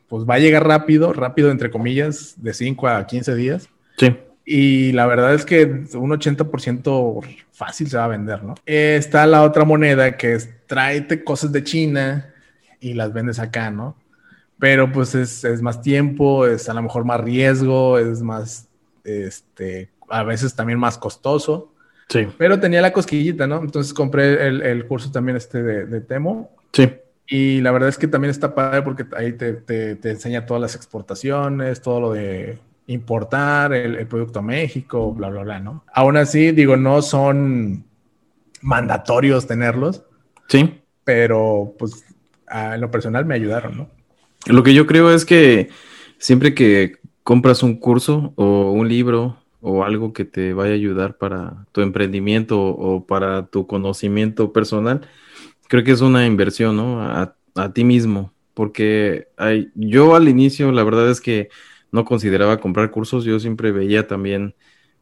pues 0.08 0.24
va 0.24 0.34
a 0.34 0.38
llegar 0.38 0.66
rápido, 0.66 1.12
rápido, 1.12 1.50
entre 1.50 1.70
comillas, 1.70 2.34
de 2.36 2.54
5 2.54 2.88
a 2.88 3.06
15 3.06 3.34
días. 3.34 3.68
Sí. 3.98 4.16
Y 4.46 4.92
la 4.92 5.06
verdad 5.06 5.34
es 5.34 5.44
que 5.44 5.64
un 5.64 6.10
80% 6.10 7.20
fácil 7.52 7.88
se 7.88 7.96
va 7.96 8.04
a 8.04 8.08
vender, 8.08 8.42
¿no? 8.42 8.54
Está 8.66 9.26
la 9.26 9.42
otra 9.42 9.64
moneda 9.64 10.16
que 10.16 10.34
es 10.34 10.50
tráete 10.66 11.24
cosas 11.24 11.50
de 11.52 11.64
China 11.64 12.34
y 12.80 12.92
las 12.92 13.12
vendes 13.12 13.38
acá, 13.38 13.70
¿no? 13.70 13.96
Pero 14.58 14.92
pues 14.92 15.14
es, 15.14 15.44
es 15.44 15.62
más 15.62 15.80
tiempo, 15.80 16.46
es 16.46 16.68
a 16.68 16.74
lo 16.74 16.82
mejor 16.82 17.04
más 17.04 17.20
riesgo, 17.20 17.98
es 17.98 18.20
más, 18.22 18.68
este, 19.04 19.90
a 20.10 20.22
veces 20.22 20.54
también 20.54 20.78
más 20.78 20.98
costoso. 20.98 21.73
Sí. 22.08 22.26
Pero 22.38 22.60
tenía 22.60 22.82
la 22.82 22.92
cosquillita, 22.92 23.46
¿no? 23.46 23.60
Entonces 23.60 23.94
compré 23.94 24.46
el, 24.46 24.86
curso 24.86 25.10
también 25.10 25.36
este 25.36 25.62
de, 25.62 26.00
Temo. 26.00 26.50
Sí. 26.72 26.90
Y 27.26 27.60
la 27.60 27.72
verdad 27.72 27.88
es 27.88 27.98
que 27.98 28.06
también 28.06 28.30
está 28.30 28.54
padre 28.54 28.82
porque 28.82 29.06
ahí 29.16 29.32
te, 29.32 29.98
enseña 30.02 30.46
todas 30.46 30.60
las 30.60 30.74
exportaciones, 30.74 31.80
todo 31.80 32.00
lo 32.00 32.12
de 32.12 32.58
importar 32.86 33.72
el, 33.72 34.06
producto 34.06 34.40
a 34.40 34.42
México, 34.42 35.12
bla, 35.12 35.30
bla, 35.30 35.42
bla, 35.42 35.60
¿no? 35.60 35.84
Aún 35.92 36.16
así, 36.16 36.52
digo, 36.52 36.76
no 36.76 37.00
son 37.00 37.84
mandatorios 38.60 39.46
tenerlos. 39.46 40.04
Sí. 40.48 40.82
Pero, 41.04 41.74
pues, 41.78 42.04
en 42.50 42.80
lo 42.80 42.90
personal 42.90 43.24
me 43.24 43.34
ayudaron, 43.34 43.76
¿no? 43.76 43.88
Lo 44.46 44.62
que 44.62 44.74
yo 44.74 44.86
creo 44.86 45.10
es 45.10 45.24
que 45.24 45.70
siempre 46.18 46.54
que 46.54 46.98
compras 47.22 47.62
un 47.62 47.76
curso 47.76 48.32
o 48.36 48.70
un 48.72 48.88
libro 48.88 49.38
o 49.66 49.82
algo 49.82 50.12
que 50.12 50.26
te 50.26 50.52
vaya 50.52 50.72
a 50.72 50.74
ayudar 50.74 51.16
para 51.16 51.66
tu 51.72 51.80
emprendimiento 51.80 52.60
o 52.60 53.06
para 53.06 53.46
tu 53.46 53.66
conocimiento 53.66 54.52
personal, 54.52 55.08
creo 55.68 55.82
que 55.82 55.92
es 55.92 56.02
una 56.02 56.26
inversión, 56.26 56.76
¿no? 56.76 57.00
A, 57.00 57.34
ti 57.72 57.84
mismo, 57.84 58.34
porque 58.52 59.28
hay, 59.38 59.70
yo 59.74 60.16
al 60.16 60.28
inicio, 60.28 60.70
la 60.70 60.84
verdad 60.84 61.08
es 61.10 61.20
que 61.20 61.48
no 61.92 62.04
consideraba 62.04 62.60
comprar 62.60 62.90
cursos, 62.90 63.24
yo 63.24 63.40
siempre 63.40 63.72
veía 63.72 64.06
también 64.06 64.54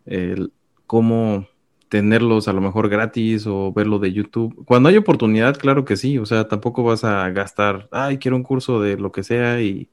el, 0.05 0.53
cómo 0.87 1.49
tenerlos 1.89 2.47
a 2.47 2.53
lo 2.53 2.61
mejor 2.61 2.89
gratis 2.89 3.47
o 3.49 3.73
verlo 3.73 3.99
de 3.99 4.13
YouTube. 4.13 4.65
Cuando 4.65 4.91
hay 4.91 4.97
oportunidad, 4.97 5.57
claro 5.57 5.85
que 5.85 5.97
sí, 5.97 6.19
o 6.19 6.27
sea, 6.27 6.47
tampoco 6.47 6.85
vas 6.85 7.03
a 7.03 7.29
gastar, 7.31 7.89
ay, 7.91 8.19
quiero 8.19 8.37
un 8.37 8.45
curso 8.45 8.81
de 8.81 8.97
lo 8.97 9.11
que 9.11 9.25
sea 9.25 9.61
y 9.61 9.89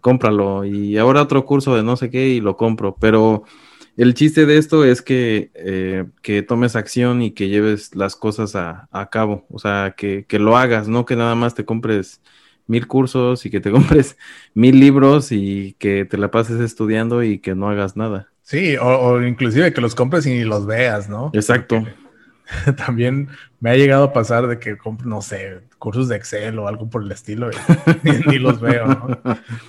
cómpralo 0.00 0.64
y 0.64 0.96
ahora 0.98 1.22
otro 1.22 1.44
curso 1.44 1.76
de 1.76 1.84
no 1.84 1.96
sé 1.96 2.10
qué 2.10 2.30
y 2.30 2.40
lo 2.40 2.56
compro, 2.56 2.96
pero 2.98 3.44
el 3.98 4.14
chiste 4.14 4.46
de 4.46 4.58
esto 4.58 4.84
es 4.84 5.02
que, 5.02 5.50
eh, 5.54 6.06
que 6.22 6.42
tomes 6.42 6.76
acción 6.76 7.20
y 7.20 7.32
que 7.32 7.48
lleves 7.48 7.96
las 7.96 8.14
cosas 8.14 8.54
a, 8.54 8.88
a 8.92 9.10
cabo, 9.10 9.44
o 9.50 9.58
sea, 9.58 9.94
que, 9.96 10.24
que, 10.24 10.38
lo 10.38 10.56
hagas, 10.56 10.86
no 10.86 11.04
que 11.04 11.16
nada 11.16 11.34
más 11.34 11.54
te 11.56 11.64
compres 11.64 12.20
mil 12.68 12.86
cursos 12.86 13.44
y 13.44 13.50
que 13.50 13.60
te 13.60 13.70
compres 13.72 14.16
mil 14.54 14.78
libros 14.78 15.32
y 15.32 15.74
que 15.80 16.04
te 16.04 16.16
la 16.16 16.30
pases 16.30 16.60
estudiando 16.60 17.24
y 17.24 17.40
que 17.40 17.56
no 17.56 17.68
hagas 17.68 17.96
nada. 17.96 18.28
Sí, 18.42 18.76
o, 18.76 18.86
o 18.86 19.22
inclusive 19.22 19.72
que 19.72 19.80
los 19.80 19.96
compres 19.96 20.26
y 20.26 20.30
ni 20.30 20.44
los 20.44 20.64
veas, 20.64 21.08
¿no? 21.08 21.32
Exacto. 21.34 21.82
Porque 21.82 22.72
también 22.76 23.28
me 23.58 23.70
ha 23.70 23.76
llegado 23.76 24.04
a 24.04 24.12
pasar 24.12 24.46
de 24.46 24.60
que 24.60 24.78
compro, 24.78 25.08
no 25.08 25.22
sé, 25.22 25.60
cursos 25.78 26.08
de 26.08 26.16
Excel 26.16 26.58
o 26.58 26.68
algo 26.68 26.88
por 26.88 27.02
el 27.02 27.12
estilo 27.12 27.50
y 27.50 28.10
ni 28.28 28.38
los 28.38 28.60
veo, 28.60 28.86
¿no? 28.86 29.20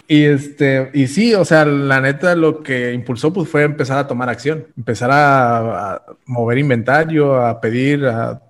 Y 0.08 0.24
este, 0.24 0.90
y 0.94 1.08
sí, 1.08 1.34
o 1.36 1.46
sea, 1.46 1.66
la 1.66 2.02
neta 2.02 2.36
lo 2.36 2.64
que 2.64 2.94
impulsó 2.94 3.32
pues 3.32 3.50
fue 3.50 3.64
empezar 3.64 3.98
a 3.98 4.08
tomar 4.08 4.30
acción, 4.30 4.68
empezar 4.76 5.12
a, 5.12 5.94
a 5.94 6.02
mover 6.26 6.58
inventario, 6.58 7.36
a 7.36 7.62
pedir, 7.62 8.06
a 8.06 8.42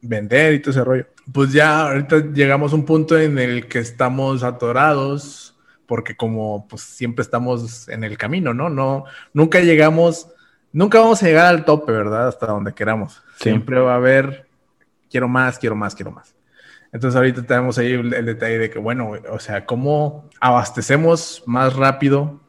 vender 0.00 0.54
y 0.54 0.60
todo 0.60 0.70
ese 0.70 0.84
rollo. 0.84 1.06
Pues 1.32 1.52
ya 1.52 1.88
ahorita 1.88 2.32
llegamos 2.32 2.72
a 2.72 2.76
un 2.76 2.84
punto 2.84 3.18
en 3.18 3.38
el 3.38 3.68
que 3.68 3.78
estamos 3.78 4.42
atorados 4.42 5.52
porque 5.92 6.16
como 6.16 6.66
pues 6.68 6.80
siempre 6.80 7.22
estamos 7.22 7.86
en 7.88 8.02
el 8.02 8.16
camino, 8.16 8.54
¿no? 8.54 8.70
No, 8.70 9.04
nunca 9.34 9.60
llegamos, 9.60 10.26
nunca 10.72 11.00
vamos 11.00 11.22
a 11.22 11.26
llegar 11.26 11.46
al 11.46 11.66
tope, 11.66 11.92
¿verdad? 11.92 12.28
Hasta 12.28 12.46
donde 12.46 12.72
queramos. 12.72 13.22
Sí. 13.36 13.50
Siempre 13.50 13.78
va 13.78 13.92
a 13.92 13.96
haber, 13.96 14.46
quiero 15.10 15.28
más, 15.28 15.58
quiero 15.58 15.76
más, 15.76 15.94
quiero 15.94 16.10
más. 16.10 16.34
Entonces 16.92 17.16
ahorita 17.16 17.42
tenemos 17.42 17.78
ahí 17.78 17.92
el, 17.92 18.26
detalle 18.26 18.58
de 18.58 18.70
que, 18.70 18.78
bueno, 18.78 19.12
o 19.30 19.38
sea, 19.38 19.64
cómo 19.64 20.28
abastecemos 20.40 21.42
más 21.46 21.74
rápido 21.74 22.40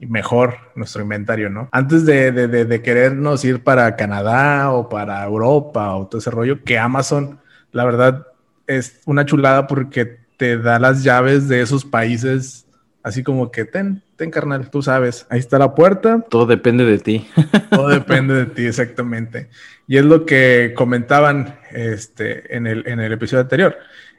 y 0.00 0.06
mejor 0.06 0.56
nuestro 0.74 1.02
inventario, 1.02 1.50
¿no? 1.50 1.68
Antes 1.70 2.06
de, 2.06 2.32
de 2.32 2.82
querernos 2.82 3.44
ir 3.44 3.62
para 3.62 3.94
Canadá 3.94 4.72
o 4.72 4.88
para 4.88 5.22
Europa 5.24 5.94
o 5.94 6.08
todo 6.08 6.18
ese 6.18 6.30
rollo, 6.30 6.64
que 6.64 6.78
Amazon, 6.78 7.38
la 7.70 7.84
verdad, 7.84 8.26
es 8.66 9.00
una 9.06 9.26
chulada 9.26 9.66
porque 9.66 10.22
te 10.36 10.58
da 10.58 10.78
las 10.78 11.04
llaves 11.04 11.46
de 11.48 11.60
esos 11.60 11.84
países 11.84 12.66
Así 13.02 13.22
como 13.24 13.50
que 13.50 13.64
ten, 13.64 14.02
ten 14.16 14.30
carnal, 14.30 14.70
tú 14.70 14.82
sabes, 14.82 15.26
ahí 15.28 15.40
está 15.40 15.58
la 15.58 15.74
puerta. 15.74 16.24
Todo 16.28 16.46
depende 16.46 16.84
de 16.84 16.98
ti. 16.98 17.26
Todo 17.70 17.88
depende 17.88 18.34
de 18.34 18.46
ti, 18.46 18.66
exactamente. 18.66 19.48
Y 19.88 19.96
es 19.96 20.04
lo 20.04 20.24
que 20.24 20.72
comentaban 20.76 21.58
este, 21.72 22.56
en, 22.56 22.66
el, 22.66 22.86
en 22.86 23.00
el 23.00 23.12
episodio 23.12 23.42
anterior. 23.42 23.76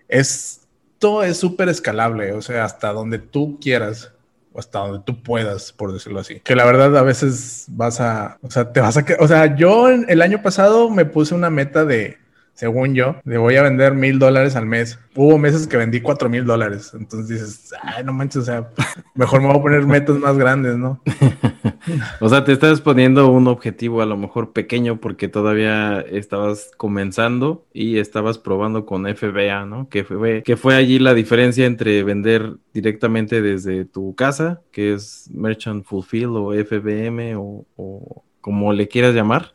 Esto 0.10 1.24
es 1.24 1.38
súper 1.38 1.70
escalable, 1.70 2.34
o 2.34 2.42
sea, 2.42 2.66
hasta 2.66 2.92
donde 2.92 3.20
tú 3.20 3.58
quieras 3.62 4.12
o 4.52 4.60
hasta 4.60 4.80
donde 4.80 5.00
tú 5.06 5.24
puedas, 5.24 5.72
por 5.72 5.94
decirlo 5.94 6.20
así. 6.20 6.42
Que 6.42 6.56
la 6.56 6.66
verdad 6.66 6.96
a 6.98 7.04
veces 7.04 7.66
vas 7.70 8.02
a, 8.02 8.38
o 8.42 8.52
sea, 8.52 8.72
te 8.72 8.82
vas 8.82 8.98
a, 8.98 9.06
o 9.20 9.28
sea, 9.28 9.56
yo 9.56 9.90
el 9.90 10.22
año 10.22 10.42
pasado 10.42 10.90
me 10.90 11.06
puse 11.06 11.34
una 11.34 11.50
meta 11.50 11.86
de 11.86 12.18
según 12.54 12.94
yo, 12.94 13.16
le 13.26 13.38
voy 13.38 13.56
a 13.56 13.64
vender 13.64 13.96
mil 13.96 14.20
dólares 14.20 14.56
al 14.56 14.66
mes. 14.66 15.00
Hubo 15.16 15.38
meses 15.38 15.68
que 15.68 15.78
vendí 15.78 16.02
cuatro 16.02 16.30
mil 16.30 16.46
dólares. 16.46 16.92
Entonces 16.94 17.28
dices, 17.28 17.74
ay, 17.82 18.04
no 18.04 18.14
manches, 18.14 18.44
o 18.44 18.46
sea, 18.46 18.70
mejor 19.16 19.42
me 19.42 19.48
voy 19.48 19.58
a 19.58 19.62
poner 19.62 19.86
metas 19.86 20.18
más 20.18 20.38
grandes, 20.38 20.78
¿no? 20.78 21.02
o 22.20 22.30
sea, 22.30 22.44
te 22.44 22.52
estás 22.52 22.80
poniendo 22.80 23.30
un 23.30 23.48
objetivo 23.48 24.02
a 24.02 24.06
lo 24.06 24.18
mejor 24.18 24.54
pequeño 24.54 25.00
porque 25.00 25.28
todavía 25.28 26.02
estabas 26.02 26.72
comenzando 26.78 27.66
y 27.74 27.98
estabas 27.98 28.38
probando 28.38 28.86
con 28.86 29.06
FBA, 29.08 29.66
¿no? 29.66 29.90
Que 29.90 30.04
fue, 30.04 30.44
que 30.44 30.56
fue 30.56 30.76
allí 30.76 31.00
la 31.00 31.14
diferencia 31.16 31.66
entre 31.66 32.04
vender 32.04 32.58
directamente 32.72 33.42
desde 33.42 33.86
tu 33.86 34.14
casa, 34.16 34.62
que 34.72 34.94
es 34.94 35.28
Merchant 35.34 35.86
Fulfill 35.86 36.36
o 36.36 36.54
FBM 36.54 37.36
o, 37.36 37.66
o 37.76 38.24
como 38.44 38.74
le 38.74 38.90
quieras 38.90 39.16
llamar. 39.16 39.54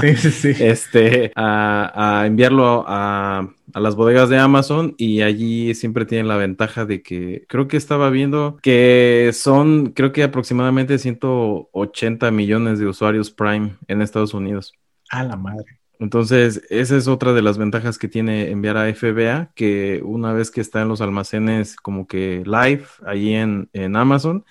Sí, 0.00 0.16
sí, 0.16 0.30
sí. 0.30 0.48
este, 0.64 1.32
a, 1.34 2.20
a 2.20 2.26
enviarlo 2.26 2.84
a, 2.86 3.52
a, 3.74 3.80
las 3.80 3.96
bodegas 3.96 4.28
de 4.28 4.38
Amazon 4.38 4.94
y 4.96 5.22
allí 5.22 5.74
siempre 5.74 6.06
tienen 6.06 6.28
la 6.28 6.36
ventaja 6.36 6.86
de 6.86 7.02
que 7.02 7.44
creo 7.48 7.66
que 7.66 7.76
estaba 7.76 8.08
viendo 8.08 8.56
que 8.62 9.30
son, 9.34 9.88
creo 9.88 10.12
que 10.12 10.22
aproximadamente 10.22 10.96
180 10.98 12.30
millones 12.30 12.78
de 12.78 12.86
usuarios 12.86 13.32
Prime 13.32 13.74
en 13.88 14.00
Estados 14.00 14.32
Unidos. 14.32 14.72
A 15.10 15.24
la 15.24 15.36
madre. 15.36 15.80
Entonces, 15.98 16.62
esa 16.70 16.96
es 16.96 17.08
otra 17.08 17.32
de 17.32 17.42
las 17.42 17.58
ventajas 17.58 17.98
que 17.98 18.06
tiene 18.06 18.52
enviar 18.52 18.76
a 18.76 18.94
FBA, 18.94 19.50
que 19.56 20.00
una 20.04 20.32
vez 20.32 20.52
que 20.52 20.60
está 20.60 20.82
en 20.82 20.88
los 20.88 21.00
almacenes 21.00 21.74
como 21.74 22.06
que 22.06 22.44
live 22.46 22.84
allí 23.04 23.34
en, 23.34 23.68
en 23.72 23.96
Amazon, 23.96 24.44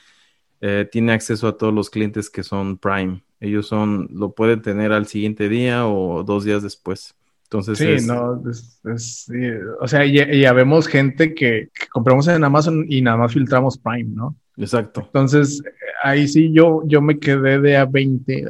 eh, 0.59 0.87
tiene 0.91 1.13
acceso 1.13 1.47
a 1.47 1.57
todos 1.57 1.73
los 1.73 1.89
clientes 1.89 2.29
que 2.29 2.43
son 2.43 2.77
Prime. 2.77 3.23
Ellos 3.39 3.67
son, 3.67 4.07
lo 4.11 4.31
pueden 4.31 4.61
tener 4.61 4.91
al 4.91 5.07
siguiente 5.07 5.49
día 5.49 5.87
o 5.87 6.23
dos 6.23 6.43
días 6.43 6.63
después. 6.63 7.15
Entonces, 7.43 7.77
sí, 7.77 7.87
es... 7.87 8.07
no, 8.07 8.41
es, 8.49 8.81
es, 8.83 9.25
sí, 9.25 9.39
o 9.79 9.87
sea, 9.87 10.05
ya, 10.05 10.29
ya, 10.29 10.51
vemos 10.51 10.85
gente 10.87 11.33
que, 11.33 11.69
que, 11.73 11.87
compramos 11.87 12.27
en 12.27 12.43
Amazon 12.43 12.85
y 12.89 13.01
nada 13.01 13.15
más 13.15 13.33
filtramos 13.33 13.77
Prime, 13.77 14.09
¿no? 14.13 14.35
Exacto. 14.57 15.01
Entonces, 15.05 15.61
ahí 16.03 16.27
sí 16.27 16.51
yo, 16.51 16.81
yo 16.85 17.01
me 17.01 17.19
quedé 17.19 17.59
de 17.59 17.77
a 17.77 17.85
20 17.85 18.43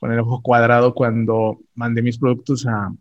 con 0.00 0.12
el 0.12 0.18
ojo 0.18 0.42
cuadrado 0.42 0.94
cuando 0.94 1.60
mandé 1.74 2.02
mis 2.02 2.18
productos 2.18 2.66
a, 2.66 2.92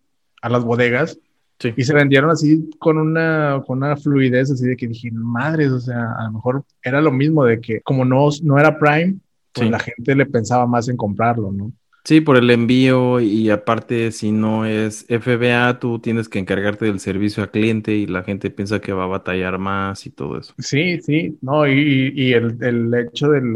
a 0.41 0.49
las 0.49 0.63
bodegas 0.63 1.17
sí. 1.57 1.73
y 1.75 1.83
se 1.83 1.93
vendieron 1.93 2.29
así 2.29 2.69
con 2.79 2.97
una, 2.97 3.61
con 3.65 3.79
una 3.79 3.97
fluidez 3.97 4.51
así 4.51 4.65
de 4.65 4.75
que 4.75 4.87
dije, 4.87 5.09
madres, 5.11 5.71
o 5.71 5.79
sea, 5.79 6.13
a 6.19 6.25
lo 6.25 6.33
mejor 6.33 6.63
era 6.83 7.01
lo 7.01 7.11
mismo 7.11 7.43
de 7.45 7.59
que 7.59 7.81
como 7.81 8.05
no, 8.05 8.29
no 8.43 8.59
era 8.59 8.77
Prime, 8.77 9.15
pues 9.53 9.67
sí. 9.67 9.71
la 9.71 9.79
gente 9.79 10.15
le 10.15 10.25
pensaba 10.25 10.65
más 10.67 10.89
en 10.89 10.97
comprarlo, 10.97 11.51
¿no? 11.51 11.71
Sí, 12.05 12.19
por 12.19 12.35
el 12.35 12.51
envío 12.51 13.21
y 13.21 13.49
aparte 13.49 14.11
si 14.11 14.33
no 14.33 14.65
es 14.65 15.05
FBA, 15.07 15.79
tú 15.79 15.99
tienes 15.99 16.27
que 16.27 16.37
encargarte 16.37 16.83
del 16.83 16.99
servicio 16.99 17.41
al 17.43 17.49
cliente 17.49 17.93
y 17.93 18.07
la 18.07 18.23
gente 18.23 18.49
piensa 18.49 18.81
que 18.81 18.91
va 18.91 19.05
a 19.05 19.07
batallar 19.07 19.57
más 19.57 20.05
y 20.05 20.09
todo 20.09 20.37
eso. 20.37 20.53
Sí, 20.57 20.99
sí, 21.01 21.37
no, 21.41 21.65
y, 21.65 22.11
y 22.13 22.33
el, 22.33 22.57
el, 22.61 22.93
hecho 22.93 23.29
del 23.29 23.53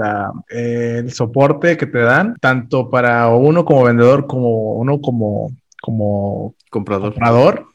eh, 0.50 1.00
el 1.00 1.12
soporte 1.12 1.76
que 1.76 1.88
te 1.88 2.00
dan, 2.00 2.36
tanto 2.40 2.90
para 2.90 3.28
uno 3.28 3.66
como 3.66 3.84
vendedor 3.84 4.28
como 4.28 4.76
uno 4.76 5.02
como, 5.02 5.52
como 5.82 6.56
comprador. 6.70 7.16
comprador 7.16 7.68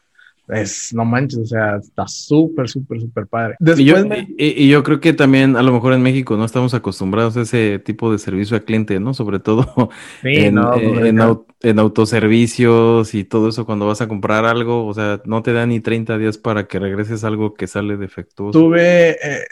es, 0.49 0.93
no 0.93 1.05
manches, 1.05 1.39
o 1.39 1.47
sea, 1.47 1.77
está 1.77 2.07
súper, 2.07 2.69
súper, 2.69 3.01
súper 3.01 3.27
padre. 3.27 3.55
Después 3.59 3.81
y 3.81 3.85
yo, 3.85 4.07
me... 4.07 4.29
y, 4.37 4.65
y 4.65 4.69
yo, 4.69 4.83
creo 4.83 5.01
que 5.01 5.13
también 5.13 5.57
a 5.57 5.63
lo 5.63 5.73
mejor 5.73 5.93
en 5.93 6.03
México 6.03 6.37
no 6.37 6.45
estamos 6.45 6.75
acostumbrados 6.75 7.37
a 7.37 7.43
ese 7.43 7.79
tipo 7.79 8.11
de 8.13 8.19
servicio 8.19 8.57
al 8.57 8.65
cliente, 8.65 8.99
¿no? 9.01 9.15
Sobre 9.15 9.39
todo 9.39 9.91
sí, 10.23 10.29
en, 10.37 10.57
no, 10.57 10.75
en, 10.75 11.07
en, 11.07 11.21
au 11.21 11.47
en, 11.61 11.79
autoservicios 11.79 13.15
y 13.15 13.25
todo 13.25 13.49
eso 13.49 13.65
cuando 13.65 13.87
vas 13.87 14.01
a 14.01 14.09
comprar 14.09 14.45
algo, 14.45 14.87
o 14.87 14.95
sea, 14.95 15.21
no 15.25 15.43
te 15.43 15.53
da 15.53 15.65
ni 15.67 15.81
30 15.81 16.19
días 16.19 16.39
para 16.39 16.67
que 16.67 16.79
regreses 16.79 17.25
algo 17.25 17.55
que 17.55 17.67
sale 17.67 17.97
defectuoso. 17.97 18.59
Tuve... 18.59 19.11
Eh, 19.11 19.45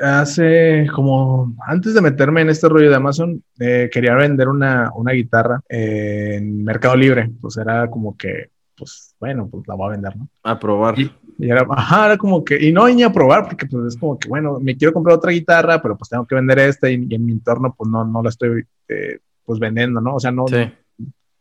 hace 0.00 0.86
como 0.94 1.54
antes 1.66 1.94
de 1.94 2.00
meterme 2.00 2.42
en 2.42 2.50
este 2.50 2.68
rollo 2.68 2.90
de 2.90 2.96
Amazon, 2.96 3.42
eh, 3.58 3.88
quería 3.92 4.14
vender 4.14 4.48
una, 4.48 4.90
una 4.94 5.12
guitarra 5.12 5.60
eh, 5.68 6.34
en 6.36 6.64
Mercado 6.64 6.96
Libre. 6.96 7.30
Pues 7.40 7.56
era 7.56 7.88
como 7.88 8.16
que 8.16 8.50
pues 8.76 9.14
bueno, 9.18 9.48
pues 9.50 9.66
la 9.66 9.74
voy 9.74 9.86
a 9.86 9.90
vender, 9.92 10.16
¿no? 10.16 10.28
A 10.42 10.58
probar. 10.58 10.98
Y, 10.98 11.10
y, 11.38 11.50
era, 11.50 11.66
ajá, 11.68 12.06
era 12.06 12.18
como 12.18 12.44
que, 12.44 12.62
y 12.62 12.72
no 12.72 12.88
ni 12.88 13.02
a 13.02 13.12
probar, 13.12 13.44
porque 13.44 13.66
pues 13.66 13.94
es 13.94 13.96
como 13.96 14.18
que, 14.18 14.28
bueno, 14.28 14.58
me 14.60 14.76
quiero 14.76 14.92
comprar 14.92 15.16
otra 15.16 15.32
guitarra, 15.32 15.80
pero 15.80 15.96
pues 15.96 16.08
tengo 16.08 16.26
que 16.26 16.34
vender 16.34 16.58
esta 16.58 16.90
y, 16.90 17.06
y 17.08 17.14
en 17.14 17.24
mi 17.24 17.32
entorno 17.32 17.74
pues 17.76 17.90
no, 17.90 18.04
no 18.04 18.22
la 18.22 18.28
estoy 18.28 18.64
eh, 18.88 19.18
pues 19.44 19.58
vendiendo, 19.58 20.00
¿no? 20.00 20.16
O 20.16 20.20
sea, 20.20 20.30
no, 20.30 20.46
sí. 20.48 20.70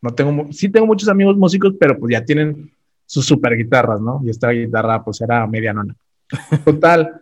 no 0.02 0.10
tengo, 0.12 0.52
sí 0.52 0.70
tengo 0.70 0.88
muchos 0.88 1.10
amigos 1.10 1.38
músicos, 1.38 1.74
pero 1.80 1.98
pues 2.00 2.14
ya 2.14 2.24
tienen 2.24 2.72
sus 3.06 3.26
super 3.26 3.56
guitarras, 3.56 4.02
¿no? 4.02 4.22
Y 4.24 4.30
esta 4.30 4.50
guitarra 4.50 5.04
pues 5.04 5.22
era 5.22 5.46
medianona. 5.48 5.96
Total, 6.66 7.22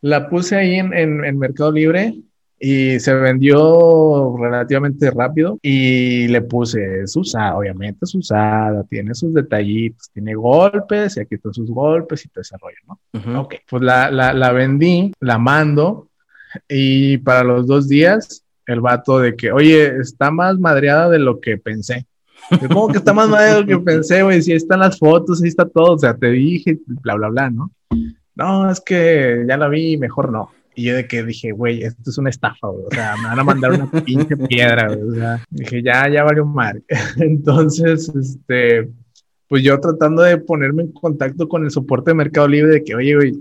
la 0.00 0.28
puse 0.28 0.56
ahí 0.56 0.74
en, 0.76 0.94
en, 0.94 1.24
en 1.24 1.38
Mercado 1.38 1.72
Libre 1.72 2.14
y 2.62 3.00
se 3.00 3.14
vendió 3.14 4.36
relativamente 4.38 5.10
rápido 5.10 5.58
y 5.62 6.28
le 6.28 6.42
puse 6.42 7.00
es 7.04 7.16
usada, 7.16 7.56
obviamente 7.56 8.00
es 8.02 8.14
usada, 8.14 8.84
tiene 8.84 9.14
sus 9.14 9.32
detallitos, 9.32 10.10
tiene 10.12 10.34
golpes 10.34 11.16
y 11.16 11.20
aquí 11.20 11.36
están 11.36 11.54
sus 11.54 11.70
golpes 11.70 12.22
y 12.26 12.28
todo 12.28 12.42
ese 12.42 12.56
rollo, 12.60 12.76
¿no? 12.86 13.00
Uh 13.14 13.18
-huh. 13.18 13.44
Ok, 13.44 13.54
pues 13.68 13.82
la, 13.82 14.10
la, 14.10 14.34
la, 14.34 14.52
vendí, 14.52 15.10
la 15.20 15.38
mando 15.38 16.08
y 16.68 17.16
para 17.18 17.44
los 17.44 17.66
dos 17.66 17.88
días 17.88 18.44
el 18.66 18.82
vato 18.82 19.18
de 19.18 19.34
que, 19.36 19.52
oye, 19.52 19.96
está 19.98 20.30
más 20.30 20.58
madreada 20.58 21.08
de 21.08 21.18
lo 21.18 21.40
que 21.40 21.56
pensé. 21.56 22.06
¿Cómo 22.68 22.88
que 22.88 22.98
está 22.98 23.14
más 23.14 23.28
madreada 23.28 23.54
de 23.54 23.60
lo 23.62 23.66
que 23.66 23.84
pensé, 23.84 24.22
güey? 24.22 24.42
Si 24.42 24.50
ahí 24.50 24.58
están 24.58 24.80
las 24.80 24.98
fotos, 24.98 25.42
ahí 25.42 25.48
está 25.48 25.66
todo, 25.66 25.94
o 25.94 25.98
sea, 25.98 26.14
te 26.14 26.28
dije, 26.28 26.78
bla, 26.86 27.14
bla, 27.14 27.28
bla, 27.28 27.50
¿no? 27.50 27.70
No, 28.34 28.70
es 28.70 28.80
que 28.80 29.44
ya 29.48 29.56
la 29.56 29.68
vi, 29.68 29.96
mejor 29.96 30.30
no 30.30 30.50
Y 30.80 30.84
yo 30.84 30.96
de 30.96 31.06
que 31.06 31.22
dije, 31.22 31.52
güey, 31.52 31.82
esto 31.82 32.08
es 32.08 32.16
una 32.16 32.30
estafa, 32.30 32.68
güey. 32.68 32.86
O 32.86 32.90
sea, 32.90 33.14
me 33.18 33.24
van 33.24 33.38
a 33.38 33.44
mandar 33.44 33.72
una 33.72 33.90
pinche 34.04 34.34
piedra, 34.34 34.88
güey. 34.88 35.10
O 35.10 35.14
sea, 35.14 35.44
dije, 35.50 35.82
ya, 35.82 36.08
ya 36.08 36.24
valió 36.24 36.46
mal. 36.46 36.82
Entonces, 37.18 38.08
este, 38.08 38.88
pues 39.46 39.62
yo 39.62 39.78
tratando 39.78 40.22
de 40.22 40.38
ponerme 40.38 40.84
en 40.84 40.92
contacto 40.92 41.46
con 41.50 41.64
el 41.64 41.70
soporte 41.70 42.12
de 42.12 42.14
Mercado 42.14 42.48
Libre 42.48 42.72
de 42.72 42.82
que, 42.82 42.94
oye, 42.94 43.14
güey, 43.14 43.32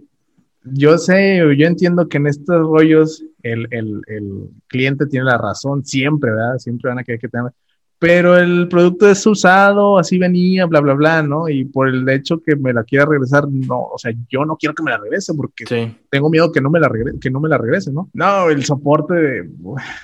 yo 0.65 0.97
sé, 0.97 1.37
yo 1.57 1.65
entiendo 1.65 2.09
que 2.09 2.17
en 2.17 2.27
estos 2.27 2.59
rollos 2.59 3.23
el, 3.41 3.69
el, 3.71 4.01
el 4.07 4.49
cliente 4.67 5.05
tiene 5.05 5.25
la 5.27 5.37
razón 5.37 5.85
siempre, 5.85 6.31
¿verdad? 6.31 6.57
Siempre 6.57 6.89
van 6.89 6.99
a 6.99 7.05
querer 7.05 7.21
que 7.21 7.29
tenga 7.29 7.53
pero 7.99 8.37
el 8.37 8.69
producto 8.69 9.09
es 9.09 9.25
usado, 9.27 9.99
así 9.99 10.17
venía, 10.17 10.65
bla, 10.65 10.79
bla, 10.79 10.93
bla, 10.93 11.21
¿no? 11.21 11.49
Y 11.49 11.65
por 11.65 11.89
el 11.89 12.07
hecho 12.07 12.41
que 12.41 12.55
me 12.55 12.71
la 12.71 12.85
quiera 12.85 13.05
regresar, 13.05 13.45
no, 13.49 13.81
o 13.81 13.97
sea, 13.97 14.13
yo 14.29 14.45
no 14.45 14.55
quiero 14.55 14.73
que 14.73 14.83
me 14.83 14.91
la 14.91 14.97
regrese 14.97 15.33
porque 15.33 15.93
tengo 16.09 16.29
miedo 16.29 16.49
que 16.49 16.61
no 16.61 16.69
me 16.69 16.79
la 16.79 16.87
regrese, 16.87 17.19
que 17.19 17.29
no 17.29 17.41
me 17.41 17.49
la 17.49 17.57
regrese, 17.57 17.91
¿no? 17.91 18.09
No, 18.13 18.49
el 18.49 18.63
soporte, 18.63 19.49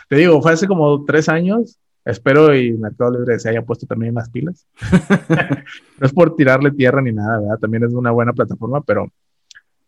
te 0.10 0.16
digo, 0.18 0.42
fue 0.42 0.52
hace 0.52 0.68
como 0.68 1.06
tres 1.06 1.30
años, 1.30 1.80
espero 2.04 2.54
y 2.54 2.74
Mercado 2.74 3.12
Libre 3.12 3.40
se 3.40 3.50
haya 3.50 3.62
puesto 3.62 3.88
también 3.88 4.14
las 4.14 4.30
pilas. 4.30 4.68
no 6.00 6.06
es 6.06 6.12
por 6.12 6.36
tirarle 6.36 6.72
tierra 6.72 7.02
ni 7.02 7.14
nada, 7.14 7.40
¿verdad? 7.40 7.60
También 7.60 7.86
es 7.86 7.94
una 7.94 8.12
buena 8.12 8.34
plataforma, 8.34 8.82
pero 8.82 9.10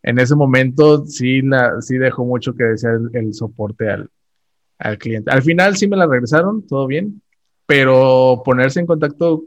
en 0.01 0.17
ese 0.17 0.33
momento 0.33 1.05
sí, 1.05 1.41
la, 1.41 1.81
sí 1.81 1.97
dejó 1.97 2.23
mucho 2.23 2.55
que 2.55 2.63
desear 2.63 3.01
el, 3.11 3.33
soporte 3.33 3.89
al, 3.89 4.09
al 4.79 4.97
cliente. 4.97 5.29
Al 5.29 5.41
final 5.41 5.75
sí 5.75 5.89
me 5.89 5.97
la 5.97 6.07
regresaron, 6.07 6.65
todo 6.65 6.87
bien, 6.87 7.21
pero 7.67 8.41
ponerse 8.43 8.79
en 8.79 8.87
contacto 8.87 9.43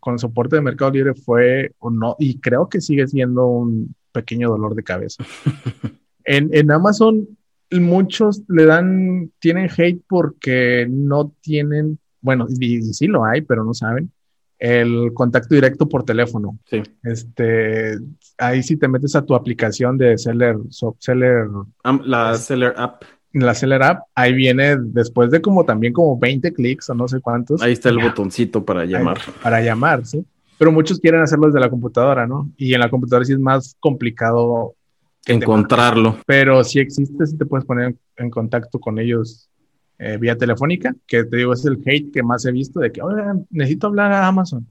con 0.00 0.14
el 0.14 0.18
soporte 0.18 0.56
de 0.56 0.62
Mercado 0.62 0.90
Libre 0.90 1.14
fue 1.14 1.72
o 1.78 1.90
no, 1.90 2.16
y 2.18 2.40
creo 2.40 2.68
que 2.68 2.80
sigue 2.80 3.06
siendo 3.06 3.46
un 3.46 3.94
pequeño 4.10 4.48
dolor 4.48 4.74
de 4.74 4.82
cabeza. 4.82 5.24
en, 6.24 6.50
en 6.52 6.72
Amazon, 6.72 7.28
muchos 7.70 8.42
le 8.48 8.64
dan, 8.64 9.30
tienen 9.38 9.70
hate 9.70 10.02
porque 10.08 10.86
no 10.90 11.32
tienen, 11.40 11.98
bueno, 12.20 12.46
y, 12.48 12.82
sí 12.82 13.06
lo 13.06 13.24
hay, 13.24 13.42
pero 13.42 13.64
no 13.64 13.74
saben, 13.74 14.10
el 14.58 15.12
contacto 15.12 15.54
directo 15.54 15.88
por 15.88 16.04
teléfono. 16.04 16.58
Sí. 16.64 16.82
Este, 17.02 17.98
ahí 18.38 18.62
sí 18.62 18.76
te 18.76 18.88
metes 18.88 19.14
a 19.14 19.24
tu 19.24 19.34
aplicación 19.34 19.98
de 19.98 20.16
Seller, 20.16 20.56
Seller. 20.98 21.48
la 22.04 22.34
Seller 22.34 22.72
App 22.76 23.02
la 23.32 23.54
Seller 23.54 23.82
App, 23.82 24.02
ahí 24.14 24.32
viene 24.32 24.76
después 24.78 25.30
de 25.30 25.40
como 25.40 25.64
también 25.64 25.92
como 25.92 26.18
20 26.18 26.52
clics 26.52 26.88
o 26.90 26.94
no 26.94 27.08
sé 27.08 27.20
cuántos. 27.20 27.62
Ahí 27.62 27.72
está 27.72 27.88
el 27.88 27.98
botoncito 27.98 28.64
para 28.64 28.84
llamar. 28.84 29.18
para 29.42 29.60
llamar, 29.60 30.06
sí. 30.06 30.24
Pero 30.58 30.72
muchos 30.72 31.00
quieren 31.00 31.20
hacerlo 31.20 31.46
desde 31.46 31.60
la 31.60 31.68
computadora, 31.68 32.26
¿no? 32.26 32.50
Y 32.56 32.72
en 32.72 32.80
la 32.80 32.88
computadora 32.88 33.24
sí 33.26 33.32
es 33.32 33.38
más 33.38 33.76
complicado 33.78 34.74
encontrarlo. 35.26 36.18
Pero 36.26 36.64
si 36.64 36.78
existe, 36.78 37.26
sí 37.26 37.36
te 37.36 37.44
puedes 37.44 37.66
poner 37.66 37.94
en 38.16 38.30
contacto 38.30 38.78
con 38.78 38.98
ellos 38.98 39.50
eh, 39.98 40.16
vía 40.18 40.36
telefónica, 40.36 40.94
que 41.06 41.24
te 41.24 41.36
digo, 41.36 41.52
es 41.52 41.64
el 41.66 41.82
hate 41.84 42.12
que 42.12 42.22
más 42.22 42.44
he 42.46 42.52
visto 42.52 42.80
de 42.80 42.92
que, 42.92 43.02
oye, 43.02 43.22
necesito 43.50 43.88
hablar 43.88 44.12
a 44.12 44.26
Amazon. 44.26 44.66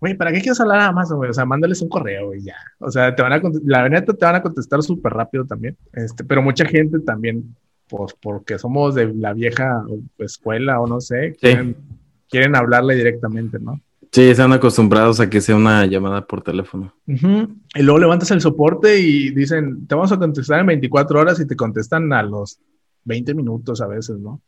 Güey, 0.00 0.16
¿para 0.16 0.32
qué 0.32 0.40
quieres 0.40 0.60
hablar 0.60 0.80
a 0.80 0.86
Amazon, 0.88 1.16
güey? 1.16 1.30
O 1.30 1.34
sea, 1.34 1.46
mándales 1.46 1.80
un 1.80 1.88
correo 1.88 2.34
y 2.34 2.44
ya. 2.44 2.56
O 2.78 2.90
sea, 2.90 3.14
te 3.14 3.22
van 3.22 3.32
a, 3.32 3.40
la 3.64 3.88
neta 3.88 4.12
te 4.12 4.24
van 4.24 4.34
a 4.34 4.42
contestar 4.42 4.82
súper 4.82 5.12
rápido 5.12 5.46
también. 5.46 5.76
Este, 5.92 6.24
pero 6.24 6.42
mucha 6.42 6.66
gente 6.66 6.98
también 7.00 7.56
pues 7.88 8.14
porque 8.20 8.58
somos 8.58 8.94
de 8.94 9.12
la 9.14 9.32
vieja 9.32 9.84
escuela 10.18 10.80
o 10.80 10.86
no 10.86 11.00
sé, 11.00 11.36
quieren, 11.40 12.56
hablarle 12.56 12.96
directamente, 12.96 13.58
¿no? 13.58 13.80
Sí, 14.10 14.22
están 14.22 14.52
acostumbrados 14.52 15.18
a 15.18 15.28
que 15.28 15.40
sea 15.40 15.56
una 15.56 15.84
llamada 15.86 16.24
por 16.24 16.42
teléfono. 16.42 16.94
Y 17.06 17.82
luego 17.82 17.98
levantas 17.98 18.30
el 18.30 18.40
soporte 18.40 19.00
y 19.00 19.30
dicen, 19.30 19.86
te 19.86 19.94
vamos 19.94 20.12
a 20.12 20.18
contestar 20.18 20.60
en 20.60 20.66
24 20.66 21.20
horas 21.20 21.40
y 21.40 21.46
te 21.46 21.56
contestan 21.56 22.12
a 22.12 22.22
los 22.22 22.58
20 23.04 23.34
minutos 23.34 23.80
a 23.80 23.86
veces, 23.86 24.18
¿no? 24.18 24.40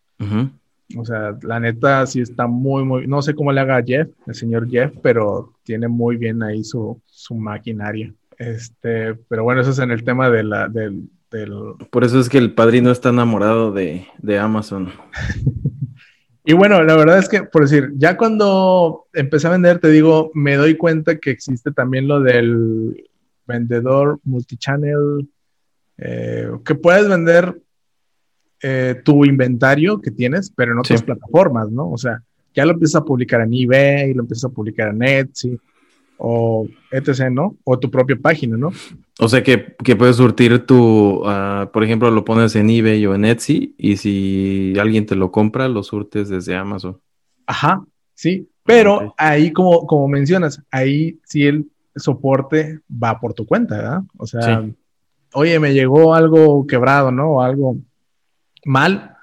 O 0.96 1.04
sea, 1.04 1.36
la 1.42 1.58
neta 1.58 2.06
sí 2.06 2.20
está 2.20 2.46
muy, 2.46 2.84
muy, 2.84 3.06
no 3.08 3.20
sé 3.22 3.34
cómo 3.34 3.50
le 3.50 3.60
haga 3.60 3.82
Jeff, 3.84 4.08
el 4.26 4.34
señor 4.34 4.68
Jeff, 4.70 4.92
pero 5.02 5.52
tiene 5.64 5.88
muy 5.88 6.16
bien 6.16 6.42
ahí 6.44 6.62
su, 6.62 7.00
su 7.06 7.34
maquinaria. 7.34 8.14
Este, 8.38 9.14
pero 9.14 9.42
bueno, 9.42 9.62
eso 9.62 9.70
es 9.70 9.78
en 9.80 9.90
el 9.90 10.04
tema 10.04 10.30
de 10.30 10.44
la, 10.44 10.68
del, 10.68 11.08
por 11.90 12.04
eso 12.04 12.20
es 12.20 12.28
que 12.28 12.38
el 12.38 12.54
padrino 12.54 12.90
está 12.90 13.10
enamorado 13.10 13.72
de, 13.72 14.06
Amazon. 14.38 14.90
y 16.44 16.52
bueno, 16.52 16.82
la 16.82 16.96
verdad 16.96 17.18
es 17.18 17.28
que, 17.28 17.42
por 17.42 17.62
decir, 17.62 17.92
ya 17.96 18.16
cuando 18.16 19.06
empecé 19.12 19.46
a 19.46 19.50
vender, 19.50 19.78
te 19.78 19.90
digo, 19.90 20.30
me 20.34 20.56
doy 20.56 20.76
cuenta 20.76 21.18
que 21.18 21.30
existe 21.30 21.72
también 21.72 22.08
lo 22.08 22.20
del 22.20 23.08
vendedor 23.46 24.20
multichannel, 24.24 25.28
eh, 25.98 26.50
que 26.64 26.74
puedes 26.74 27.08
vender 27.08 27.60
eh, 28.62 29.00
tu 29.04 29.24
inventario 29.24 30.00
que 30.00 30.10
tienes, 30.10 30.50
pero 30.50 30.72
en 30.72 30.78
otras 30.78 31.02
plataformas, 31.02 31.70
¿no? 31.70 31.90
O 31.90 31.98
sea, 31.98 32.22
ya 32.54 32.64
lo 32.64 32.72
empiezas 32.72 33.02
a 33.02 33.04
publicar 33.04 33.42
en 33.42 33.52
eBay, 33.52 34.14
lo 34.14 34.22
empiezas 34.22 34.50
a 34.50 34.54
publicar 34.54 34.88
en 34.88 35.02
Etsy, 35.02 35.58
o 36.18 36.66
etc., 36.90 37.30
¿no? 37.30 37.56
O 37.64 37.78
tu 37.78 37.90
propia 37.90 38.16
página, 38.16 38.56
¿no? 38.56 38.72
O 39.18 39.28
sea 39.28 39.42
que, 39.42 39.58
puedes 39.58 40.16
surtir 40.16 40.66
tu, 40.66 41.22
ah, 41.24 41.70
por 41.72 41.84
ejemplo, 41.84 42.10
lo 42.10 42.24
pones 42.24 42.54
en 42.56 42.70
eBay 42.70 43.04
o 43.06 43.14
en 43.14 43.24
Etsy 43.24 43.74
y 43.78 43.96
si 43.96 44.74
alguien 44.78 45.06
te 45.06 45.16
lo 45.16 45.30
compra, 45.30 45.68
lo 45.68 45.82
surtes 45.82 46.28
desde 46.28 46.56
Amazon. 46.56 46.98
Ajá, 47.46 47.84
sí, 48.14 48.48
pero 48.64 49.14
ahí 49.16 49.52
como, 49.52 49.86
como 49.86 50.08
mencionas, 50.08 50.62
ahí 50.70 51.18
sí 51.24 51.44
el 51.44 51.70
soporte 51.94 52.80
va 52.90 53.18
por 53.20 53.32
tu 53.32 53.46
cuenta, 53.46 53.76
¿verdad? 53.76 54.02
O 54.18 54.26
sea, 54.26 54.64
oye, 55.32 55.58
me 55.58 55.72
llegó 55.72 56.14
algo 56.14 56.66
quebrado, 56.66 57.10
¿no? 57.10 57.32
O 57.32 57.42
algo 57.42 57.76
mal, 58.64 59.16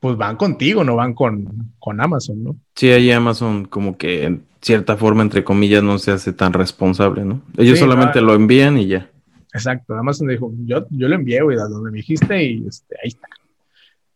pues 0.00 0.16
van 0.16 0.36
contigo, 0.36 0.82
no 0.82 0.96
van 0.96 1.14
con, 1.14 1.74
con 1.78 2.00
Amazon, 2.00 2.42
¿no? 2.42 2.56
Sí, 2.74 2.90
ahí 2.90 3.10
Amazon 3.12 3.66
como 3.66 3.96
que 3.96 4.40
cierta 4.60 4.96
forma, 4.96 5.22
entre 5.22 5.44
comillas, 5.44 5.82
no 5.82 5.98
se 5.98 6.12
hace 6.12 6.32
tan 6.32 6.52
responsable, 6.52 7.24
¿no? 7.24 7.42
Ellos 7.56 7.78
solamente 7.78 8.20
lo 8.20 8.34
envían 8.34 8.78
y 8.78 8.86
ya. 8.86 9.10
Exacto, 9.52 9.94
Amazon 9.94 10.28
dijo, 10.28 10.52
yo, 10.64 10.86
yo 10.90 11.08
lo 11.08 11.14
envié, 11.14 11.42
güey, 11.42 11.58
a 11.58 11.64
donde 11.64 11.90
me 11.90 11.98
dijiste 11.98 12.44
y 12.44 12.66
este, 12.66 12.96
ahí 13.02 13.08
está. 13.08 13.28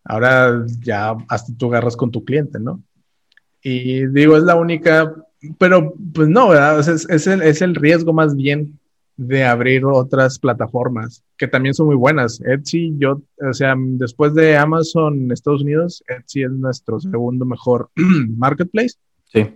Ahora 0.05 0.64
ya 0.80 1.16
hasta 1.28 1.53
tú 1.57 1.68
agarras 1.68 1.97
con 1.97 2.11
tu 2.11 2.24
cliente, 2.24 2.61
¿no? 2.61 2.82
Y 3.62 4.07
digo, 4.07 4.36
es 4.36 4.45
la 4.45 4.55
única, 4.55 5.14
pero 5.59 5.95
pues 6.12 6.28
no, 6.28 6.51
¿verdad? 6.51 6.78
Es, 6.80 7.09
es, 7.09 7.26
el, 7.26 7.42
es 7.42 7.62
el 7.62 7.74
riesgo 7.74 8.12
más 8.12 8.36
bien 8.36 8.78
de 9.16 9.45
abrir 9.45 9.84
otras 9.84 10.38
plataformas 10.38 11.24
que 11.36 11.49
también 11.49 11.74
son 11.74 11.86
muy 11.86 11.97
buenas. 11.97 12.40
Etsy, 12.45 12.95
yo, 12.99 13.22
o 13.40 13.53
sea, 13.53 13.74
después 13.76 14.34
de 14.34 14.57
Amazon 14.57 15.30
Estados 15.32 15.62
Unidos, 15.62 16.05
Etsy 16.07 16.42
es 16.42 16.51
nuestro 16.51 17.01
segundo 17.01 17.45
mejor 17.45 17.90
marketplace. 18.36 18.97
Sí. 19.32 19.47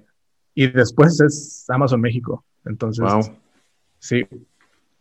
Y 0.58 0.66
después 0.66 1.20
es 1.20 1.64
Amazon 1.68 2.00
México. 2.00 2.44
Entonces, 2.64 3.04
wow. 3.04 3.20
sí. 4.00 4.26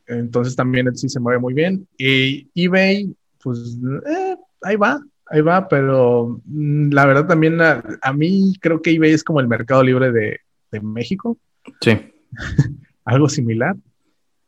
Entonces 0.06 0.56
también 0.56 0.88
Etsy 0.88 1.10
se 1.10 1.20
mueve 1.20 1.40
muy 1.40 1.56
bien. 1.56 1.88
Y 1.98 2.48
eBay, 2.54 3.12
pues 3.42 3.76
eh, 4.08 4.36
ahí 4.62 4.76
va, 4.76 5.02
ahí 5.26 5.42
va, 5.42 5.68
pero 5.68 6.40
mm, 6.46 6.92
la 6.92 7.08
verdad 7.08 7.26
también 7.26 7.60
a, 7.60 7.84
a, 8.04 8.14
mí 8.14 8.54
creo 8.62 8.84
que 8.84 8.92
eBay 8.92 9.14
es 9.14 9.24
como 9.24 9.40
el 9.40 9.48
mercado 9.48 9.82
libre 9.82 10.12
de, 10.12 10.42
de 10.72 10.80
México. 10.80 11.40
Sí. 11.82 11.98
Algo 13.04 13.28
similar. 13.28 13.76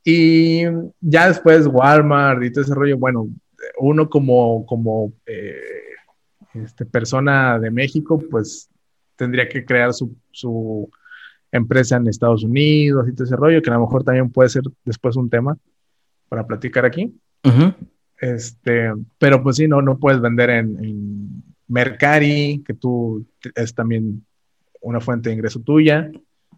Y 0.04 0.62
ya 1.02 1.28
después 1.28 1.66
Walmart 1.66 2.44
y 2.44 2.52
todo 2.52 2.64
ese 2.64 2.76
rollo, 2.76 3.00
bueno, 3.00 3.28
uno 3.80 4.08
como, 4.12 4.64
como 4.68 5.12
eh, 5.26 5.58
este, 6.54 6.86
persona 6.86 7.58
de 7.58 7.72
México, 7.72 8.22
pues 8.30 8.70
tendría 9.16 9.50
que 9.50 9.66
crear 9.66 9.92
su, 9.92 10.16
su, 10.30 10.88
empresa 11.52 11.98
en 11.98 12.08
Estados 12.08 12.44
Unidos 12.44 13.08
y 13.08 13.14
todo 13.14 13.26
ese 13.26 13.36
rollo, 13.36 13.62
que 13.62 13.70
a 13.70 13.74
lo 13.74 13.82
mejor 13.82 14.04
también 14.04 14.30
puede 14.30 14.50
ser 14.50 14.64
después 14.86 15.16
un 15.16 15.30
tema 15.30 15.58
para 16.28 16.46
platicar 16.46 16.86
aquí. 16.86 17.14
Este, 18.20 18.92
pero 19.18 19.42
pues 19.42 19.56
sí, 19.56 19.68
no, 19.68 19.82
no 19.82 19.98
puedes 19.98 20.22
vender 20.22 20.50
en, 20.50 20.84
en 20.84 21.44
Mercari, 21.68 22.64
que 22.66 22.74
tú 22.74 23.26
es 23.56 23.74
también 23.74 24.26
una 24.82 25.00
fuente 25.00 25.30
de 25.30 25.36
ingreso 25.36 25.60
tuya. 25.62 26.12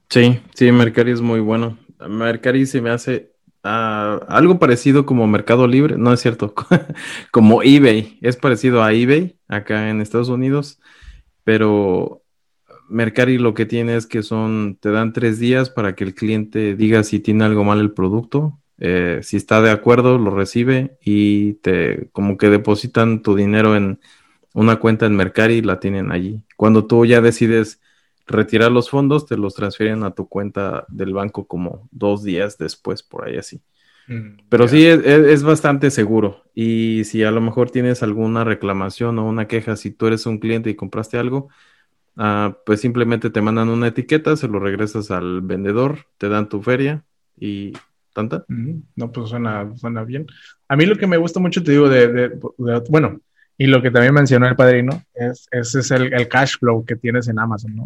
Sí, 0.09 0.39
sí, 0.53 0.71
Mercari 0.71 1.11
es 1.11 1.21
muy 1.21 1.39
bueno. 1.39 1.77
Mercari 2.09 2.65
se 2.65 2.81
me 2.81 2.89
hace 2.89 3.31
uh, 3.63 4.25
algo 4.27 4.59
parecido 4.59 5.05
como 5.05 5.27
Mercado 5.27 5.67
Libre, 5.67 5.97
no 5.97 6.11
es 6.11 6.19
cierto, 6.19 6.53
como 7.31 7.61
eBay, 7.63 8.17
es 8.21 8.35
parecido 8.35 8.83
a 8.83 8.93
eBay 8.93 9.37
acá 9.47 9.89
en 9.89 10.01
Estados 10.01 10.29
Unidos, 10.29 10.79
pero 11.43 12.20
Mercari 12.91 13.37
lo 13.37 13.53
que 13.53 13.65
tiene 13.65 13.95
es 13.95 14.05
que 14.05 14.21
son, 14.21 14.77
te 14.79 14.91
dan 14.91 15.13
tres 15.13 15.39
días 15.39 15.69
para 15.69 15.95
que 15.95 16.03
el 16.03 16.13
cliente 16.13 16.75
diga 16.75 17.03
si 17.03 17.19
tiene 17.19 17.45
algo 17.45 17.63
mal 17.63 17.79
el 17.79 17.91
producto, 17.91 18.59
eh, 18.77 19.19
si 19.23 19.37
está 19.37 19.61
de 19.61 19.71
acuerdo, 19.71 20.17
lo 20.17 20.31
recibe 20.31 20.97
y 21.01 21.53
te 21.55 22.09
como 22.11 22.37
que 22.37 22.49
depositan 22.49 23.21
tu 23.21 23.35
dinero 23.35 23.75
en 23.75 23.99
una 24.53 24.77
cuenta 24.77 25.05
en 25.05 25.15
Mercari 25.15 25.55
y 25.55 25.61
la 25.61 25.79
tienen 25.79 26.11
allí. 26.11 26.41
Cuando 26.57 26.85
tú 26.85 27.05
ya 27.05 27.21
decides 27.21 27.79
retirar 28.27 28.71
los 28.71 28.89
fondos, 28.89 29.25
te 29.25 29.37
los 29.37 29.53
transfieren 29.55 30.03
a 30.03 30.11
tu 30.11 30.27
cuenta 30.27 30.85
del 30.89 31.13
banco 31.13 31.45
como 31.45 31.87
dos 31.91 32.23
días 32.23 32.57
después, 32.57 33.03
por 33.03 33.27
ahí 33.27 33.37
así. 33.37 33.61
Mm, 34.07 34.37
Pero 34.49 34.67
sí, 34.67 34.85
es, 34.85 35.43
bastante 35.43 35.91
seguro. 35.91 36.43
Y 36.53 37.03
si 37.05 37.23
a 37.23 37.31
lo 37.31 37.41
mejor 37.41 37.71
tienes 37.71 38.03
alguna 38.03 38.43
reclamación 38.43 39.19
o 39.19 39.27
una 39.27 39.47
queja, 39.47 39.75
si 39.75 39.91
tú 39.91 40.07
eres 40.07 40.25
un 40.25 40.39
cliente 40.39 40.69
y 40.69 40.75
compraste 40.75 41.17
algo, 41.17 41.49
ah, 42.18 42.57
pues 42.66 42.82
simplemente 42.82 43.30
te 43.30 43.41
mandan 43.41 43.70
una 43.70 43.88
etiqueta, 43.88 44.36
se 44.36 44.47
lo 44.47 44.59
regresas 44.59 45.12
al 45.12 45.41
vendedor, 45.41 45.99
te 46.18 46.30
dan 46.30 46.49
tu 46.49 46.62
feria 46.62 47.03
y 47.38 47.74
tanta. 48.14 48.45
No, 48.95 49.12
pues 49.12 49.30
suena, 49.30 49.72
suena 49.76 50.03
bien. 50.03 50.28
A 50.68 50.76
mí 50.76 50.86
lo 50.86 50.97
que 50.97 51.07
me 51.07 51.18
gusta 51.18 51.39
mucho, 51.39 51.64
te 51.64 51.72
digo, 51.72 51.89
de, 51.89 52.39
bueno, 52.89 53.20
y 53.57 53.68
lo 53.68 53.82
que 53.82 53.91
también 53.91 54.14
mencionó 54.14 54.47
el 54.47 54.55
padrino, 54.55 55.03
es, 55.14 55.47
ese 55.51 55.80
es 55.80 55.91
el, 55.91 56.14
el, 56.14 56.28
cash 56.28 56.57
flow 56.59 56.86
que 56.86 56.95
tienes 56.95 57.28
en 57.28 57.39
Amazon, 57.39 57.76
¿no? 57.76 57.86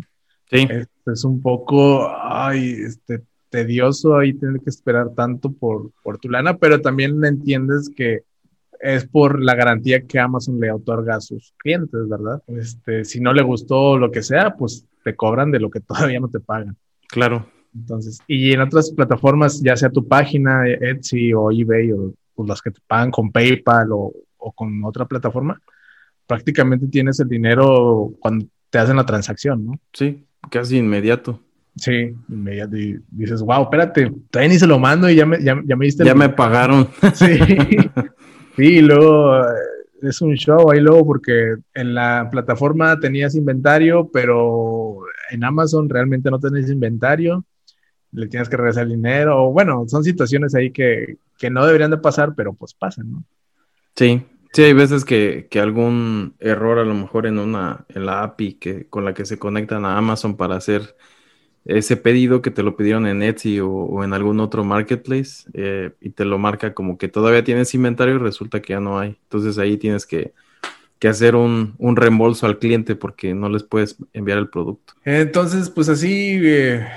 Sí. 0.50 0.68
Es, 1.06 1.26
un 1.26 1.42
poco, 1.42 2.10
ay, 2.22 2.72
este, 2.86 3.24
tedioso 3.50 4.18
ahí 4.18 4.34
tener 4.34 4.62
que 4.62 4.70
esperar 4.70 5.10
tanto 5.16 5.52
por, 5.52 5.92
por 6.04 6.18
tu 6.18 6.30
lana, 6.30 6.58
pero 6.58 6.82
también 6.82 7.24
entiendes 7.26 7.90
que 7.96 8.24
es 8.80 9.08
por 9.08 9.42
la 9.42 9.56
garantía 9.56 10.06
que 10.06 10.20
Amazon 10.20 10.60
le 10.60 10.72
otorga 10.72 11.16
a 11.16 11.22
sus 11.22 11.54
clientes, 11.58 12.08
¿verdad? 12.08 12.42
Este, 12.48 13.06
si 13.06 13.20
no 13.20 13.34
le 13.34 13.44
gustó 13.44 13.98
lo 13.98 14.12
que 14.12 14.22
sea, 14.22 14.56
pues 14.56 14.86
te 15.04 15.16
cobran 15.16 15.52
de 15.52 15.60
lo 15.60 15.70
que 15.70 15.80
todavía 15.82 16.20
no 16.20 16.30
te 16.30 16.40
pagan. 16.40 16.76
Claro. 17.08 17.48
Entonces, 17.74 18.20
y 18.28 18.54
en 18.54 18.62
otras 18.62 18.92
plataformas, 18.92 19.62
ya 19.62 19.76
sea 19.76 19.90
tu 19.90 20.08
página, 20.08 20.68
Etsy 20.68 21.34
o 21.34 21.52
eBay, 21.52 21.92
o 21.92 22.14
pues, 22.34 22.48
las 22.48 22.62
que 22.62 22.72
te 22.72 22.80
pagan 22.88 23.12
con 23.12 23.32
PayPal 23.32 23.92
o, 23.92 24.14
o 24.38 24.52
con 24.54 24.84
otra 24.86 25.06
plataforma, 25.06 25.62
prácticamente 26.26 26.88
tienes 26.88 27.20
el 27.20 27.28
dinero 27.28 28.14
cuando 28.20 28.46
te 28.70 28.80
hacen 28.80 28.96
la 28.96 29.06
transacción, 29.06 29.66
¿no? 29.66 29.80
Sí, 29.94 30.26
casi 30.50 30.78
inmediato. 30.78 31.42
Sí, 31.76 32.14
inmediato. 32.30 32.78
Y 32.78 32.98
dices, 33.10 33.42
wow, 33.42 33.64
espérate, 33.64 34.12
todavía 34.30 34.54
ni 34.54 34.60
se 34.60 34.68
lo 34.68 34.80
mando 34.80 35.10
y 35.10 35.16
ya 35.16 35.26
me, 35.26 35.44
ya, 35.44 35.56
me 35.56 35.86
diste. 35.86 36.06
Ya 36.06 36.16
me 36.16 36.30
pagaron. 36.30 36.88
Sí. 37.14 37.38
sí, 38.56 38.82
luego 38.82 39.40
eh, 39.40 39.54
es 40.02 40.22
un 40.22 40.36
show 40.36 40.72
ahí 40.72 40.80
luego 40.80 41.06
porque 41.06 41.56
en 41.74 41.94
la 41.94 42.28
plataforma 42.32 43.00
tenías 43.00 43.36
inventario, 43.36 44.10
pero 44.12 44.98
en 45.32 45.44
Amazon 45.44 45.90
realmente 45.90 46.30
no 46.30 46.40
tenés 46.40 46.70
inventario. 46.70 47.46
Le 48.12 48.28
tienes 48.28 48.48
que 48.48 48.58
regresar 48.58 48.84
el 48.84 48.92
dinero. 48.92 49.46
O 49.46 49.52
bueno, 49.52 49.86
son 49.88 50.04
situaciones 50.04 50.56
ahí 50.56 50.72
que, 50.72 51.18
que 51.38 51.50
no 51.50 51.66
deberían 51.66 51.92
de 51.92 51.98
pasar, 51.98 52.34
pero 52.36 52.54
pues 52.54 52.74
pasan, 52.74 53.12
¿no? 53.12 53.24
Sí, 53.96 54.24
Sí, 54.56 54.64
hay 54.64 54.72
veces 54.72 55.04
que, 55.04 55.50
que, 55.52 55.60
algún 55.60 56.36
error 56.40 56.80
a 56.80 56.86
lo 56.86 56.94
mejor 56.94 57.26
en 57.26 57.40
una, 57.40 57.86
en 57.90 58.06
la 58.06 58.24
API 58.24 58.54
que, 58.54 58.88
con 58.88 59.04
la 59.04 59.14
que 59.14 59.26
se 59.26 59.38
conectan 59.38 59.84
a 59.84 59.98
Amazon 59.98 60.38
para 60.38 60.56
hacer 60.56 60.96
ese 61.66 61.98
pedido 61.98 62.42
que 62.42 62.52
te 62.52 62.64
lo 62.64 62.78
pidieron 62.78 63.08
en 63.08 63.24
Etsy 63.24 63.60
o, 63.60 64.04
en 64.04 64.14
algún 64.14 64.40
otro 64.40 64.64
marketplace 64.64 65.50
eh, 65.54 65.92
y 66.00 66.12
te 66.12 66.26
lo 66.26 66.38
marca 66.38 66.74
como 66.74 66.98
que 66.98 67.08
todavía 67.08 67.44
tienes 67.44 67.74
inventario 67.74 68.16
y 68.16 68.20
resulta 68.20 68.62
que 68.62 68.74
ya 68.74 68.80
no 68.80 69.00
hay. 69.00 69.18
Entonces 69.24 69.58
ahí 69.58 69.78
tienes 69.78 70.06
que, 70.06 70.34
que 71.00 71.08
hacer 71.08 71.36
un, 71.36 71.76
un, 71.80 71.96
reembolso 71.96 72.46
al 72.46 72.60
cliente 72.60 72.96
porque 72.96 73.34
no 73.34 73.50
les 73.50 73.64
puedes 73.64 73.98
enviar 74.14 74.38
el 74.38 74.50
producto. 74.50 74.94
Entonces, 75.04 75.70
pues 75.70 75.90
así 75.90 76.40
eh, 76.44 76.88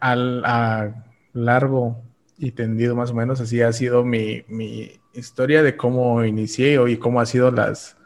al, 0.00 0.44
a 0.44 1.04
largo 1.32 2.02
y 2.36 2.52
tendido 2.52 2.94
más 2.94 3.10
o 3.10 3.14
menos, 3.14 3.40
así 3.40 3.62
ha 3.62 3.72
sido 3.72 4.04
mi, 4.04 4.44
mi 4.48 4.92
historia 5.14 5.62
de 5.62 5.76
cómo 5.76 6.24
inicié 6.24 6.78
y 6.88 6.96
cómo 6.96 7.20
ha 7.20 7.26
sido 7.26 7.50
las, 7.50 7.96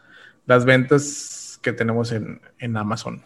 las 0.47 0.65
ventas 0.65 1.59
que 1.63 1.73
tenemos 1.73 2.13
en, 2.13 2.41
en, 2.59 2.77
Amazon. 2.77 3.23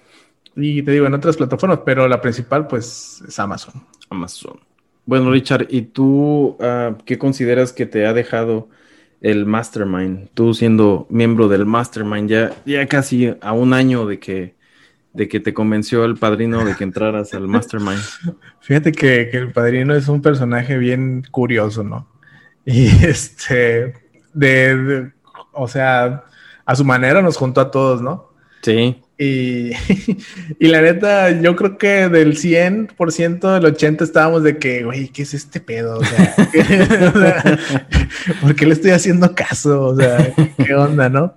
Y 0.57 0.83
te 0.83 0.91
digo, 0.91 1.07
en 1.07 1.15
otras 1.15 1.37
plataformas, 1.37 1.81
pero 1.85 2.09
la 2.09 2.21
principal 2.21 2.67
pues 2.67 3.23
es 3.29 3.39
Amazon. 3.39 3.75
Amazon. 4.09 4.59
Bueno, 5.05 5.31
Richard, 5.31 5.67
¿y 5.71 5.83
tú 5.83 6.57
uh, 6.59 6.97
qué 7.05 7.19
consideras 7.19 7.73
que 7.73 7.87
te 7.87 8.07
ha 8.07 8.15
dejado 8.15 8.69
el 9.21 9.45
Mastermind? 9.45 10.31
Tú 10.33 10.55
siendo 10.55 11.07
miembro 11.11 11.49
del 11.49 11.67
Mastermind 11.67 12.29
ya, 12.29 12.53
ya 12.65 12.87
casi 12.87 13.35
a 13.41 13.53
un 13.53 13.75
año 13.75 14.07
de 14.07 14.19
que, 14.19 14.55
de 15.13 15.29
que 15.29 15.41
te 15.41 15.53
convenció 15.53 16.05
el 16.05 16.17
padrino 16.17 16.65
de 16.65 16.75
que 16.75 16.85
entraras 16.85 17.35
al 17.35 17.47
Mastermind. 17.47 18.03
Fíjate 18.61 18.93
que, 18.93 19.29
que 19.31 19.37
el 19.37 19.53
padrino 19.53 19.95
es 19.95 20.09
un 20.09 20.23
personaje 20.23 20.79
bien 20.79 21.23
curioso, 21.31 21.85
¿no? 21.85 22.09
Y 22.65 22.87
este, 23.05 23.95
de, 24.33 25.13
o 25.53 25.69
sea, 25.69 26.25
a 26.65 26.75
su 26.75 26.85
manera 26.85 27.21
nos 27.21 27.37
juntó 27.37 27.61
a 27.61 27.71
todos, 27.71 28.01
¿no? 28.01 28.33
Sí. 28.63 29.03
Y, 29.19 29.71
y 30.59 30.69
la 30.69 30.83
neta, 30.83 31.31
yo 31.41 31.57
creo 31.57 31.79
que 31.79 32.09
del 32.09 32.37
100%, 32.37 33.61
del 33.61 33.75
80% 33.75 34.03
estábamos 34.03 34.43
de 34.43 34.59
que, 34.59 34.85
güey, 34.85 35.09
¿qué 35.09 35.23
es 35.23 35.35
este 35.35 35.61
pedo? 35.61 35.99
O 35.99 36.05
sea, 36.05 36.35
¿por 38.43 38.55
qué 38.55 38.67
le 38.67 38.73
estoy 38.73 38.91
haciendo 38.91 39.35
caso? 39.35 39.87
O 39.87 39.97
sea, 39.97 40.35
¿qué 40.65 40.75
onda, 40.75 41.09
no? 41.09 41.35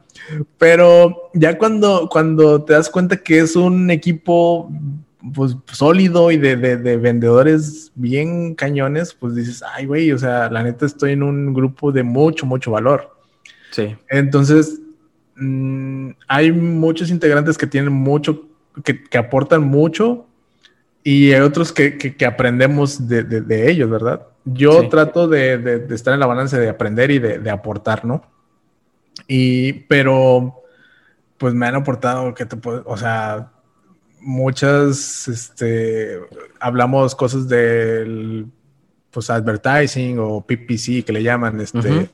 Pero 0.57 1.31
ya 1.33 1.57
cuando, 1.57 2.09
cuando 2.11 2.63
te 2.63 2.73
das 2.73 2.89
cuenta 2.89 3.17
que 3.17 3.39
es 3.39 3.55
un 3.55 3.89
equipo 3.89 4.71
pues 5.33 5.57
sólido 5.71 6.31
y 6.31 6.37
de, 6.37 6.55
de, 6.55 6.97
vendedores 6.97 7.91
bien 7.95 8.55
cañones, 8.55 9.13
pues 9.13 9.35
dices, 9.35 9.63
ay, 9.75 9.85
güey, 9.85 10.11
o 10.11 10.17
sea, 10.17 10.49
la 10.49 10.63
neta 10.63 10.85
estoy 10.85 11.11
en 11.11 11.23
un 11.23 11.53
grupo 11.53 11.91
de 11.91 12.03
mucho, 12.03 12.45
mucho 12.45 12.71
valor. 12.71 13.15
Sí. 13.71 13.95
Entonces, 14.09 14.79
mm, 15.39 16.11
hay 16.27 16.51
muchos 16.51 17.09
integrantes 17.09 17.57
que 17.57 17.67
tienen 17.67 17.93
mucho, 17.93 18.45
que, 18.83 19.03
que 19.03 19.17
aportan 19.17 19.63
mucho 19.63 20.25
y 21.03 21.31
hay 21.31 21.41
otros 21.41 21.71
que, 21.71 21.97
que, 21.97 22.25
aprendemos 22.25 23.07
de, 23.07 23.23
de, 23.23 23.71
ellos, 23.71 23.89
¿verdad? 23.89 24.27
Yo 24.43 24.89
trato 24.89 25.27
de, 25.27 25.85
estar 25.89 26.13
en 26.13 26.19
la 26.19 26.25
balanza 26.25 26.59
de 26.59 26.69
aprender 26.69 27.09
y 27.11 27.19
de, 27.19 27.49
aportar, 27.49 28.05
¿no? 28.05 28.23
Y, 29.27 29.73
pero, 29.73 30.61
pues 31.37 31.53
me 31.53 31.67
han 31.67 31.75
aportado 31.75 32.33
que 32.33 32.45
te 32.45 32.57
puedo, 32.57 32.83
o 32.85 32.97
sea, 32.97 33.51
muchas, 34.19 35.27
este, 35.27 36.19
hablamos 36.59 37.15
cosas 37.15 37.47
del, 37.47 38.47
pues, 39.09 39.29
advertising 39.29 40.19
o 40.19 40.45
PPC 40.45 41.03
que 41.05 41.13
le 41.13 41.23
llaman, 41.23 41.61
este, 41.61 42.09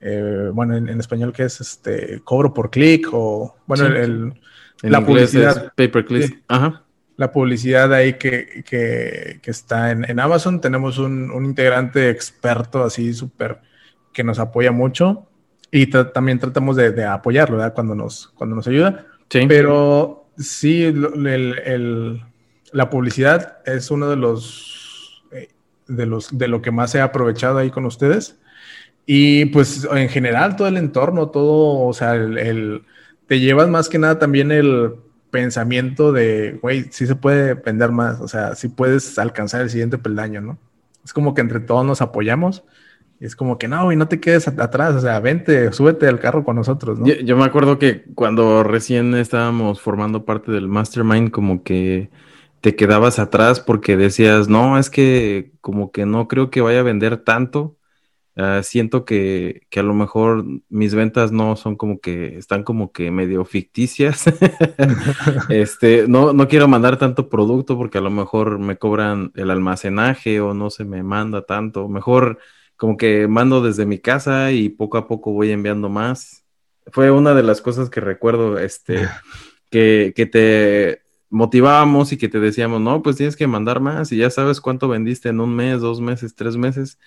eh, 0.00 0.50
bueno, 0.52 0.76
en, 0.76 0.88
español 1.00 1.32
que 1.32 1.44
es, 1.44 1.60
este, 1.60 2.20
cobro 2.24 2.54
por 2.54 2.70
clic 2.70 3.08
o, 3.12 3.56
bueno, 3.66 3.86
el, 3.86 4.34
la 4.82 5.04
publicidad. 5.04 5.72
pay 5.74 5.88
per 5.88 6.04
click. 6.04 6.42
Ajá. 6.48 6.84
La 7.16 7.32
publicidad 7.32 7.92
ahí 7.92 8.14
que, 8.14 8.64
que, 8.66 9.40
que 9.42 9.50
está 9.50 9.90
en, 9.90 10.08
en, 10.08 10.18
Amazon. 10.20 10.60
Tenemos 10.60 10.98
un, 10.98 11.30
un 11.30 11.44
integrante 11.44 12.08
experto 12.08 12.82
así 12.82 13.12
súper 13.12 13.60
que 14.12 14.24
nos 14.24 14.38
apoya 14.38 14.72
mucho 14.72 15.28
y 15.70 15.86
también 15.86 16.38
tratamos 16.38 16.76
de, 16.76 16.92
de 16.92 17.04
apoyarlo, 17.04 17.58
¿verdad? 17.58 17.74
Cuando 17.74 17.94
nos, 17.94 18.28
cuando 18.28 18.56
nos 18.56 18.66
ayuda. 18.66 19.06
Sí. 19.28 19.44
Pero 19.46 20.20
Sí, 20.40 20.84
el, 20.84 22.22
la 22.72 22.88
publicidad 22.88 23.58
es 23.66 23.90
uno 23.90 24.08
de 24.08 24.16
los, 24.16 25.22
eh, 25.32 25.48
de 25.86 26.06
los 26.06 26.36
de 26.36 26.48
lo 26.48 26.62
que 26.62 26.70
más 26.70 26.94
he 26.94 27.00
aprovechado 27.00 27.58
ahí 27.58 27.70
con 27.70 27.84
ustedes. 27.84 28.38
Y 29.06 29.46
pues 29.46 29.88
en 29.90 30.08
general 30.08 30.56
todo 30.56 30.68
el 30.68 30.76
entorno, 30.76 31.30
todo, 31.30 31.86
o 31.86 31.92
sea, 31.92 32.14
el, 32.14 32.82
te 33.26 33.40
llevas 33.40 33.68
más 33.68 33.88
que 33.88 33.98
nada 33.98 34.18
también 34.18 34.52
el 34.52 34.94
pensamiento 35.30 36.12
de, 36.12 36.58
güey, 36.62 36.86
sí 36.90 37.06
se 37.06 37.16
puede 37.16 37.54
vender 37.54 37.90
más, 37.92 38.20
o 38.20 38.28
sea, 38.28 38.54
sí 38.54 38.68
puedes 38.68 39.18
alcanzar 39.18 39.62
el 39.62 39.70
siguiente 39.70 39.98
peldaño, 39.98 40.40
¿no? 40.40 40.58
Es 41.04 41.12
como 41.12 41.34
que 41.34 41.40
entre 41.40 41.60
todos 41.60 41.84
nos 41.84 42.02
apoyamos 42.02 42.64
es 43.20 43.36
como 43.36 43.58
que 43.58 43.68
no, 43.68 43.92
y 43.92 43.96
no 43.96 44.08
te 44.08 44.18
quedes 44.18 44.48
atrás, 44.48 44.94
o 44.94 45.00
sea, 45.00 45.20
vente, 45.20 45.72
súbete 45.72 46.08
al 46.08 46.18
carro 46.18 46.42
con 46.42 46.56
nosotros, 46.56 46.98
¿no? 46.98 47.06
Yo, 47.06 47.36
me 47.36 47.44
acuerdo 47.44 47.78
que 47.78 48.04
cuando 48.14 48.62
recién 48.62 49.14
estábamos 49.14 49.80
formando 49.80 50.24
parte 50.24 50.50
del 50.50 50.68
mastermind, 50.68 51.30
como 51.30 51.62
que 51.62 52.08
te 52.62 52.74
quedabas 52.76 53.18
atrás 53.18 53.60
porque 53.60 53.98
decías, 53.98 54.48
no, 54.48 54.78
es 54.78 54.88
que 54.88 55.52
como 55.60 55.92
que 55.92 56.06
no 56.06 56.28
creo 56.28 56.50
que 56.50 56.62
vaya 56.62 56.80
a 56.80 56.84
vender 56.84 57.18
tanto. 57.18 57.76
Ah, 58.36 58.62
siento 58.62 59.04
que, 59.04 59.62
que, 59.70 59.80
a 59.80 59.82
lo 59.82 59.92
mejor 59.92 60.44
mis 60.68 60.94
ventas 60.94 61.32
no 61.32 61.56
son 61.56 61.76
como 61.76 62.00
que 62.00 62.38
están 62.38 62.62
como 62.62 62.92
que 62.92 63.10
medio 63.10 63.44
ficticias. 63.44 64.24
este, 65.48 66.06
no, 66.08 66.32
no 66.32 66.48
quiero 66.48 66.68
mandar 66.68 66.96
tanto 66.98 67.28
producto 67.28 67.76
porque 67.76 67.98
a 67.98 68.02
lo 68.02 68.10
mejor 68.10 68.58
me 68.58 68.76
cobran 68.76 69.32
el 69.34 69.50
almacenaje 69.50 70.40
o 70.40 70.54
no 70.54 70.70
se 70.70 70.84
me 70.84 71.02
manda 71.02 71.42
tanto. 71.42 71.88
Mejor 71.88 72.38
como 72.76 72.96
que 72.96 73.28
mando 73.28 73.62
desde 73.62 73.84
mi 73.84 73.98
casa 73.98 74.52
y 74.52 74.68
poco 74.70 74.96
a 74.96 75.06
poco 75.08 75.32
voy 75.32 75.50
enviando 75.50 75.88
más. 75.88 76.44
Fue 76.92 77.10
una 77.10 77.34
de 77.34 77.42
las 77.42 77.60
cosas 77.60 77.90
que 77.90 78.00
recuerdo, 78.00 78.58
este, 78.58 79.08
que, 79.70 80.12
que 80.16 80.26
te 80.26 81.02
motivábamos 81.30 82.12
y 82.12 82.16
que 82.16 82.28
te 82.28 82.40
decíamos, 82.40 82.80
no, 82.80 83.02
pues 83.02 83.16
tienes 83.16 83.36
que 83.36 83.46
mandar 83.46 83.80
más 83.80 84.12
y 84.12 84.16
ya 84.16 84.30
sabes 84.30 84.60
cuánto 84.60 84.88
vendiste 84.88 85.28
en 85.28 85.40
un 85.40 85.54
mes, 85.54 85.80
dos 85.80 86.00
meses, 86.00 86.34
tres 86.34 86.56
meses, 86.56 86.98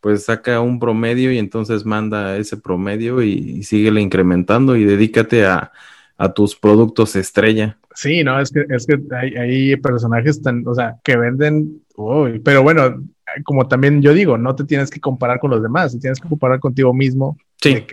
pues 0.00 0.24
saca 0.24 0.60
un 0.60 0.78
promedio 0.78 1.32
y 1.32 1.38
entonces 1.38 1.84
manda 1.84 2.36
ese 2.36 2.56
promedio 2.56 3.22
y, 3.22 3.32
y 3.32 3.62
síguele 3.62 4.00
incrementando 4.00 4.76
y 4.76 4.84
dedícate 4.84 5.46
a, 5.46 5.72
a 6.16 6.32
tus 6.32 6.54
productos 6.56 7.16
estrella. 7.16 7.78
Sí, 7.94 8.22
no, 8.22 8.38
es 8.38 8.50
que, 8.50 8.66
es 8.68 8.86
que 8.86 8.98
hay, 9.14 9.34
hay 9.36 9.76
personajes 9.76 10.42
tan, 10.42 10.66
o 10.66 10.74
sea, 10.74 10.96
que 11.02 11.16
venden, 11.16 11.82
uy, 11.96 12.40
pero 12.40 12.62
bueno, 12.62 13.02
como 13.44 13.66
también 13.66 14.02
yo 14.02 14.12
digo, 14.12 14.36
no 14.36 14.54
te 14.54 14.64
tienes 14.64 14.90
que 14.90 15.00
comparar 15.00 15.40
con 15.40 15.50
los 15.50 15.62
demás, 15.62 15.92
te 15.92 15.98
tienes 15.98 16.20
que 16.20 16.28
comparar 16.28 16.60
contigo 16.60 16.92
mismo. 16.92 17.36
Sí. 17.60 17.84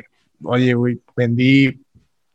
Oye, 0.43 0.73
güey, 0.73 0.99
vendí 1.15 1.81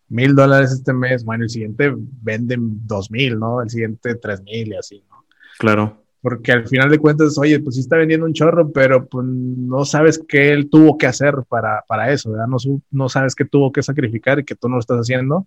mil 0.08 0.34
dólares 0.34 0.72
este 0.72 0.94
mes, 0.94 1.24
bueno, 1.24 1.44
el 1.44 1.50
siguiente 1.50 1.92
venden 1.94 2.86
dos 2.86 3.10
mil, 3.10 3.38
¿no? 3.38 3.60
El 3.60 3.68
siguiente 3.68 4.14
tres 4.14 4.42
mil 4.42 4.68
y 4.68 4.76
así, 4.76 5.04
¿no? 5.10 5.24
Claro. 5.58 6.02
Porque 6.20 6.52
al 6.52 6.66
final 6.66 6.90
de 6.90 6.98
cuentas, 6.98 7.38
oye, 7.38 7.60
pues 7.60 7.76
sí 7.76 7.80
está 7.80 7.96
vendiendo 7.96 8.26
un 8.26 8.32
chorro, 8.32 8.70
pero 8.72 9.06
pues 9.06 9.26
no 9.26 9.84
sabes 9.84 10.22
qué 10.26 10.52
él 10.52 10.68
tuvo 10.68 10.98
que 10.98 11.06
hacer 11.06 11.34
para, 11.48 11.84
para 11.86 12.12
eso, 12.12 12.32
¿verdad? 12.32 12.48
No, 12.48 12.56
no 12.90 13.08
sabes 13.08 13.34
qué 13.34 13.44
tuvo 13.44 13.72
que 13.72 13.82
sacrificar 13.82 14.40
y 14.40 14.44
que 14.44 14.56
tú 14.56 14.68
no 14.68 14.74
lo 14.74 14.80
estás 14.80 14.98
haciendo. 14.98 15.46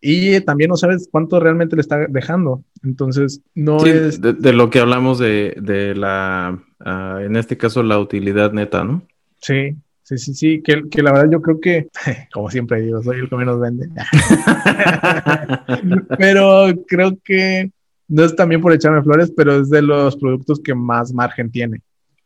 Y 0.00 0.40
también 0.40 0.70
no 0.70 0.76
sabes 0.76 1.08
cuánto 1.10 1.38
realmente 1.38 1.76
le 1.76 1.82
está 1.82 2.06
dejando. 2.08 2.64
Entonces, 2.82 3.42
no 3.54 3.84
es... 3.84 4.20
De, 4.20 4.52
lo 4.52 4.70
que 4.70 4.80
hablamos 4.80 5.18
de, 5.18 5.54
de 5.60 5.94
la, 5.94 6.58
uh, 6.80 7.18
en 7.18 7.36
este 7.36 7.56
caso, 7.56 7.82
la 7.82 7.98
utilidad 7.98 8.52
neta, 8.52 8.82
¿no? 8.82 9.02
Sí, 9.40 9.76
Sí, 10.02 10.18
sí, 10.18 10.34
sí, 10.34 10.62
que, 10.62 10.88
que, 10.90 11.04
la 11.04 11.12
verdad 11.12 11.30
yo 11.30 11.40
creo 11.40 11.60
que, 11.60 11.86
como 12.32 12.50
siempre 12.50 12.82
digo, 12.82 13.00
soy 13.00 13.20
el 13.20 13.28
que 13.28 13.36
menos 13.36 13.60
vende. 13.60 13.88
pero 16.18 16.66
creo 16.88 17.16
que 17.22 17.70
no 18.10 18.24
es 18.24 18.34
también 18.34 18.60
por 18.60 18.72
echarme 18.72 19.02
flores, 19.02 19.32
pero 19.34 19.60
es 19.60 19.70
de 19.70 19.82
los 19.82 20.16
productos 20.16 20.60
que 20.60 20.74
más 20.74 21.12
margen 21.14 21.50
tiene. 21.50 21.80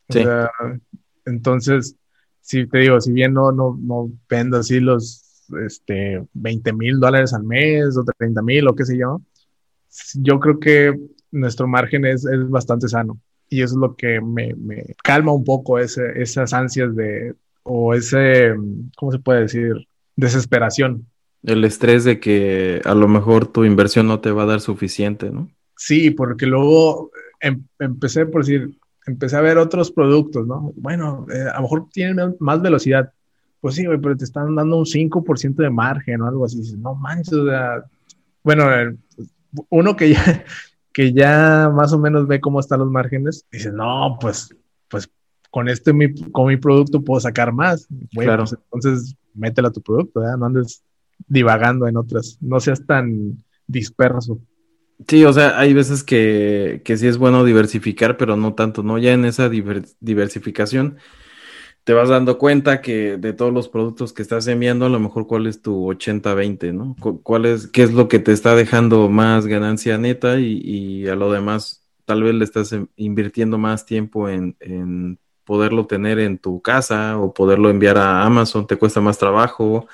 Sí. 0.09 0.21
O 0.21 0.23
sea, 0.23 0.51
entonces, 1.27 1.95
si 2.41 2.67
te 2.67 2.79
digo, 2.79 3.01
si 3.03 3.13
bien 3.13 3.35
no, 3.35 3.53
no, 3.53 3.79
no 3.81 4.11
vendo 4.29 4.57
así 4.57 4.81
los 4.81 5.45
este, 5.67 6.25
20 6.33 6.73
mil 6.73 6.99
dólares 6.99 7.35
al 7.35 7.45
mes 7.45 7.99
o 7.99 8.05
30 8.05 8.41
mil 8.41 8.67
o 8.67 8.75
qué 8.75 8.87
sé 8.87 8.97
yo, 8.97 9.21
yo 10.15 10.41
creo 10.41 10.59
que 10.59 10.99
nuestro 11.31 11.69
margen 11.69 12.07
es, 12.07 12.25
es 12.25 12.49
bastante 12.49 12.89
sano. 12.89 13.21
Y 13.51 13.61
eso 13.61 13.75
es 13.75 13.79
lo 13.79 13.95
que 13.95 14.23
me, 14.23 14.55
me 14.55 14.97
calma 15.03 15.33
un 15.33 15.45
poco 15.45 15.79
ese, 15.79 16.21
esas 16.21 16.55
ansias 16.55 16.97
de, 16.97 17.35
o 17.63 17.93
ese, 17.93 18.55
¿cómo 18.97 19.13
se 19.13 19.19
puede 19.19 19.43
decir? 19.43 19.87
Desesperación. 20.17 21.07
El 21.43 21.63
estrés 21.65 22.05
de 22.05 22.21
que 22.21 22.81
a 22.87 22.95
lo 22.95 23.07
mejor 23.07 23.47
tu 23.47 23.67
inversión 23.67 24.09
no 24.09 24.21
te 24.21 24.31
va 24.31 24.45
a 24.45 24.47
dar 24.47 24.61
suficiente, 24.63 25.31
¿no? 25.31 25.51
Sí, 25.77 26.11
porque 26.11 26.47
luego 26.47 27.11
em, 27.41 27.65
empecé 27.79 28.27
por 28.27 28.43
decir, 28.45 28.77
empecé 29.07 29.37
a 29.37 29.41
ver 29.41 29.59
otros 29.59 29.91
productos, 29.91 30.47
¿no? 30.47 30.73
Bueno, 30.77 31.27
eh, 31.33 31.49
a 31.53 31.57
lo 31.57 31.63
mejor 31.63 31.89
tienen 31.91 32.37
más 32.39 32.61
velocidad. 32.63 33.13
Pues 33.61 33.77
sí, 33.77 33.87
güey, 33.87 33.99
pero 33.99 34.17
te 34.17 34.25
están 34.25 34.55
dando 34.55 34.77
un 34.77 34.87
5% 34.87 35.63
de 35.63 35.71
margen 35.71 36.21
o 36.21 36.29
algo 36.29 36.45
así. 36.45 36.59
Dices, 36.59 36.79
no 36.79 36.95
manches, 36.95 37.35
o 37.35 37.47
sea, 37.47 37.85
bueno, 38.43 38.67
uno 39.71 39.97
que 39.97 40.11
ya, 40.11 40.45
que 40.93 41.13
ya 41.13 41.71
más 41.75 41.93
o 41.93 41.99
menos 41.99 42.27
ve 42.27 42.41
cómo 42.41 42.61
están 42.61 42.81
los 42.81 42.91
márgenes, 42.91 43.47
dice, 43.51 43.73
no, 43.73 44.19
pues, 44.21 44.55
pues 44.89 45.11
con 45.51 45.69
este 45.69 45.93
mi, 45.93 46.15
con 46.31 46.49
mi 46.49 46.57
producto 46.57 47.03
puedo 47.03 47.21
sacar 47.21 47.53
más. 47.53 47.89
Pues, 48.13 48.29
entonces 48.73 49.17
mételo 49.35 49.69
a 49.69 49.73
tu 49.73 49.81
producto, 49.81 50.21
¿verdad? 50.21 50.37
No 50.37 50.47
andes 50.47 50.83
divagando 51.27 51.87
en 51.87 51.97
otras, 51.97 52.39
no 52.41 52.61
seas 52.61 52.85
tan 52.87 53.43
disperso. 53.67 54.39
Sí, 55.09 55.25
o 55.25 55.33
sea, 55.33 55.59
hay 55.59 55.75
veces 55.75 56.05
que, 56.05 56.81
que 56.85 56.97
sí 56.97 57.09
es 57.09 57.19
bueno 57.19 57.45
diversificar, 57.45 58.17
pero 58.17 58.37
no 58.37 58.55
tanto, 58.55 58.83
¿no? 58.83 58.97
Ya 58.99 59.13
en 59.13 59.25
esa 59.25 59.49
diversificación 59.49 60.99
te 61.85 61.95
vas 61.95 62.09
dando 62.11 62.39
cuenta 62.39 62.83
que 62.83 63.17
de 63.19 63.33
todos 63.35 63.53
los 63.53 63.69
productos 63.69 64.13
que 64.13 64.23
estás 64.23 64.47
enviando, 64.49 64.87
a 64.87 64.91
lo 64.91 65.01
mejor 65.01 65.27
cuál 65.27 65.47
es 65.47 65.63
tu 65.63 65.87
80-20, 65.87 66.73
¿no? 66.73 66.97
¿Cuál 67.25 67.47
es, 67.47 67.69
qué 67.69 67.83
es 67.85 67.93
lo 67.95 68.09
que 68.09 68.19
te 68.21 68.33
está 68.33 68.55
dejando 68.57 69.09
más 69.11 69.47
ganancia 69.47 69.99
neta 69.99 70.41
y, 70.41 70.61
y 70.65 71.09
a 71.09 71.17
lo 71.17 71.33
demás 71.33 71.85
tal 72.07 72.23
vez 72.25 72.35
le 72.35 72.45
estás 72.45 72.75
invirtiendo 72.97 73.59
más 73.59 73.87
tiempo 73.87 74.29
en, 74.29 74.57
en 74.61 75.19
poderlo 75.45 75.87
tener 75.87 76.19
en 76.21 76.39
tu 76.39 76.63
casa 76.63 77.19
o 77.19 77.35
poderlo 77.35 77.71
enviar 77.71 77.99
a 77.99 78.25
Amazon 78.25 78.67
te 78.67 78.77
cuesta 78.77 79.01
más 79.01 79.19
trabajo, 79.19 79.89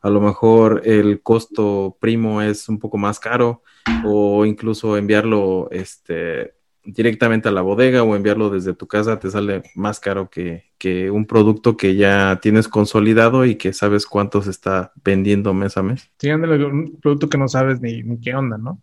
a 0.00 0.10
lo 0.10 0.20
mejor 0.20 0.82
el 0.84 1.22
costo 1.22 1.96
primo 2.00 2.42
es 2.42 2.68
un 2.68 2.78
poco 2.78 2.98
más 2.98 3.18
caro 3.18 3.62
o 4.04 4.44
incluso 4.44 4.96
enviarlo 4.96 5.68
este, 5.70 6.54
directamente 6.84 7.48
a 7.48 7.52
la 7.52 7.62
bodega 7.62 8.02
o 8.02 8.14
enviarlo 8.14 8.50
desde 8.50 8.74
tu 8.74 8.86
casa 8.86 9.18
te 9.18 9.30
sale 9.30 9.62
más 9.74 10.00
caro 10.00 10.30
que, 10.30 10.64
que 10.78 11.10
un 11.10 11.26
producto 11.26 11.76
que 11.76 11.96
ya 11.96 12.38
tienes 12.40 12.68
consolidado 12.68 13.44
y 13.44 13.56
que 13.56 13.72
sabes 13.72 14.06
cuánto 14.06 14.42
se 14.42 14.50
está 14.50 14.92
vendiendo 15.04 15.52
mes 15.52 15.76
a 15.76 15.82
mes. 15.82 16.10
Sí, 16.18 16.30
un 16.30 16.98
producto 17.02 17.28
que 17.28 17.38
no 17.38 17.48
sabes 17.48 17.80
ni, 17.80 18.02
ni 18.02 18.20
qué 18.20 18.34
onda, 18.34 18.56
¿no? 18.56 18.80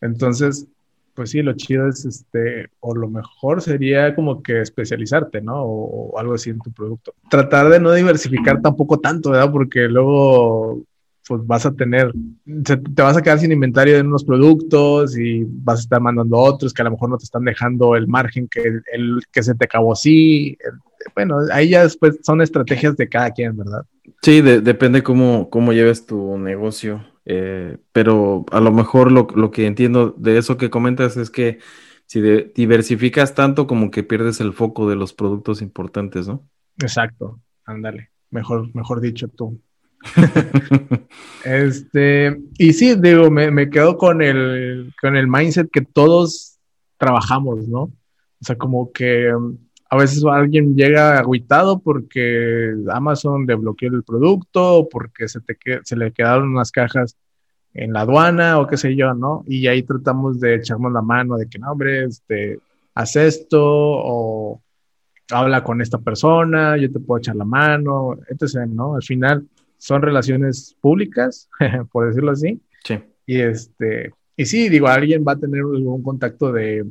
Entonces, 0.00 0.68
pues 1.18 1.30
sí, 1.30 1.42
lo 1.42 1.52
chido 1.54 1.88
es, 1.88 2.04
este, 2.04 2.68
o 2.78 2.94
lo 2.94 3.08
mejor 3.08 3.60
sería 3.60 4.14
como 4.14 4.40
que 4.40 4.60
especializarte, 4.60 5.40
¿no? 5.40 5.64
O, 5.64 6.16
algo 6.16 6.34
así 6.34 6.50
en 6.50 6.60
tu 6.60 6.70
producto. 6.70 7.12
Tratar 7.28 7.70
de 7.70 7.80
no 7.80 7.92
diversificar 7.92 8.62
tampoco 8.62 9.00
tanto, 9.00 9.30
¿verdad? 9.30 9.50
Porque 9.50 9.88
luego, 9.88 10.84
pues 11.26 11.44
vas 11.44 11.66
a 11.66 11.74
tener, 11.74 12.12
te 12.64 13.02
vas 13.02 13.16
a 13.16 13.22
quedar 13.22 13.40
sin 13.40 13.50
inventario 13.50 13.96
de 13.96 14.02
unos 14.02 14.22
productos 14.22 15.18
y 15.18 15.42
vas 15.44 15.80
a 15.80 15.82
estar 15.82 16.00
mandando 16.00 16.36
otros 16.38 16.72
que 16.72 16.82
a 16.82 16.84
lo 16.84 16.92
mejor 16.92 17.10
no 17.10 17.18
te 17.18 17.24
están 17.24 17.42
dejando 17.42 17.96
el 17.96 18.06
margen 18.06 18.46
que, 18.46 18.62
el, 18.92 19.20
que 19.32 19.42
se 19.42 19.56
te 19.56 19.64
acabó 19.64 19.94
así. 19.94 20.56
bueno, 21.16 21.38
ahí 21.50 21.70
ya 21.70 21.82
después 21.82 22.20
son 22.22 22.42
estrategias 22.42 22.96
de 22.96 23.08
cada 23.08 23.32
quien, 23.32 23.56
¿verdad? 23.56 23.82
Sí, 24.22 24.40
depende 24.40 25.02
cómo, 25.02 25.50
cómo 25.50 25.72
lleves 25.72 26.06
tu 26.06 26.38
negocio. 26.38 27.04
Eh, 27.30 27.76
pero 27.92 28.46
a 28.52 28.58
lo 28.58 28.72
mejor 28.72 29.12
lo, 29.12 29.50
que 29.50 29.66
entiendo 29.66 30.14
de 30.16 30.38
eso 30.38 30.56
que 30.56 30.70
comentas 30.70 31.18
es 31.18 31.28
que 31.28 31.58
si 32.06 32.22
diversificas 32.22 33.34
tanto 33.34 33.66
como 33.66 33.90
que 33.90 34.02
pierdes 34.02 34.40
el 34.40 34.54
foco 34.54 34.88
de 34.88 34.96
los 34.96 35.12
productos 35.12 35.60
importantes, 35.60 36.26
¿no? 36.26 36.48
Exacto, 36.78 37.38
ándale, 37.66 38.08
mejor, 38.30 38.74
mejor 38.74 39.02
dicho 39.02 39.28
tú. 39.28 39.60
este, 41.44 42.40
y 42.56 42.72
sí, 42.72 42.94
digo, 42.94 43.30
me, 43.30 43.50
me, 43.50 43.68
quedo 43.68 43.98
con 43.98 44.22
el, 44.22 44.94
con 44.98 45.14
el 45.14 45.28
mindset 45.28 45.70
que 45.70 45.82
todos 45.82 46.58
trabajamos, 46.96 47.68
¿no? 47.68 47.80
O 47.80 48.44
sea, 48.44 48.56
como 48.56 48.90
que 48.90 49.34
um, 49.34 49.58
a 49.90 49.96
veces 49.96 50.22
alguien 50.24 50.76
llega 50.76 51.18
agüitado 51.18 51.80
porque 51.80 52.74
Amazon 52.90 53.46
desbloqueó 53.46 53.90
el 53.90 54.02
producto 54.02 54.78
o 54.78 54.88
porque 54.88 55.28
se, 55.28 55.40
te 55.40 55.56
se 55.82 55.96
le 55.96 56.12
quedaron 56.12 56.50
unas 56.50 56.70
cajas 56.70 57.16
en 57.72 57.92
la 57.92 58.00
aduana 58.00 58.58
o 58.58 58.66
qué 58.66 58.76
sé 58.76 58.94
yo, 58.96 59.14
¿no? 59.14 59.44
Y 59.46 59.66
ahí 59.66 59.82
tratamos 59.82 60.40
de 60.40 60.56
echarnos 60.56 60.92
la 60.92 61.02
mano 61.02 61.36
de 61.36 61.48
que, 61.48 61.58
no, 61.58 61.72
hombre, 61.72 62.04
este, 62.04 62.58
haz 62.94 63.16
esto 63.16 63.62
o 63.62 64.62
habla 65.30 65.62
con 65.62 65.80
esta 65.80 65.98
persona, 65.98 66.76
yo 66.76 66.90
te 66.90 67.00
puedo 67.00 67.18
echar 67.18 67.36
la 67.36 67.44
mano, 67.44 68.16
etc., 68.28 68.66
¿no? 68.66 68.94
Al 68.94 69.02
final 69.02 69.46
son 69.78 70.02
relaciones 70.02 70.76
públicas, 70.80 71.48
por 71.92 72.08
decirlo 72.08 72.32
así. 72.32 72.60
Sí. 72.84 72.98
Y 73.26 73.40
este, 73.40 74.12
y 74.36 74.46
sí, 74.46 74.68
digo, 74.68 74.88
alguien 74.88 75.24
va 75.26 75.32
a 75.32 75.38
tener 75.38 75.64
un 75.64 76.02
contacto 76.02 76.52
de, 76.52 76.84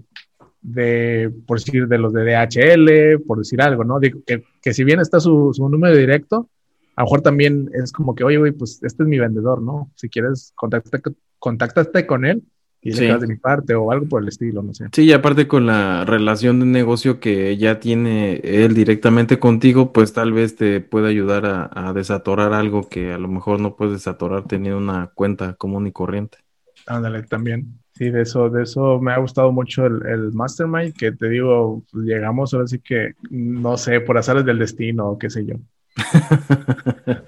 de, 0.67 1.31
por 1.45 1.59
decir, 1.59 1.87
de 1.87 1.97
los 1.97 2.11
de 2.11 2.25
DHL, 2.25 3.23
por 3.25 3.37
decir 3.37 3.61
algo, 3.61 3.85
¿no? 3.85 3.99
Digo, 3.99 4.19
que, 4.25 4.43
que 4.61 4.73
si 4.73 4.83
bien 4.83 4.99
está 4.99 5.19
su, 5.19 5.51
su 5.53 5.67
número 5.69 5.95
directo, 5.95 6.49
a 6.95 7.01
lo 7.01 7.05
mejor 7.05 7.21
también 7.21 7.69
es 7.73 7.93
como 7.93 8.13
que, 8.13 8.25
oye, 8.25 8.37
güey, 8.37 8.51
pues 8.51 8.83
este 8.83 9.03
es 9.03 9.09
mi 9.09 9.17
vendedor, 9.17 9.61
¿no? 9.61 9.91
Si 9.95 10.09
quieres, 10.09 10.51
contáctate, 10.55 11.11
contáctate 11.39 12.05
con 12.05 12.25
él 12.25 12.43
y 12.81 12.91
le 12.91 13.07
das 13.07 13.21
de 13.21 13.27
mi 13.27 13.37
parte 13.37 13.75
o 13.75 13.91
algo 13.91 14.07
por 14.07 14.21
el 14.21 14.27
estilo, 14.27 14.61
no 14.61 14.73
sé. 14.73 14.87
Sí, 14.91 15.03
y 15.03 15.13
aparte 15.13 15.47
con 15.47 15.65
la 15.65 16.03
relación 16.03 16.59
de 16.59 16.65
negocio 16.65 17.21
que 17.21 17.55
ya 17.55 17.79
tiene 17.79 18.41
él 18.43 18.73
directamente 18.73 19.39
contigo, 19.39 19.93
pues 19.93 20.11
tal 20.11 20.33
vez 20.33 20.57
te 20.57 20.81
puede 20.81 21.07
ayudar 21.07 21.45
a, 21.45 21.69
a 21.73 21.93
desatorar 21.93 22.51
algo 22.51 22.89
que 22.89 23.13
a 23.13 23.17
lo 23.17 23.29
mejor 23.29 23.61
no 23.61 23.77
puedes 23.77 23.93
desatorar 23.93 24.47
teniendo 24.47 24.77
una 24.77 25.07
cuenta 25.07 25.53
común 25.53 25.87
y 25.87 25.93
corriente. 25.93 26.39
Ándale, 26.87 27.23
también. 27.23 27.79
Sí, 27.97 28.11
de 28.11 28.21
eso, 28.21 28.49
de 28.49 28.61
eso 28.61 28.99
me 29.01 29.11
ha 29.11 29.17
gustado 29.17 29.51
mucho 29.51 29.87
el, 29.87 30.05
el 30.05 30.31
Mastermind, 30.31 30.93
que 30.93 31.11
te 31.11 31.29
digo, 31.29 31.83
pues, 31.91 32.05
llegamos 32.05 32.53
ahora 32.53 32.67
sí 32.67 32.77
que, 32.77 33.13
no 33.31 33.75
sé, 33.75 34.01
por 34.01 34.19
azares 34.19 34.45
del 34.45 34.59
destino 34.59 35.07
o 35.07 35.17
qué 35.17 35.31
sé 35.31 35.43
yo. 35.47 35.55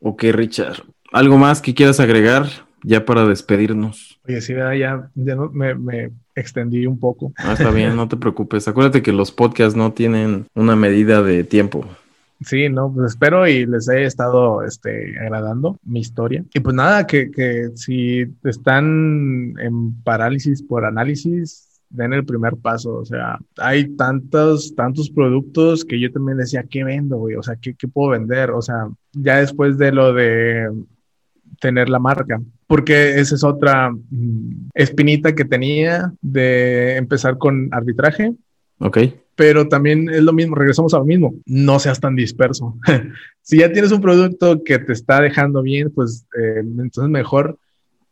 ok, 0.00 0.22
Richard. 0.32 0.84
¿Algo 1.12 1.36
más 1.36 1.60
que 1.60 1.74
quieras 1.74 2.00
agregar 2.00 2.46
ya 2.82 3.04
para 3.04 3.26
despedirnos? 3.26 4.18
Oye, 4.26 4.40
sí, 4.40 4.54
ya, 4.54 4.74
ya 4.74 5.36
me, 5.52 6.12
extendí 6.34 6.86
un 6.86 6.98
poco. 6.98 7.34
Ah, 7.36 7.52
está 7.52 7.70
bien, 7.70 7.94
no 7.94 8.08
te 8.08 8.16
preocupes. 8.18 8.66
Acuérdate 8.68 9.02
que 9.02 9.12
los 9.12 9.32
podcasts 9.32 9.76
no 9.76 9.92
tienen 9.92 10.46
una 10.54 10.76
medida 10.76 11.22
de 11.22 11.44
tiempo. 11.44 11.84
Sí, 12.44 12.68
no, 12.68 12.92
pues 12.92 13.12
espero 13.12 13.46
y 13.46 13.66
les 13.66 13.88
haya 13.88 14.06
estado 14.06 14.62
este, 14.62 15.18
agradando 15.18 15.78
mi 15.84 16.00
historia. 16.00 16.44
Y 16.52 16.60
pues 16.60 16.74
nada, 16.74 17.06
que, 17.06 17.30
que 17.30 17.70
si 17.74 18.26
están 18.44 19.54
en 19.58 20.02
parálisis 20.02 20.62
por 20.62 20.84
análisis, 20.84 21.72
den 21.92 22.12
el 22.12 22.24
primer 22.24 22.56
paso. 22.56 22.96
O 22.96 23.04
sea, 23.04 23.38
hay 23.58 23.96
tantos, 23.96 24.74
tantos 24.74 25.10
productos 25.10 25.84
que 25.84 26.00
yo 26.00 26.10
también 26.10 26.38
decía, 26.38 26.64
¿qué 26.68 26.84
vendo, 26.84 27.18
güey? 27.18 27.36
O 27.36 27.42
sea, 27.42 27.56
¿qué, 27.56 27.74
¿qué, 27.74 27.86
puedo 27.86 28.10
vender? 28.10 28.50
O 28.50 28.62
sea, 28.62 28.88
ya 29.12 29.38
después 29.38 29.78
de 29.78 29.92
lo 29.92 30.12
de 30.12 30.68
tener 31.60 31.88
la 31.88 31.98
marca, 31.98 32.40
porque 32.66 33.20
esa 33.20 33.34
es 33.34 33.44
otra 33.44 33.90
mm, 33.90 34.70
espinita 34.74 35.34
que 35.34 35.44
tenía 35.44 36.12
de 36.20 36.96
empezar 36.96 37.38
con 37.38 37.68
arbitraje. 37.72 38.34
Ok. 38.78 38.98
Pero 39.42 39.66
también 39.66 40.08
es 40.08 40.22
lo 40.22 40.32
mismo, 40.32 40.54
regresamos 40.54 40.94
a 40.94 40.98
lo 40.98 41.04
mismo, 41.04 41.34
no 41.46 41.80
seas 41.80 41.98
tan 41.98 42.14
disperso. 42.14 42.76
si 43.42 43.58
ya 43.58 43.72
tienes 43.72 43.90
un 43.90 44.00
producto 44.00 44.62
que 44.62 44.78
te 44.78 44.92
está 44.92 45.20
dejando 45.20 45.62
bien, 45.62 45.90
pues 45.90 46.24
eh, 46.40 46.60
entonces 46.60 47.10
mejor 47.10 47.58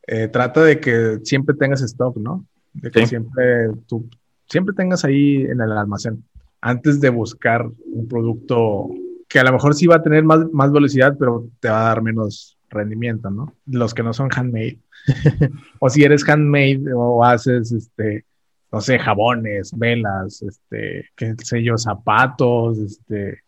eh, 0.08 0.26
trata 0.26 0.64
de 0.64 0.80
que 0.80 1.20
siempre 1.22 1.54
tengas 1.54 1.82
stock, 1.82 2.16
¿no? 2.16 2.44
De 2.72 2.90
que 2.90 3.06
siempre 3.06 3.68
tú 3.86 4.10
siempre 4.48 4.74
tengas 4.74 5.04
ahí 5.04 5.42
en 5.42 5.60
el 5.60 5.70
almacén 5.70 6.24
antes 6.60 7.00
de 7.00 7.10
buscar 7.10 7.64
un 7.64 8.08
producto 8.08 8.90
que 9.28 9.38
a 9.38 9.44
lo 9.44 9.52
mejor 9.52 9.76
sí 9.76 9.86
va 9.86 9.96
a 9.96 10.02
tener 10.02 10.24
más, 10.24 10.40
más 10.52 10.72
velocidad, 10.72 11.14
pero 11.16 11.46
te 11.60 11.68
va 11.68 11.82
a 11.82 11.94
dar 11.94 12.02
menos 12.02 12.58
rendimiento, 12.70 13.30
¿no? 13.30 13.54
Los 13.66 13.94
que 13.94 14.02
no 14.02 14.12
son 14.12 14.30
handmade. 14.34 14.80
o 15.78 15.88
si 15.88 16.02
eres 16.02 16.28
handmade 16.28 16.82
o 16.92 17.24
haces, 17.24 17.70
este, 17.70 18.24
no 18.72 18.80
sé, 18.80 18.98
jabones, 18.98 19.72
velas, 19.76 20.42
este, 20.42 21.06
qué 21.16 21.34
sé 21.42 21.62
yo, 21.62 21.76
zapatos, 21.76 22.78
este, 22.78 23.40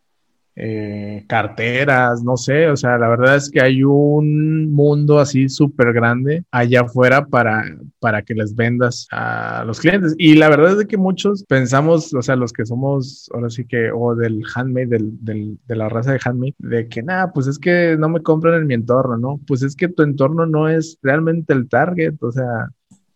eh, 0.55 1.25
carteras, 1.29 2.23
no 2.23 2.37
sé, 2.37 2.69
o 2.69 2.77
sea, 2.77 2.99
la 2.99 3.09
verdad 3.09 3.37
es 3.37 3.51
que 3.51 3.63
hay 3.63 3.83
un 3.85 4.71
mundo 4.71 5.19
así 5.19 5.49
súper 5.49 5.95
grande 5.95 6.45
allá 6.51 6.83
afuera 6.83 7.25
para, 7.25 7.65
para 7.99 8.23
que 8.23 8.35
les 8.35 8.55
vendas 8.55 9.07
a 9.11 9.65
los 9.67 9.81
clientes. 9.81 10.15
Y 10.19 10.35
la 10.35 10.51
verdad 10.51 10.79
es 10.79 10.87
que 10.87 10.99
muchos 10.99 11.45
pensamos, 11.45 12.13
o 12.13 12.21
sea, 12.21 12.37
los 12.37 12.53
que 12.53 12.67
somos, 12.67 13.31
ahora 13.33 13.49
sí 13.49 13.65
que, 13.65 13.91
o 13.93 14.15
del 14.15 14.43
handmade, 14.55 14.89
del, 14.89 15.25
del, 15.25 15.59
de 15.67 15.77
la 15.77 15.89
raza 15.89 16.13
de 16.13 16.21
handmade, 16.23 16.55
de 16.59 16.89
que 16.89 17.03
nada, 17.03 17.33
pues 17.33 17.47
es 17.47 17.59
que 17.59 17.97
no 17.99 18.09
me 18.11 18.23
compran 18.23 18.61
en 18.61 18.67
mi 18.67 18.75
entorno, 18.75 19.17
¿no? 19.17 19.41
Pues 19.47 19.63
es 19.63 19.75
que 19.75 19.89
tu 19.89 20.03
entorno 20.03 20.45
no 20.47 20.69
es 20.69 20.99
realmente 21.03 21.55
el 21.55 21.69
target, 21.69 22.15
o 22.21 22.31
sea, 22.31 22.69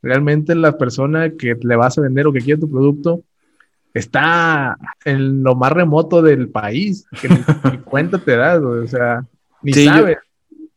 realmente 0.03 0.55
la 0.55 0.79
persona 0.79 1.31
que 1.31 1.57
le 1.61 1.77
vas 1.77 1.99
a 1.99 2.03
vender 2.03 2.27
o 2.27 2.33
que 2.33 2.41
quiere 2.41 2.61
tu 2.61 2.71
producto 2.71 3.23
está 3.95 4.77
en 5.05 5.43
lo 5.43 5.55
más 5.55 5.73
remoto 5.73 6.21
del 6.21 6.49
país, 6.49 7.07
que 7.21 7.29
ni, 7.29 7.37
cuenta 7.85 8.19
te 8.19 8.37
das, 8.37 8.61
o 8.61 8.87
sea, 8.87 9.25
ni 9.63 9.73
sabes. 9.73 10.19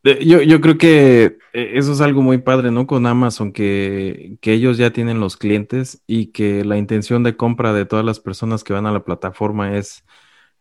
Yo, 0.01 0.41
yo, 0.41 0.61
creo 0.61 0.78
que 0.78 1.38
eh, 1.51 1.72
eso 1.74 1.91
es 1.91 1.99
algo 1.99 2.22
muy 2.22 2.38
padre, 2.38 2.72
¿no? 2.72 2.88
Con 2.88 3.05
Amazon, 3.05 3.51
que, 3.51 4.38
que, 4.39 4.53
ellos 4.53 4.78
ya 4.78 4.91
tienen 4.91 5.20
los 5.20 5.36
clientes 5.36 6.01
y 6.07 6.28
que 6.28 6.63
la 6.63 6.78
intención 6.78 7.22
de 7.22 7.36
compra 7.36 7.74
de 7.74 7.86
todas 7.86 8.05
las 8.05 8.22
personas 8.22 8.63
que 8.63 8.72
van 8.72 8.86
a 8.86 8.93
la 8.93 9.03
plataforma 9.03 9.76
es 9.76 10.05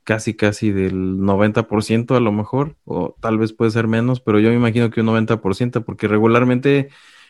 casi, 0.02 0.34
casi 0.34 0.72
del 0.72 1.18
90% 1.18 2.16
a 2.16 2.20
lo 2.20 2.32
mejor, 2.32 2.76
o 2.84 3.14
tal 3.20 3.38
vez 3.38 3.52
puede 3.52 3.70
ser 3.70 3.86
menos, 3.86 4.20
pero 4.20 4.40
yo 4.40 4.48
me 4.48 4.56
imagino 4.56 4.90
que 4.90 5.02
un 5.02 5.08
90%, 5.08 5.84
porque 5.84 6.08
regularmente 6.08 6.88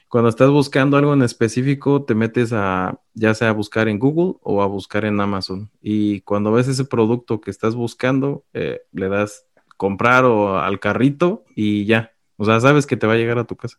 cuando 0.09 0.31
estás 0.31 0.51
buscando 0.51 0.97
algo 0.97 1.13
en 1.13 1.23
específico, 1.23 2.05
te 2.05 2.15
metes 2.15 2.53
a 2.53 2.99
ya 3.15 3.35
sea 3.35 3.51
a 3.51 3.53
buscar 3.53 3.89
en 3.89 3.99
Google 3.99 4.39
o 4.43 4.63
a 4.63 4.67
buscar 4.67 5.05
en 5.05 5.21
Amazon. 5.21 5.71
Y 5.83 6.23
cuando 6.23 6.53
ves 6.53 6.69
ese 6.69 6.85
producto 6.85 7.41
que 7.41 7.51
estás 7.51 7.75
buscando, 7.75 8.45
eh, 8.55 8.81
le 8.93 9.09
das 9.09 9.47
comprar 9.77 10.25
o 10.25 10.59
al 10.59 10.81
carrito 10.81 11.45
y 11.55 11.85
ya. 11.85 12.13
O 12.37 12.45
sea, 12.45 12.59
sabes 12.61 12.87
que 12.87 12.97
te 12.97 13.07
va 13.07 13.15
a 13.15 13.17
llegar 13.17 13.39
a 13.39 13.45
tu 13.45 13.57
casa. 13.57 13.79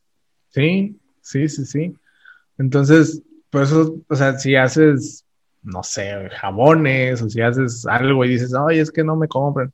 Sí, 0.50 1.00
sí, 1.22 1.50
sí, 1.50 1.66
sí. 1.66 1.96
Entonces, 2.58 3.24
por 3.50 3.64
eso, 3.64 3.96
o 4.08 4.16
sea, 4.16 4.38
si 4.38 4.56
haces, 4.56 5.26
no 5.64 5.82
sé, 5.82 6.30
jabones 6.40 7.22
o 7.22 7.30
si 7.30 7.42
haces 7.42 7.86
algo 7.88 8.24
y 8.24 8.30
dices, 8.30 8.54
ay, 8.54 8.80
es 8.80 8.92
que 8.92 9.04
no 9.04 9.16
me 9.16 9.28
compran 9.28 9.74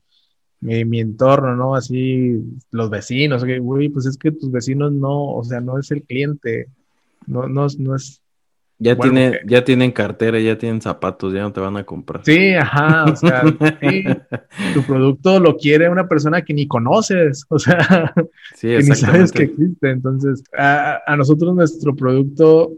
mi, 0.62 1.00
entorno, 1.00 1.56
¿no? 1.56 1.76
Así, 1.76 2.42
los 2.72 2.90
vecinos, 2.90 3.44
que, 3.44 3.60
güey, 3.60 3.90
pues 3.90 4.06
es 4.06 4.18
que 4.18 4.32
tus 4.32 4.52
vecinos 4.52 4.92
no, 4.92 5.34
o 5.34 5.44
sea, 5.44 5.62
no 5.62 5.78
es 5.78 5.92
el 5.92 6.04
cliente, 6.04 6.68
no, 7.28 7.48
no, 7.48 7.68
no 7.80 7.96
es... 7.96 8.22
Ya, 8.78 8.98
tiene, 8.98 9.40
ya 9.46 9.64
tienen 9.64 9.94
cartera, 9.94 10.38
ya 10.38 10.58
tienen 10.58 10.82
zapatos, 10.82 11.34
ya 11.34 11.44
no 11.44 11.54
te 11.54 11.62
van 11.62 11.78
a 11.78 11.86
comprar. 11.86 12.26
Sí, 12.26 12.54
ajá, 12.56 13.06
o 13.06 13.16
sea, 13.16 13.44
sí, 13.80 14.04
tu 14.74 14.84
producto 14.84 15.40
lo 15.40 15.56
quiere 15.56 15.88
una 15.88 16.10
persona 16.10 16.42
que 16.42 16.54
ni 16.54 16.68
conoces, 16.68 17.46
o 17.48 17.58
sea, 17.58 18.14
que 18.60 18.78
ni 18.80 18.96
sabes 18.96 19.32
que 19.32 19.44
existe. 19.44 19.92
Entonces, 19.92 20.44
a, 20.58 21.00
a 21.08 21.16
nosotros 21.16 21.56
nuestro 21.56 21.96
producto 21.96 22.74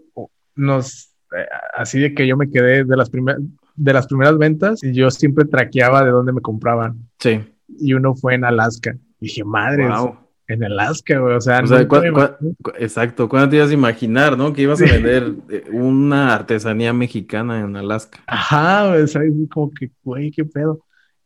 nos, 0.56 1.16
eh, 1.36 1.46
así 1.76 2.00
de 2.00 2.14
que 2.14 2.28
yo 2.28 2.38
me 2.38 2.52
quedé 2.52 2.84
de 2.84 2.96
las 2.96 3.10
primeras, 3.10 3.42
de 3.76 3.94
las 3.94 4.06
primeras 4.06 4.38
ventas 4.38 4.84
y 4.84 4.94
yo 4.94 5.10
siempre 5.10 5.46
traqueaba 5.46 6.04
de 6.04 6.12
dónde 6.12 6.32
me 6.32 6.42
compraban. 6.42 7.08
Sí 7.18 7.40
y 7.68 7.94
uno 7.94 8.16
fue 8.16 8.36
en 8.36 8.46
Alaska. 8.46 8.98
dije, 9.20 9.44
madre, 9.44 9.88
en 10.48 10.64
Alaska, 10.64 11.20
güey. 11.20 11.36
O 11.36 11.42
sea, 11.42 11.60
exacto. 12.80 13.28
¿Cuándo 13.28 13.50
te 13.50 13.58
ibas 13.58 13.70
a 13.70 13.74
imaginar, 13.74 14.38
no? 14.38 14.54
Que 14.54 14.62
ibas 14.62 14.82
a 14.82 14.86
vender 14.86 15.34
eh, 15.50 15.66
una 15.72 16.34
artesanía 16.34 16.94
mexicana 16.94 17.60
en 17.60 17.76
Alaska. 17.76 18.20
Ajá, 18.28 18.90
güey. 18.90 19.08
¿sabes? 19.08 19.34
Como 19.52 19.72
que, 19.72 19.92
güey, 20.04 20.32
qué 20.32 20.46
pedo. 20.46 20.84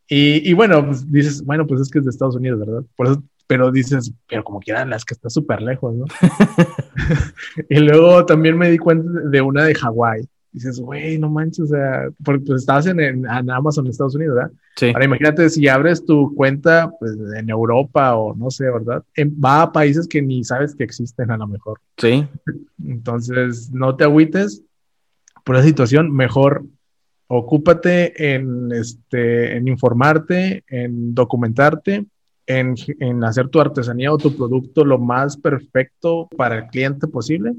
Y, 0.08 0.48
y, 0.48 0.52
bueno, 0.54 0.84
pues 0.84 1.10
dices, 1.10 1.44
bueno, 1.44 1.66
pues 1.66 1.80
es 1.80 1.90
que 1.90 2.00
es 2.00 2.04
de 2.04 2.10
Estados 2.10 2.36
Unidos, 2.36 2.60
¿verdad? 2.60 2.82
Por 2.96 3.06
eso, 3.06 3.22
pero 3.46 3.70
dices, 3.70 4.12
pero 4.28 4.42
como 4.44 4.60
quiera, 4.60 4.82
Alaska 4.82 5.14
está 5.14 5.30
súper 5.30 5.62
lejos, 5.62 5.94
¿no? 5.94 6.04
y 7.68 7.78
luego 7.78 8.26
también 8.26 8.58
me 8.58 8.70
di 8.70 8.78
cuenta 8.78 9.08
de 9.24 9.40
una 9.40 9.64
de 9.64 9.74
Hawái 9.74 10.28
dices, 10.52 10.78
güey, 10.78 11.18
no 11.18 11.30
manches, 11.30 11.60
o 11.60 11.66
sea, 11.66 12.08
porque 12.22 12.44
pues 12.44 12.60
estabas 12.60 12.86
en, 12.86 13.00
en, 13.00 13.26
Amazon, 13.26 13.86
Estados 13.86 14.14
Unidos, 14.14 14.36
¿verdad? 14.36 14.52
Sí. 14.76 14.86
Ahora 14.88 15.06
imagínate 15.06 15.48
si 15.48 15.66
abres 15.66 16.04
tu 16.04 16.34
cuenta 16.34 16.92
pues, 17.00 17.12
en 17.36 17.48
Europa 17.48 18.14
o 18.16 18.34
no 18.34 18.50
sé, 18.50 18.64
¿verdad? 18.70 19.02
va 19.42 19.62
a 19.62 19.72
países 19.72 20.06
que 20.06 20.20
ni 20.20 20.44
sabes 20.44 20.74
que 20.74 20.84
existen 20.84 21.30
a 21.30 21.38
lo 21.38 21.46
mejor. 21.46 21.80
Sí. 21.96 22.26
Entonces, 22.84 23.70
no 23.72 23.96
te 23.96 24.04
agüites 24.04 24.62
por 25.44 25.56
esa 25.56 25.66
situación, 25.66 26.12
mejor 26.12 26.64
ocúpate 27.26 28.34
en, 28.34 28.70
este, 28.72 29.56
en 29.56 29.66
informarte, 29.68 30.64
en 30.68 31.14
documentarte, 31.14 32.04
en, 32.46 32.74
en 33.00 33.24
hacer 33.24 33.48
tu 33.48 33.60
artesanía 33.60 34.12
o 34.12 34.18
tu 34.18 34.36
producto 34.36 34.84
lo 34.84 34.98
más 34.98 35.38
perfecto 35.38 36.28
para 36.36 36.58
el 36.58 36.66
cliente 36.66 37.06
posible 37.08 37.54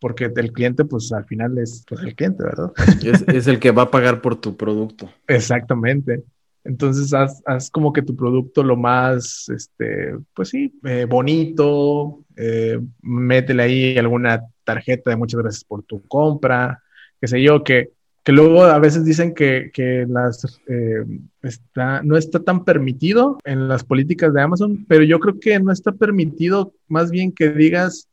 porque 0.00 0.30
el 0.34 0.52
cliente, 0.52 0.84
pues 0.84 1.12
al 1.12 1.24
final 1.26 1.58
es 1.58 1.84
pues, 1.86 2.02
el 2.02 2.14
cliente, 2.14 2.42
¿verdad? 2.42 2.72
Es, 3.28 3.46
el 3.46 3.58
que 3.58 3.70
va 3.70 3.82
a 3.82 3.90
pagar 3.90 4.22
por 4.22 4.40
tu 4.40 4.56
producto. 4.56 5.10
Exactamente. 5.28 6.24
Entonces, 6.64 7.14
haz, 7.14 7.70
como 7.70 7.92
que 7.92 8.02
tu 8.02 8.16
producto 8.16 8.62
lo 8.62 8.76
más, 8.76 9.48
este, 9.48 10.14
pues 10.34 10.50
sí, 10.50 10.78
eh, 10.84 11.06
bonito, 11.08 12.24
eh, 12.36 12.78
métele 13.02 13.62
ahí 13.62 13.98
alguna 13.98 14.44
tarjeta 14.64 15.10
de 15.10 15.16
muchas 15.16 15.40
gracias 15.40 15.64
por 15.64 15.82
tu 15.82 16.02
compra, 16.06 16.82
qué 17.20 17.28
sé 17.28 17.42
yo, 17.42 17.64
que, 17.64 17.90
que 18.22 18.32
luego 18.32 18.64
a 18.64 18.78
veces 18.78 19.06
dicen 19.06 19.34
que, 19.34 19.70
que 19.72 20.04
las, 20.06 20.60
eh, 20.68 21.04
está, 21.42 22.02
no 22.02 22.18
está 22.18 22.40
tan 22.40 22.64
permitido 22.64 23.38
en 23.44 23.66
las 23.66 23.82
políticas 23.82 24.34
de 24.34 24.42
Amazon, 24.42 24.84
pero 24.86 25.02
yo 25.02 25.18
creo 25.18 25.40
que 25.40 25.58
no 25.60 25.72
está 25.72 25.92
permitido 25.92 26.74
más 26.88 27.10
bien 27.10 27.32
que 27.32 27.50
digas, 27.50 28.06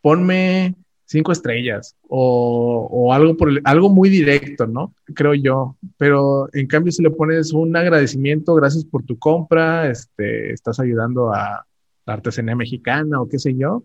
ponme 0.00 0.76
cinco 1.12 1.30
estrellas 1.32 1.96
o, 2.08 2.88
o 2.90 3.12
algo, 3.12 3.36
por 3.36 3.50
algo 3.64 3.88
muy 3.88 4.08
directo, 4.08 4.66
¿no? 4.66 4.94
Creo 5.14 5.34
yo. 5.34 5.76
Pero 5.96 6.48
en 6.52 6.66
cambio, 6.66 6.90
si 6.90 7.02
le 7.02 7.10
pones 7.10 7.52
un 7.52 7.76
agradecimiento, 7.76 8.54
gracias 8.54 8.84
por 8.84 9.04
tu 9.04 9.18
compra, 9.18 9.88
este, 9.88 10.52
estás 10.52 10.80
ayudando 10.80 11.32
a 11.32 11.64
la 12.06 12.12
artesanía 12.12 12.56
mexicana 12.56 13.20
o 13.20 13.28
qué 13.28 13.38
sé 13.38 13.54
yo, 13.54 13.84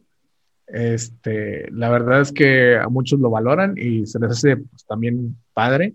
este, 0.67 1.69
la 1.71 1.89
verdad 1.89 2.21
es 2.21 2.32
que 2.32 2.78
a 2.78 2.89
muchos 2.89 3.19
lo 3.19 3.30
valoran 3.30 3.75
y 3.78 4.05
se 4.05 4.19
les 4.19 4.32
hace 4.32 4.57
pues, 4.57 4.86
también 4.86 5.38
padre. 5.53 5.93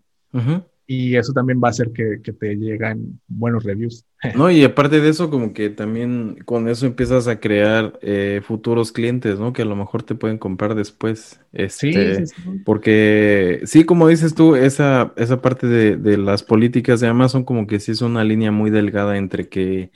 Y 0.86 1.16
eso 1.16 1.32
también 1.32 1.60
va 1.62 1.68
a 1.68 1.70
hacer 1.70 1.92
que, 1.92 2.20
que 2.22 2.32
te 2.32 2.54
lleguen 2.56 3.20
buenos 3.28 3.64
reviews. 3.64 4.04
No, 4.36 4.50
y 4.52 4.62
aparte 4.62 5.00
de 5.00 5.08
eso, 5.08 5.30
como 5.30 5.52
que 5.52 5.68
también 5.68 6.36
con 6.44 6.68
eso 6.68 6.86
empiezas 6.86 7.26
a 7.26 7.40
crear 7.40 7.98
eh, 8.02 8.40
futuros 8.44 8.92
clientes, 8.92 9.40
¿no? 9.40 9.52
Que 9.52 9.62
a 9.62 9.64
lo 9.64 9.74
mejor 9.74 10.04
te 10.04 10.14
pueden 10.14 10.38
comprar 10.38 10.76
después. 10.76 11.40
Este, 11.52 12.26
sí, 12.26 12.34
Porque 12.64 13.62
sí, 13.64 13.84
como 13.84 14.06
dices 14.06 14.34
tú, 14.34 14.54
esa, 14.54 15.12
esa 15.16 15.42
parte 15.42 15.66
de, 15.66 15.96
de, 15.96 16.18
las 16.18 16.44
políticas 16.44 17.00
de 17.00 17.08
Amazon 17.08 17.42
como 17.42 17.66
que 17.66 17.80
sí 17.80 17.90
es 17.90 18.00
una 18.00 18.22
línea 18.22 18.52
muy 18.52 18.70
delgada 18.70 19.16
entre 19.16 19.48
que 19.48 19.90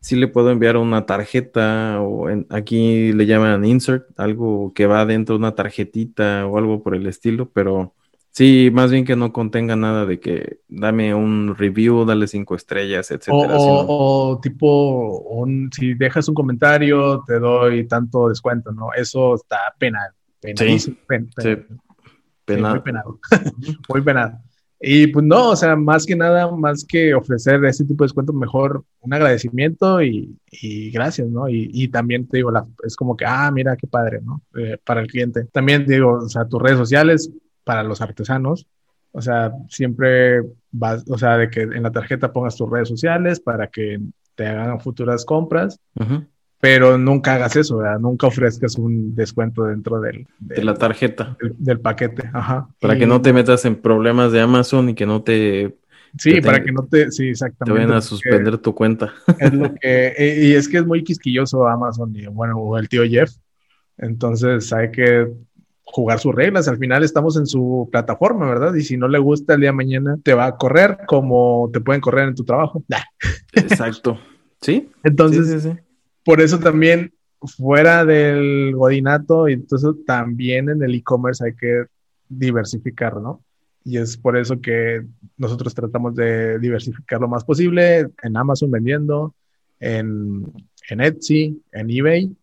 sí 0.00 0.16
le 0.16 0.28
puedo 0.28 0.50
enviar 0.50 0.76
una 0.76 1.04
tarjeta 1.04 2.00
o 2.00 2.28
aquí 2.50 3.12
le 3.12 3.26
llaman 3.26 3.64
insert, 3.64 4.08
algo 4.16 4.72
que 4.72 4.86
va 4.86 5.04
dentro 5.04 5.34
de 5.34 5.40
una 5.40 5.56
tarjetita 5.56 6.46
o 6.46 6.58
algo 6.58 6.82
por 6.82 6.94
el 6.94 7.06
estilo, 7.06 7.50
pero 7.50 7.92
Sí, 8.36 8.68
más 8.70 8.90
bien 8.90 9.06
que 9.06 9.16
no 9.16 9.32
contenga 9.32 9.76
nada 9.76 10.04
de 10.04 10.20
que 10.20 10.58
dame 10.68 11.14
un 11.14 11.56
review, 11.56 12.04
dale 12.04 12.26
cinco 12.26 12.54
estrellas, 12.54 13.10
etcétera. 13.10 13.54
O, 13.56 14.38
tipo, 14.42 15.20
un, 15.20 15.70
si 15.72 15.94
dejas 15.94 16.28
un 16.28 16.34
comentario, 16.34 17.24
te 17.26 17.38
doy 17.38 17.88
tanto 17.88 18.28
descuento, 18.28 18.72
¿no? 18.72 18.92
Eso 18.94 19.36
está 19.36 19.56
penal. 19.78 20.10
Sí, 20.54 20.78
sí. 20.78 20.98
penado. 22.44 22.74
muy 22.74 22.82
penado. 22.82 23.20
muy 23.88 24.02
penado. 24.02 24.38
Y 24.82 25.06
pues 25.06 25.24
no, 25.24 25.52
o 25.52 25.56
sea, 25.56 25.74
más 25.74 26.04
que 26.04 26.14
nada, 26.14 26.50
más 26.50 26.84
que 26.84 27.14
ofrecer 27.14 27.64
ese 27.64 27.86
tipo 27.86 28.04
de 28.04 28.08
descuento, 28.08 28.34
mejor 28.34 28.84
un 29.00 29.14
agradecimiento 29.14 30.02
y, 30.02 30.36
y 30.50 30.90
gracias, 30.90 31.26
¿no? 31.28 31.48
Y, 31.48 31.70
y, 31.72 31.88
también 31.88 32.28
te 32.28 32.36
digo, 32.36 32.50
la, 32.50 32.66
es 32.84 32.96
como 32.96 33.16
que, 33.16 33.24
ah, 33.24 33.50
mira 33.50 33.78
qué 33.78 33.86
padre, 33.86 34.20
¿no? 34.22 34.42
Eh, 34.58 34.76
para 34.84 35.00
el 35.00 35.06
cliente. 35.06 35.44
También 35.44 35.86
digo, 35.86 36.18
o 36.22 36.28
sea, 36.28 36.46
tus 36.46 36.60
redes 36.60 36.76
sociales, 36.76 37.32
para 37.66 37.82
los 37.82 38.00
artesanos. 38.00 38.68
O 39.10 39.20
sea, 39.20 39.52
siempre 39.68 40.40
vas, 40.70 41.04
o 41.08 41.18
sea, 41.18 41.36
de 41.36 41.50
que 41.50 41.62
en 41.62 41.82
la 41.82 41.90
tarjeta 41.90 42.32
pongas 42.32 42.56
tus 42.56 42.70
redes 42.70 42.88
sociales 42.88 43.40
para 43.40 43.66
que 43.66 43.98
te 44.36 44.46
hagan 44.46 44.78
futuras 44.78 45.24
compras, 45.24 45.80
pero 46.60 46.96
nunca 46.96 47.34
hagas 47.34 47.56
eso, 47.56 47.78
¿verdad? 47.78 47.98
Nunca 47.98 48.28
ofrezcas 48.28 48.76
un 48.76 49.16
descuento 49.16 49.64
dentro 49.64 50.00
del, 50.00 50.28
de 50.38 50.62
la 50.62 50.74
tarjeta. 50.74 51.36
Del, 51.58 51.80
paquete, 51.80 52.30
ajá. 52.32 52.68
Para 52.80 52.96
que 52.96 53.06
no 53.06 53.20
te 53.20 53.32
metas 53.32 53.64
en 53.64 53.74
problemas 53.74 54.30
de 54.30 54.40
Amazon 54.42 54.90
y 54.90 54.94
que 54.94 55.06
no 55.06 55.22
te... 55.22 55.76
Sí, 56.18 56.40
para 56.40 56.62
que 56.62 56.70
no 56.70 56.86
te... 56.86 57.10
Sí, 57.10 57.30
exactamente. 57.30 57.80
Te 57.80 57.84
vayan 57.84 57.98
a 57.98 58.00
suspender 58.00 58.58
tu 58.58 58.74
cuenta. 58.74 59.12
Es 59.38 59.52
lo 59.52 59.74
que... 59.80 60.14
Y 60.40 60.52
es 60.52 60.68
que 60.68 60.78
es 60.78 60.86
muy 60.86 61.02
quisquilloso 61.02 61.66
Amazon 61.66 62.14
y, 62.14 62.26
bueno, 62.26 62.58
o 62.58 62.78
el 62.78 62.88
tío 62.88 63.02
Jeff. 63.04 63.32
Entonces 63.98 64.72
hay 64.72 64.90
que 64.90 65.26
jugar 65.86 66.18
sus 66.18 66.34
reglas. 66.34 66.68
Al 66.68 66.78
final 66.78 67.04
estamos 67.04 67.36
en 67.36 67.46
su 67.46 67.88
plataforma, 67.90 68.46
¿verdad? 68.48 68.74
Y 68.74 68.82
si 68.82 68.96
no 68.96 69.08
le 69.08 69.18
gusta 69.18 69.54
el 69.54 69.60
día 69.60 69.70
de 69.70 69.76
mañana, 69.76 70.18
te 70.22 70.34
va 70.34 70.46
a 70.46 70.56
correr 70.56 70.98
como 71.06 71.70
te 71.72 71.80
pueden 71.80 72.00
correr 72.00 72.28
en 72.28 72.34
tu 72.34 72.44
trabajo. 72.44 72.84
Exacto. 73.54 74.18
Sí. 74.60 74.90
Entonces, 75.04 75.68
por 76.24 76.40
eso 76.40 76.58
también 76.58 77.12
fuera 77.40 78.04
del 78.04 78.74
godinato 78.74 79.48
y 79.48 79.52
entonces 79.52 79.90
también 80.04 80.68
en 80.68 80.82
el 80.82 80.94
e-commerce 80.94 81.44
hay 81.44 81.54
que 81.54 81.84
diversificar, 82.28 83.20
¿no? 83.20 83.42
Y 83.84 83.98
es 83.98 84.16
por 84.16 84.36
eso 84.36 84.60
que 84.60 85.06
nosotros 85.36 85.72
tratamos 85.72 86.16
de 86.16 86.58
diversificar 86.58 87.20
lo 87.20 87.28
más 87.28 87.44
posible 87.44 88.08
en 88.22 88.36
Amazon 88.36 88.70
vendiendo, 88.72 89.36
en, 89.78 90.44
en 90.90 91.00
Etsy, 91.00 91.62
en 91.70 91.90
eBay 91.90 92.36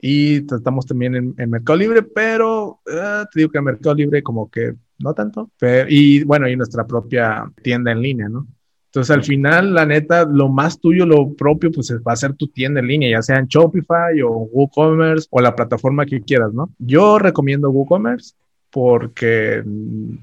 y 0.00 0.42
tratamos 0.42 0.86
también 0.86 1.34
en, 1.36 1.50
Mercado 1.50 1.78
Libre, 1.78 2.02
pero 2.02 2.80
eh, 2.86 3.24
te 3.32 3.40
digo 3.40 3.50
que 3.50 3.58
en 3.58 3.64
Mercado 3.64 3.94
Libre 3.94 4.22
como 4.22 4.50
que 4.50 4.74
no 4.98 5.14
tanto. 5.14 5.50
y 5.88 6.24
bueno, 6.24 6.48
y 6.48 6.56
nuestra 6.56 6.86
propia 6.86 7.50
tienda 7.62 7.92
en 7.92 8.02
línea, 8.02 8.28
¿no? 8.28 8.46
Entonces 8.86 9.14
al 9.14 9.22
final, 9.22 9.72
la 9.72 9.86
neta, 9.86 10.24
lo 10.24 10.48
más 10.48 10.80
tuyo, 10.80 11.06
lo 11.06 11.32
propio, 11.34 11.70
pues 11.70 11.92
va 12.06 12.12
a 12.12 12.16
ser 12.16 12.34
tu 12.34 12.48
tienda 12.48 12.80
en 12.80 12.88
línea, 12.88 13.10
ya 13.10 13.22
sea 13.22 13.38
en 13.38 13.46
Shopify 13.46 14.20
o 14.20 14.30
WooCommerce 14.30 15.28
o 15.30 15.40
la 15.40 15.54
plataforma 15.54 16.04
que 16.04 16.20
quieras, 16.22 16.52
¿no? 16.52 16.70
Yo 16.78 17.18
recomiendo 17.20 17.70
WooCommerce 17.70 18.34
porque 18.68 19.62
mm, 19.64 20.16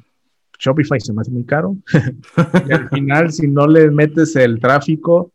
Shopify 0.59 0.99
se 0.99 1.13
me 1.13 1.21
hace 1.21 1.31
muy 1.31 1.45
caro. 1.45 1.77
y 2.67 2.73
al 2.73 2.89
final, 2.89 3.31
si 3.31 3.47
no 3.47 3.67
le 3.67 3.89
metes 3.89 4.35
el 4.35 4.59
tráfico 4.59 5.31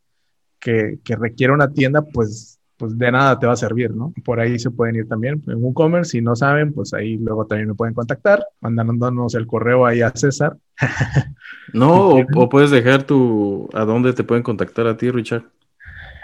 que, 0.60 0.98
que 1.02 1.16
requiere 1.16 1.54
una 1.54 1.72
tienda, 1.72 2.02
pues 2.02 2.60
pues 2.82 2.98
de 2.98 3.12
nada 3.12 3.38
te 3.38 3.46
va 3.46 3.52
a 3.52 3.56
servir, 3.56 3.94
¿no? 3.94 4.12
Por 4.24 4.40
ahí 4.40 4.58
se 4.58 4.68
pueden 4.72 4.96
ir 4.96 5.06
también 5.06 5.40
en 5.46 5.62
WooCommerce, 5.62 6.10
si 6.10 6.20
no 6.20 6.34
saben, 6.34 6.72
pues 6.72 6.92
ahí 6.92 7.16
luego 7.16 7.46
también 7.46 7.68
me 7.68 7.76
pueden 7.76 7.94
contactar, 7.94 8.44
mandándonos 8.60 9.36
el 9.36 9.46
correo 9.46 9.86
ahí 9.86 10.02
a 10.02 10.10
César. 10.10 10.56
no, 11.72 12.16
o, 12.34 12.48
puedes 12.48 12.72
dejar 12.72 13.04
tu, 13.04 13.70
¿a 13.72 13.84
dónde 13.84 14.12
te 14.14 14.24
pueden 14.24 14.42
contactar 14.42 14.88
a 14.88 14.96
ti, 14.96 15.12
Richard? 15.12 15.44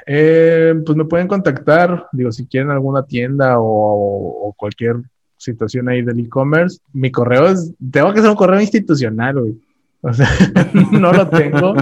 Eh, 0.05 0.75
pues 0.85 0.99
me 0.99 1.05
pueden 1.05 1.29
contactar, 1.29 2.09
digo, 2.11 2.33
si 2.33 2.45
quieren 2.45 2.71
alguna 2.71 3.05
tienda 3.05 3.55
o, 3.59 4.53
cualquier 4.57 4.97
situación 5.37 5.89
ahí 5.89 6.03
del 6.03 6.19
e-commerce, 6.19 6.81
mi 6.93 7.13
correo 7.13 7.47
es, 7.47 7.73
tengo 7.93 8.13
que 8.13 8.21
ser 8.21 8.31
un 8.31 8.35
correo 8.35 8.61
institucional, 8.61 9.39
güey. 9.39 9.55
O 10.01 10.13
sea, 10.13 10.29
no 10.91 11.13
lo 11.13 11.29
tengo. 11.29 11.77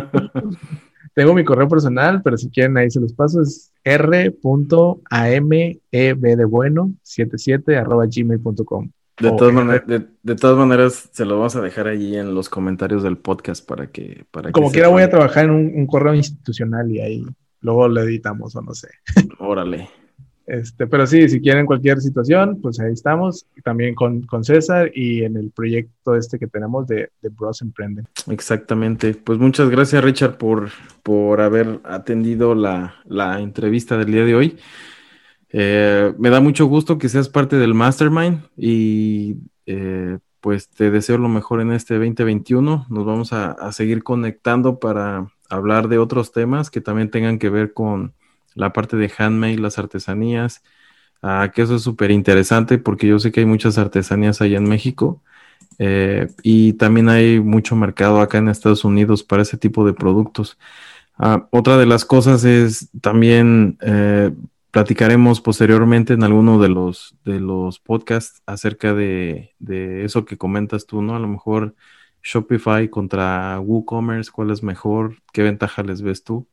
Tengo 1.17 1.33
mi 1.33 1.45
correo 1.45 1.67
personal, 1.67 2.21
pero 2.23 2.37
si 2.37 2.51
quieren 2.51 2.77
ahí 2.77 2.91
se 2.91 3.01
los 3.01 3.15
paso, 3.15 3.41
es 3.41 3.73
r.ameb 3.85 4.35
de 5.91 6.45
bueno 6.45 6.93
77 7.01 7.75
arroba 7.75 8.05
gmail.com. 8.05 8.91
De, 9.19 9.31
todas 9.31 9.55
maneras, 9.55 9.85
de, 10.23 10.35
todas 10.35 10.59
maneras, 10.59 11.09
se 11.11 11.25
lo 11.25 11.39
vamos 11.39 11.57
a 11.57 11.63
dejar 11.63 11.89
allí 11.89 12.19
en 12.19 12.35
los 12.35 12.51
comentarios 12.51 13.03
del 13.03 13.17
podcast 13.17 13.67
para 13.67 13.87
que... 13.87 14.27
Para 14.31 14.53
Como 14.53 14.71
quiera 14.71 14.89
voy 14.89 15.05
a 15.05 15.09
trabajar 15.09 15.47
en 15.47 15.53
un, 15.53 15.87
correo 15.87 16.15
institucional 16.15 16.93
y 16.93 17.01
ahí 17.01 17.25
luego 17.63 17.89
lo 17.89 18.03
editamos 18.03 18.55
o 18.55 18.61
no 18.61 18.75
sé. 18.75 18.89
Órale. 19.39 19.89
Este, 20.47 20.87
pero 20.87 21.07
sí, 21.09 21.29
si 21.29 21.41
quieren 21.41 21.67
cualquier 21.67 22.01
situación, 22.01 22.61
pues 22.63 22.79
ahí 22.79 22.93
estamos. 22.93 23.47
También 23.65 23.95
con, 23.95 24.23
con 24.23 24.45
César 24.45 24.91
y 24.95 25.25
en 25.25 25.37
el 25.37 25.51
proyecto 25.51 26.15
este 26.15 26.39
que 26.39 26.47
tenemos 26.47 26.87
de, 26.87 27.11
de 27.21 27.29
Bros 27.31 27.63
Emprende. 27.63 28.05
Exactamente. 28.31 29.15
Pues 29.15 29.39
muchas 29.41 29.69
gracias, 29.69 30.05
Richard, 30.05 30.39
por, 30.39 30.71
por 31.03 31.41
haber 31.41 31.81
atendido 31.85 32.55
la, 32.55 32.95
la 33.07 33.41
entrevista 33.41 33.99
del 33.99 34.13
día 34.13 34.25
de 34.25 34.35
hoy. 34.37 34.57
Eh, 35.51 36.15
me 36.19 36.31
da 36.31 36.41
mucho 36.41 36.67
gusto 36.67 36.99
que 36.99 37.09
seas 37.09 37.29
parte 37.29 37.57
del 37.57 37.75
Mastermind 37.75 38.43
y 38.57 39.37
eh, 39.67 40.19
pues 40.41 40.69
te 40.69 40.93
deseo 40.93 41.19
lo 41.19 41.29
mejor 41.29 41.61
en 41.61 41.73
este 41.73 41.95
2021. 41.95 42.87
Nos 42.89 43.05
vamos 43.05 43.33
a, 43.33 43.51
a 43.51 43.73
seguir 43.73 44.05
conectando 44.05 44.79
para 44.79 45.27
hablar 45.49 45.89
de 45.89 45.99
otros 45.99 46.31
temas 46.31 46.71
que 46.71 46.81
también 46.81 47.11
tengan 47.11 47.41
que 47.41 47.51
ver 47.51 47.73
con 47.73 48.15
la 48.57 48.73
parte 48.73 48.97
de 48.97 49.13
handmade, 49.17 49.59
las 49.59 49.79
artesanías, 49.79 50.63
ah, 51.23 51.53
que 51.55 51.63
eso 51.63 51.77
es 51.77 51.83
súper 51.83 52.11
interesante 52.11 52.79
porque 52.79 53.07
yo 53.09 53.19
sé 53.21 53.33
que 53.33 53.41
hay 53.41 53.47
muchas 53.47 53.79
artesanías 53.79 54.41
allá 54.41 54.59
en 54.59 54.69
México 54.69 55.23
eh, 55.79 56.29
y 56.43 56.75
también 56.75 57.09
hay 57.09 57.41
mucho 57.41 57.77
mercado 57.77 58.21
acá 58.21 58.39
en 58.39 58.49
Estados 58.49 58.85
Unidos 58.85 59.23
para 59.23 59.43
ese 59.43 59.59
tipo 59.59 59.87
de 59.87 59.93
productos. 59.95 60.59
Ah, 61.19 61.49
otra 61.51 61.79
de 61.79 61.87
las 61.87 62.05
cosas 62.05 62.45
es 62.45 62.91
también 63.01 63.79
eh, 63.83 64.33
platicaremos 64.71 65.41
posteriormente 65.41 66.15
en 66.15 66.25
alguno 66.25 66.59
de 66.61 66.69
los, 66.69 67.17
de 67.25 67.41
los 67.41 67.79
podcasts 67.81 68.43
acerca 68.47 68.95
de, 68.95 69.55
de, 69.59 70.05
eso 70.05 70.25
que 70.27 70.37
comentas 70.39 70.87
tú, 70.87 71.03
¿no? 71.03 71.17
A 71.17 71.19
lo 71.19 71.29
mejor 71.29 71.75
Shopify 72.23 72.89
contra 72.91 73.59
WooCommerce, 73.61 74.31
¿cuál 74.31 74.51
es 74.51 74.63
mejor? 74.63 75.17
¿Qué 75.33 75.43
ventaja 75.43 75.83
les 75.83 76.03
ves 76.03 76.25
tú? 76.25 76.47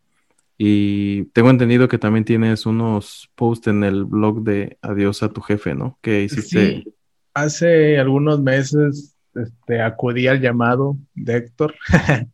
Y 0.57 1.25
tengo 1.25 1.49
entendido 1.49 1.87
que 1.87 1.97
también 1.97 2.25
tienes 2.25 2.65
unos 2.65 3.29
posts 3.35 3.67
en 3.67 3.83
el 3.83 4.05
blog 4.05 4.43
de 4.43 4.77
Adiós 4.81 5.23
a 5.23 5.29
tu 5.29 5.41
jefe, 5.41 5.73
¿no? 5.75 5.97
Que 6.01 6.23
hiciste. 6.23 6.83
Sí, 6.83 6.93
hace 7.33 7.97
algunos 7.97 8.41
meses 8.41 9.15
este, 9.35 9.81
acudí 9.81 10.27
al 10.27 10.41
llamado 10.41 10.97
de 11.13 11.37
Héctor. 11.37 11.75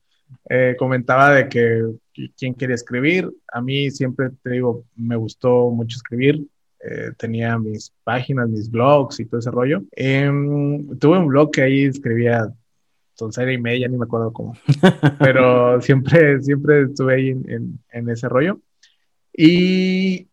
Eh, 0.52 0.76
comentaba 0.80 1.32
de 1.32 1.48
que 1.48 1.84
quién 2.36 2.56
quería 2.56 2.74
escribir. 2.74 3.30
A 3.54 3.62
mí 3.62 3.92
siempre 3.92 4.30
te 4.42 4.50
digo, 4.50 4.84
me 4.96 5.16
gustó 5.16 5.70
mucho 5.70 5.98
escribir. 5.98 6.44
Eh, 6.84 7.12
tenía 7.18 7.58
mis 7.60 7.94
páginas, 8.04 8.50
mis 8.50 8.70
blogs 8.70 9.20
y 9.20 9.26
todo 9.26 9.40
ese 9.40 9.52
rollo. 9.52 9.84
Em, 9.92 10.98
tuve 10.98 11.20
un 11.20 11.28
blog 11.28 11.52
que 11.52 11.62
ahí 11.62 11.84
escribía 11.84 12.52
serie 13.32 13.56
y 13.56 13.62
media, 13.62 13.88
ni 13.88 13.98
me 13.98 14.06
acuerdo 14.06 14.32
cómo. 14.34 14.54
Pero 15.20 15.82
siempre, 15.82 16.42
siempre 16.42 16.84
estuve 16.84 17.16
ahí 17.16 17.30
en, 17.30 17.80
en, 17.92 18.10
ese 18.10 18.28
rollo. 18.30 18.60
Y, 19.34 20.28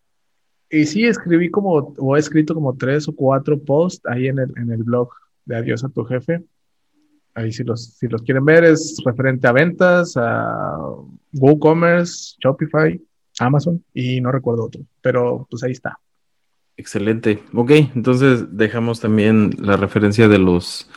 y 0.71 0.87
sí, 0.87 1.05
escribí 1.05 1.51
como, 1.51 1.95
o 1.99 2.17
he 2.17 2.19
escrito 2.19 2.55
como 2.55 2.77
tres 2.77 3.09
o 3.09 3.15
cuatro 3.15 3.59
posts 3.59 4.07
ahí 4.07 4.29
en 4.29 4.39
el, 4.39 4.53
en 4.57 4.71
el 4.71 4.83
blog 4.83 5.11
de 5.45 5.57
Adiós 5.57 5.85
a 5.85 5.89
tu 5.89 6.05
jefe. 6.05 6.45
Ahí 7.35 7.53
si 7.53 7.65
los, 7.65 7.95
si 7.99 8.09
los 8.09 8.23
quieren 8.23 8.45
ver 8.45 8.65
es 8.65 8.97
referente 9.05 9.47
a 9.47 9.53
ventas, 9.53 10.17
a 10.17 10.79
WooCommerce, 11.35 12.37
Shopify, 12.41 13.01
Amazon 13.39 13.85
y 13.93 14.21
no 14.21 14.33
recuerdo 14.33 14.65
otro, 14.65 14.83
pero 15.03 15.47
pues 15.51 15.63
ahí 15.63 15.73
está. 15.73 15.99
Excelente. 16.79 17.43
Ok, 17.55 17.71
entonces 17.95 18.57
dejamos 18.57 19.01
también 19.01 19.51
la 19.59 19.77
referencia 19.77 20.29
de 20.29 20.39
los 20.39 20.91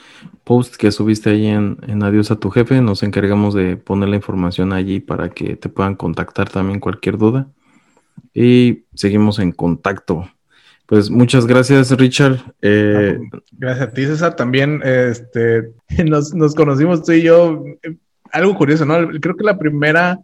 posts 0.44 0.78
que 0.78 0.92
subiste 0.92 1.30
ahí 1.30 1.48
en, 1.48 1.78
en, 1.88 2.04
Adiós 2.04 2.32
a 2.32 2.40
tu 2.40 2.50
jefe. 2.50 2.82
Nos 2.82 3.02
encargamos 3.04 3.54
de 3.54 3.78
poner 3.78 4.10
la 4.10 4.18
información 4.18 4.74
allí 4.74 5.00
para 5.00 5.30
que 5.30 5.56
te 5.56 5.70
puedan 5.70 5.96
contactar 5.96 6.50
también 6.50 6.80
cualquier 6.80 7.18
duda. 7.18 7.48
Y 8.34 8.84
seguimos 8.94 9.40
en 9.40 9.54
contacto. 9.54 10.30
Pues 10.90 11.12
muchas 11.12 11.46
gracias, 11.46 11.92
Richard. 11.92 12.40
Eh, 12.64 13.20
gracias 13.52 13.88
a 13.88 13.92
ti, 13.92 14.06
César. 14.06 14.36
También 14.36 14.82
este, 14.84 15.72
nos, 16.06 16.56
conocimos 16.56 17.04
tú 17.04 17.12
y 17.12 17.22
yo. 17.22 17.64
Algo 18.32 18.56
curioso, 18.56 18.86
¿no? 18.86 19.08
Creo 19.20 19.36
que 19.36 19.44
la 19.44 19.60
primera 19.60 20.20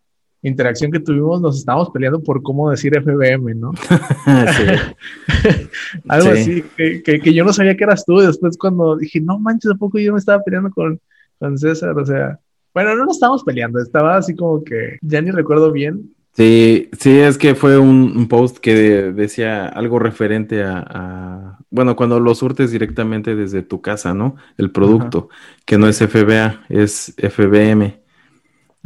interacción 0.48 0.92
que 0.92 1.00
tuvimos 1.00 1.42
nos 1.42 1.58
estábamos 1.58 1.90
peleando 1.90 2.22
por 2.22 2.42
cómo 2.44 2.70
decir 2.70 2.94
FBM, 2.96 3.56
¿no? 3.56 3.72
Algo 6.08 6.30
así, 6.30 6.64
que, 6.78 7.02
que, 7.02 7.34
yo 7.34 7.44
no 7.44 7.52
sabía 7.52 7.76
que 7.76 7.84
eras 7.84 8.06
tú. 8.06 8.20
Después 8.20 8.58
cuando 8.58 8.96
dije, 8.96 9.20
no 9.20 9.40
manches, 9.40 9.72
¿a 9.72 9.76
poco 9.76 9.98
yo 9.98 10.14
me 10.14 10.20
estaba 10.20 10.44
peleando 10.44 10.70
con, 10.72 11.00
con 11.40 11.58
César? 11.58 11.98
O 11.98 12.06
sea, 12.06 12.40
bueno, 12.74 12.96
no 12.96 13.06
nos 13.06 13.16
estábamos 13.16 13.44
peleando, 13.44 13.80
estaba 13.80 14.18
así 14.18 14.36
como 14.36 14.64
que 14.64 14.98
ya 15.02 15.22
ni 15.22 15.32
recuerdo 15.32 15.72
bien. 15.72 16.14
Sí, 16.34 16.90
sí, 17.00 17.18
es 17.18 17.38
que 17.38 17.56
fue 17.56 17.80
un, 17.80 18.28
post 18.28 18.58
que 18.58 18.74
decía 19.14 19.68
algo 19.68 20.00
referente 20.00 20.64
a, 20.66 21.58
bueno, 21.70 21.96
cuando 21.96 22.20
lo 22.20 22.36
surtes 22.36 22.72
directamente 22.72 23.36
desde 23.36 23.64
tu 23.64 23.82
casa, 23.82 24.14
¿no? 24.14 24.36
El 24.58 24.70
producto, 24.70 25.30
que 25.66 25.78
no 25.78 25.88
es 25.88 26.00
FBA, 26.00 26.66
es 26.68 27.16
FBM. 27.18 28.05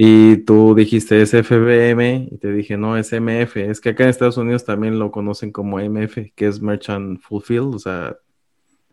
Y 0.01 0.37
tú 0.45 0.75
dijiste 0.75 1.21
es 1.21 1.31
FBM 1.31 2.29
y 2.31 2.37
te 2.37 2.53
dije 2.53 2.77
no, 2.77 2.95
es 2.95 3.11
MF. 3.11 3.57
Es 3.57 3.81
que 3.81 3.89
acá 3.89 4.05
en 4.05 4.09
Estados 4.09 4.37
Unidos 4.37 4.63
también 4.63 4.97
lo 4.97 5.11
conocen 5.11 5.51
como 5.51 5.77
MF, 5.77 6.31
que 6.35 6.47
es 6.47 6.61
Merchant 6.61 7.19
Fulfilled, 7.19 7.75
o 7.75 7.79
sea, 7.79 8.15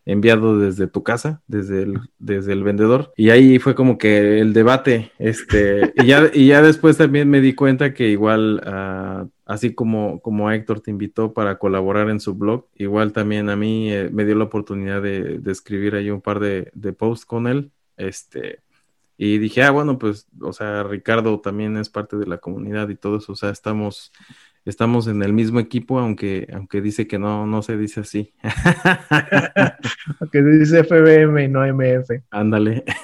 enviado 0.04 0.58
desde 0.58 0.88
tu 0.88 1.04
casa, 1.04 1.42
desde 1.46 1.84
el, 1.84 2.00
desde 2.18 2.54
el 2.54 2.64
vendedor. 2.64 3.12
Y 3.16 3.30
ahí 3.30 3.60
fue 3.60 3.76
como 3.76 3.98
que 3.98 4.40
el 4.40 4.52
debate, 4.52 5.12
este, 5.20 5.92
y 5.94 6.06
ya, 6.06 6.28
y 6.34 6.48
ya 6.48 6.60
después 6.60 6.96
también 6.96 7.30
me 7.30 7.40
di 7.40 7.54
cuenta 7.54 7.94
que 7.94 8.08
igual, 8.08 8.60
uh, 8.66 9.30
así 9.44 9.76
como, 9.76 10.20
como 10.20 10.50
Héctor 10.50 10.80
te 10.80 10.90
invitó 10.90 11.32
para 11.32 11.56
colaborar 11.60 12.10
en 12.10 12.18
su 12.18 12.34
blog, 12.34 12.66
igual 12.74 13.12
también 13.12 13.48
a 13.48 13.54
mí 13.54 13.92
eh, 13.92 14.10
me 14.12 14.24
dio 14.24 14.34
la 14.34 14.44
oportunidad 14.44 15.02
de, 15.02 15.40
escribir 15.46 15.94
ahí 15.94 16.10
un 16.10 16.20
par 16.20 16.40
de, 16.40 16.72
de 16.74 16.92
posts 16.92 17.24
con 17.24 17.46
él, 17.46 17.70
este, 17.96 18.65
y 19.18 19.38
dije, 19.38 19.62
ah, 19.62 19.70
bueno, 19.70 19.98
pues, 19.98 20.26
o 20.40 20.52
sea, 20.52 20.82
Ricardo 20.82 21.40
también 21.40 21.76
es 21.76 21.88
parte 21.88 22.16
de 22.16 22.26
la 22.26 22.38
comunidad 22.38 22.88
y 22.88 22.96
todo 22.96 23.18
eso, 23.18 23.32
o 23.32 23.36
sea, 23.36 23.50
estamos 23.50 24.12
estamos 24.66 25.06
en 25.06 25.22
el 25.22 25.32
mismo 25.32 25.60
equipo, 25.60 25.98
aunque, 25.98 26.48
aunque 26.52 26.80
dice 26.80 27.06
que 27.06 27.18
no, 27.18 27.46
no 27.46 27.62
se 27.62 27.78
dice 27.78 28.00
así. 28.00 28.34
aunque 30.20 30.42
se 30.42 30.50
dice 30.58 30.84
FBM 30.84 31.44
y 31.44 31.48
no 31.48 31.64
MF. 31.64 32.10
Ándale. 32.30 32.84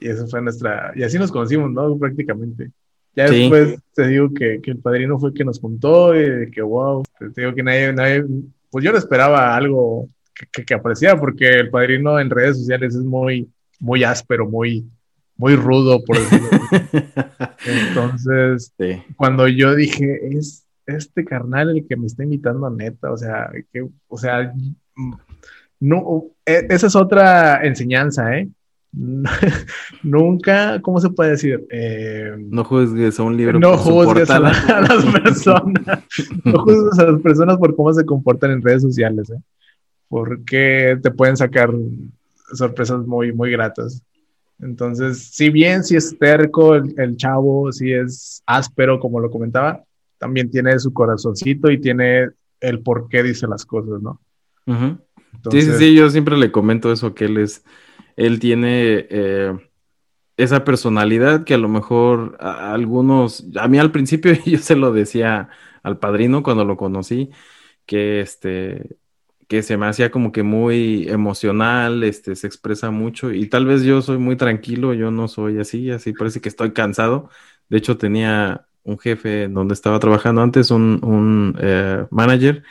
Y 0.00 0.08
eso 0.08 0.26
fue 0.26 0.42
nuestra, 0.42 0.92
y 0.96 1.04
así 1.04 1.16
nos 1.16 1.30
conocimos, 1.30 1.70
¿no? 1.70 1.96
Prácticamente. 1.96 2.72
Ya 3.14 3.30
después 3.30 3.78
te 3.94 4.08
digo 4.08 4.34
que, 4.34 4.60
que, 4.60 4.72
el 4.72 4.78
padrino 4.78 5.16
fue 5.16 5.28
el 5.28 5.34
que 5.36 5.44
nos 5.44 5.60
contó 5.60 6.12
y 6.20 6.50
que 6.50 6.60
wow, 6.60 7.04
te 7.20 7.40
digo 7.40 7.54
que 7.54 7.62
nadie, 7.62 7.92
nadie 7.92 8.24
pues 8.68 8.84
yo 8.84 8.90
no 8.90 8.98
esperaba 8.98 9.54
algo 9.54 10.08
que, 10.50 10.64
que, 10.64 10.74
apareciera 10.74 11.16
porque 11.16 11.46
el 11.50 11.70
padrino 11.70 12.18
en 12.18 12.30
redes 12.30 12.56
sociales 12.56 12.96
es 12.96 13.02
muy, 13.04 13.48
muy 13.82 14.04
áspero, 14.04 14.48
muy, 14.48 14.88
muy 15.36 15.56
rudo, 15.56 16.02
por 16.04 16.16
decirlo. 16.16 16.48
Entonces, 17.66 18.72
cuando 19.16 19.48
yo 19.48 19.74
dije, 19.74 20.36
es 20.36 20.64
este 20.86 21.24
carnal 21.24 21.70
el 21.70 21.86
que 21.86 21.96
me 21.96 22.06
está 22.06 22.22
invitando 22.22 22.66
a 22.66 22.70
neta, 22.70 23.10
o 23.10 23.16
sea, 23.16 23.50
que, 23.72 23.84
o 24.06 24.16
sea, 24.16 24.54
no, 25.80 26.24
e, 26.46 26.66
esa 26.70 26.86
es 26.86 26.94
otra 26.94 27.64
enseñanza, 27.66 28.38
¿eh? 28.38 28.48
Nunca, 30.04 30.80
¿cómo 30.80 31.00
se 31.00 31.10
puede 31.10 31.30
decir? 31.30 31.66
Eh, 31.70 32.36
no 32.38 32.62
juzgues 32.62 33.18
a 33.18 33.22
un 33.24 33.36
libro. 33.36 33.58
No 33.58 33.76
juzgues 33.76 34.30
a, 34.30 34.38
las 34.38 35.04
personas. 35.22 36.04
no 36.44 36.58
juzgues 36.60 36.98
a 37.00 37.10
las 37.10 37.20
personas 37.20 37.56
por 37.56 37.74
cómo 37.74 37.92
se 37.92 38.06
comportan 38.06 38.52
en 38.52 38.62
redes 38.62 38.82
sociales, 38.82 39.28
¿eh? 39.30 39.40
Porque 40.08 40.98
te 41.02 41.10
pueden 41.10 41.36
sacar 41.36 41.70
sorpresas 42.52 43.06
muy, 43.06 43.32
muy 43.32 43.50
gratas. 43.50 44.02
Entonces, 44.60 45.18
si 45.32 45.50
bien 45.50 45.82
si 45.82 45.96
es 45.96 46.16
terco 46.18 46.74
el, 46.76 47.16
chavo, 47.16 47.72
si 47.72 47.92
es 47.92 48.42
áspero, 48.46 49.00
como 49.00 49.18
lo 49.18 49.30
comentaba, 49.30 49.82
también 50.18 50.50
tiene 50.50 50.78
su 50.78 50.92
corazoncito 50.92 51.70
y 51.70 51.80
tiene 51.80 52.28
el 52.60 52.80
por 52.80 53.08
qué 53.08 53.24
dice 53.24 53.48
las 53.48 53.66
cosas, 53.66 54.00
¿no? 54.00 54.20
sí, 55.50 55.62
sí, 55.62 55.72
sí, 55.72 55.94
yo 55.94 56.08
siempre 56.10 56.36
le 56.36 56.52
comento 56.52 56.92
eso, 56.92 57.12
que 57.12 57.24
él 57.24 57.38
es, 57.38 57.64
él 58.16 58.38
tiene 58.38 59.06
eh, 59.10 59.52
esa 60.36 60.62
personalidad 60.64 61.42
que 61.42 61.54
a 61.54 61.58
lo 61.58 61.68
mejor 61.68 62.36
algunos, 62.40 63.44
a 63.56 63.66
mí 63.66 63.78
al 63.78 63.90
principio 63.90 64.32
yo 64.46 64.58
se 64.58 64.76
lo 64.76 64.92
decía 64.92 65.48
al 65.82 65.98
padrino 65.98 66.44
cuando 66.44 66.64
lo 66.64 66.76
conocí, 66.76 67.30
que 67.84 68.20
este, 68.20 68.96
que 69.52 69.62
se 69.62 69.76
me 69.76 69.84
hacía 69.86 70.10
como 70.10 70.32
que 70.32 70.42
muy 70.42 71.06
emocional, 71.10 72.04
este, 72.04 72.36
se 72.36 72.46
expresa 72.46 72.90
mucho 72.90 73.32
y 73.32 73.46
tal 73.48 73.66
vez 73.66 73.82
yo 73.82 74.00
soy 74.00 74.16
muy 74.16 74.34
tranquilo, 74.36 74.94
yo 74.94 75.10
no 75.10 75.28
soy 75.28 75.58
así, 75.58 75.90
así 75.90 76.14
parece 76.14 76.40
que 76.40 76.48
estoy 76.48 76.72
cansado. 76.72 77.28
De 77.68 77.76
hecho, 77.76 77.98
tenía 77.98 78.66
un 78.82 78.98
jefe 78.98 79.48
donde 79.48 79.74
estaba 79.74 79.98
trabajando 79.98 80.40
antes, 80.40 80.70
un, 80.70 81.04
un 81.04 81.54
eh, 81.60 82.06
manager, 82.10 82.62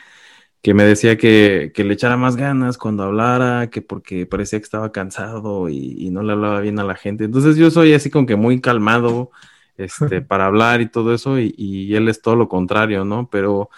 que 0.62 0.74
me 0.74 0.82
decía 0.82 1.16
que, 1.16 1.70
que, 1.72 1.84
le 1.84 1.94
echara 1.94 2.16
más 2.16 2.34
ganas 2.34 2.78
cuando 2.78 3.04
hablara, 3.04 3.70
que 3.70 3.80
porque 3.82 4.26
parecía 4.26 4.58
que 4.58 4.64
estaba 4.64 4.90
cansado 4.90 5.68
y, 5.68 5.94
y, 5.98 6.10
no 6.10 6.24
le 6.24 6.32
hablaba 6.32 6.60
bien 6.60 6.80
a 6.80 6.84
la 6.84 6.96
gente. 6.96 7.24
Entonces 7.24 7.56
yo 7.56 7.70
soy 7.70 7.94
así 7.94 8.10
como 8.10 8.26
que 8.26 8.36
muy 8.36 8.60
calmado 8.60 9.30
este, 9.76 10.20
para 10.22 10.46
hablar 10.46 10.80
y 10.80 10.88
todo 10.88 11.14
eso 11.14 11.38
y, 11.38 11.54
y 11.56 11.94
él 11.94 12.08
es 12.08 12.22
todo 12.22 12.34
lo 12.34 12.48
contrario, 12.48 13.04
¿no? 13.04 13.28
Pero 13.30 13.70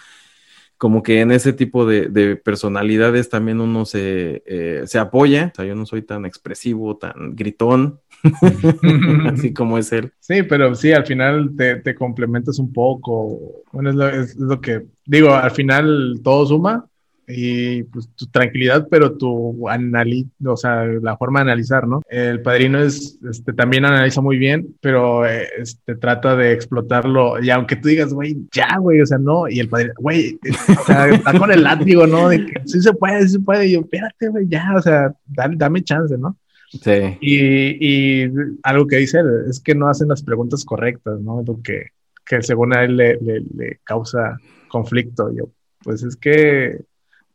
como 0.77 1.03
que 1.03 1.21
en 1.21 1.31
ese 1.31 1.53
tipo 1.53 1.85
de, 1.85 2.35
personalidades 2.37 3.29
también 3.29 3.61
uno 3.61 3.85
se, 3.85 4.43
eh, 4.45 4.83
se 4.85 4.99
apoya. 4.99 5.51
O 5.53 5.55
sea, 5.55 5.65
yo 5.65 5.75
no 5.75 5.85
soy 5.85 6.01
tan 6.01 6.25
expresivo, 6.25 6.97
tan 6.97 7.35
gritón, 7.35 7.99
así 9.31 9.53
como 9.53 9.77
es 9.77 9.91
él. 9.91 10.11
Sí, 10.19 10.43
pero 10.43 10.75
sí, 10.75 10.91
al 10.91 11.05
final 11.05 11.51
te, 11.55 11.77
te 11.77 11.95
complementas 11.95 12.59
un 12.59 12.73
poco. 12.73 13.63
Bueno, 13.71 13.89
es 13.89 13.95
lo, 13.95 14.09
es 14.09 14.35
lo 14.35 14.61
que 14.61 14.85
digo, 15.05 15.33
al 15.33 15.51
final 15.51 16.19
todo 16.23 16.45
suma 16.45 16.87
y 17.27 17.83
pues 17.83 18.09
tu 18.15 18.27
tranquilidad, 18.27 18.87
pero 18.89 19.17
tu 19.17 19.67
analiz, 19.69 20.27
o 20.45 20.55
sea, 20.55 20.85
la 20.85 21.17
forma 21.17 21.39
de 21.39 21.51
analizar, 21.51 21.87
¿no? 21.87 22.01
El 22.07 22.41
padrino 22.41 22.79
es, 22.79 23.19
este, 23.29 23.53
también 23.53 23.85
analiza 23.85 24.21
muy 24.21 24.37
bien, 24.37 24.75
pero 24.81 25.25
este, 25.25 25.95
trata 25.95 26.35
de 26.35 26.53
explotarlo, 26.53 27.41
y 27.41 27.49
aunque 27.49 27.75
tú 27.75 27.87
digas, 27.87 28.13
güey, 28.13 28.37
ya, 28.53 28.77
güey, 28.77 29.01
o 29.01 29.05
sea, 29.05 29.17
no, 29.17 29.47
y 29.47 29.59
el 29.59 29.69
padrino, 29.69 29.93
güey, 29.97 30.39
o 30.79 30.85
sea, 30.85 31.07
está 31.09 31.37
con 31.37 31.51
el 31.51 31.63
látigo, 31.63 32.05
¿no? 32.07 32.29
De 32.29 32.45
que 32.45 32.61
sí 32.65 32.81
se 32.81 32.93
puede, 32.93 33.23
sí 33.23 33.29
se 33.29 33.39
puede, 33.39 33.67
y 33.67 33.73
yo, 33.73 33.81
espérate, 33.81 34.29
güey, 34.29 34.47
ya, 34.47 34.73
o 34.75 34.81
sea, 34.81 35.13
dame, 35.25 35.55
dame 35.57 35.83
chance, 35.83 36.17
¿no? 36.17 36.37
Sí. 36.69 37.17
Y, 37.21 38.23
y, 38.25 38.31
algo 38.63 38.87
que 38.87 38.97
dice 38.97 39.19
él 39.19 39.45
es 39.49 39.59
que 39.59 39.75
no 39.75 39.87
hacen 39.87 40.09
las 40.09 40.23
preguntas 40.23 40.65
correctas, 40.65 41.19
¿no? 41.21 41.43
Lo 41.45 41.61
que, 41.61 41.87
que 42.25 42.41
según 42.41 42.75
a 42.75 42.83
él 42.83 42.97
le, 42.97 43.17
le, 43.21 43.41
le 43.55 43.79
causa 43.83 44.37
conflicto. 44.67 45.31
Yo, 45.33 45.49
pues 45.83 46.03
es 46.03 46.17
que 46.17 46.81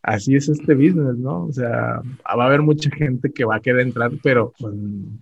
así 0.03 0.35
es 0.35 0.49
este 0.49 0.75
business, 0.75 1.17
¿no? 1.19 1.47
O 1.47 1.53
sea, 1.53 2.01
va 2.37 2.45
a 2.45 2.47
haber 2.47 2.63
mucha 2.63 2.91
gente 2.91 3.31
que 3.33 3.45
va 3.45 3.57
a 3.57 3.61
querer 3.61 3.81
entrar, 3.81 4.11
pero 4.23 4.53
pues, 4.59 4.75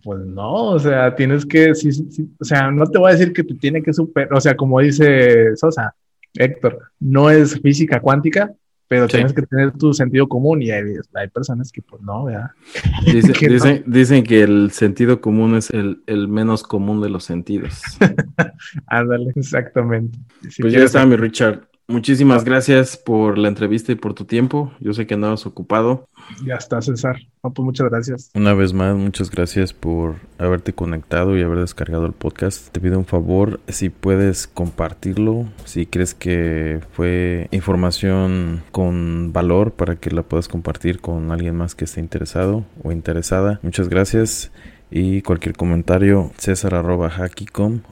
pues 0.02 0.20
no, 0.20 0.70
o 0.70 0.78
sea, 0.78 1.14
tienes 1.14 1.44
que, 1.44 1.74
sí, 1.74 1.92
sí, 1.92 2.30
o 2.38 2.44
sea, 2.44 2.70
no 2.70 2.86
te 2.86 2.98
voy 2.98 3.10
a 3.10 3.14
decir 3.14 3.32
que 3.32 3.44
te 3.44 3.54
tiene 3.54 3.82
que 3.82 3.92
superar, 3.92 4.32
o 4.32 4.40
sea, 4.40 4.56
como 4.56 4.80
dice 4.80 5.56
Sosa, 5.56 5.94
Héctor, 6.34 6.78
no 7.00 7.30
es 7.30 7.60
física 7.60 8.00
cuántica, 8.00 8.52
pero 8.88 9.06
tienes 9.06 9.34
que 9.34 9.42
tener 9.42 9.72
tu 9.72 9.92
sentido 9.92 10.26
común 10.26 10.62
y 10.62 10.70
hay, 10.70 10.82
hay 11.14 11.28
personas 11.28 11.70
que 11.70 11.82
pues 11.82 12.00
no, 12.00 12.24
¿verdad? 12.24 12.50
Dice, 13.04 13.32
que 13.34 13.48
dicen, 13.48 13.82
no. 13.86 13.92
dicen, 13.92 14.24
que 14.24 14.42
el 14.42 14.70
sentido 14.70 15.20
común 15.20 15.56
es 15.56 15.68
el, 15.70 16.02
el 16.06 16.26
menos 16.26 16.62
común 16.62 17.02
de 17.02 17.10
los 17.10 17.24
sentidos. 17.24 17.82
Ándale, 18.86 19.30
exactamente. 19.36 20.18
Si 20.48 20.62
pues 20.62 20.72
ya 20.72 20.84
está, 20.84 21.04
mi 21.04 21.16
Richard. 21.16 21.67
Muchísimas 21.90 22.44
gracias 22.44 22.98
por 22.98 23.38
la 23.38 23.48
entrevista 23.48 23.92
y 23.92 23.94
por 23.94 24.12
tu 24.12 24.26
tiempo. 24.26 24.70
Yo 24.78 24.92
sé 24.92 25.06
que 25.06 25.14
andabas 25.14 25.46
ocupado. 25.46 26.06
Ya 26.44 26.56
está, 26.56 26.82
César. 26.82 27.16
No, 27.42 27.54
pues 27.54 27.64
muchas 27.64 27.88
gracias. 27.88 28.30
Una 28.34 28.52
vez 28.52 28.74
más, 28.74 28.94
muchas 28.94 29.30
gracias 29.30 29.72
por 29.72 30.16
haberte 30.36 30.74
conectado 30.74 31.38
y 31.38 31.42
haber 31.42 31.60
descargado 31.60 32.04
el 32.04 32.12
podcast. 32.12 32.68
Te 32.72 32.80
pido 32.80 32.98
un 32.98 33.06
favor, 33.06 33.60
si 33.68 33.88
puedes 33.88 34.46
compartirlo, 34.46 35.46
si 35.64 35.86
crees 35.86 36.12
que 36.12 36.80
fue 36.92 37.48
información 37.52 38.62
con 38.70 39.32
valor 39.32 39.72
para 39.72 39.96
que 39.96 40.10
la 40.10 40.22
puedas 40.22 40.46
compartir 40.46 41.00
con 41.00 41.32
alguien 41.32 41.56
más 41.56 41.74
que 41.74 41.86
esté 41.86 42.00
interesado 42.00 42.66
o 42.82 42.92
interesada. 42.92 43.60
Muchas 43.62 43.88
gracias. 43.88 44.52
Y 44.90 45.22
cualquier 45.22 45.56
comentario, 45.56 46.32
césar 46.38 46.74
arroba 46.74 47.10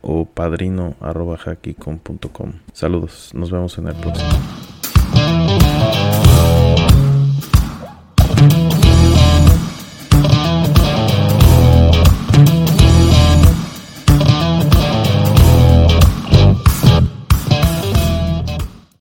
o 0.02 0.24
padrino 0.24 0.94
arroba 1.00 1.38
Saludos, 2.72 3.30
nos 3.34 3.50
vemos 3.50 3.76
en 3.78 3.88
el 3.88 3.94
próximo. 3.94 4.30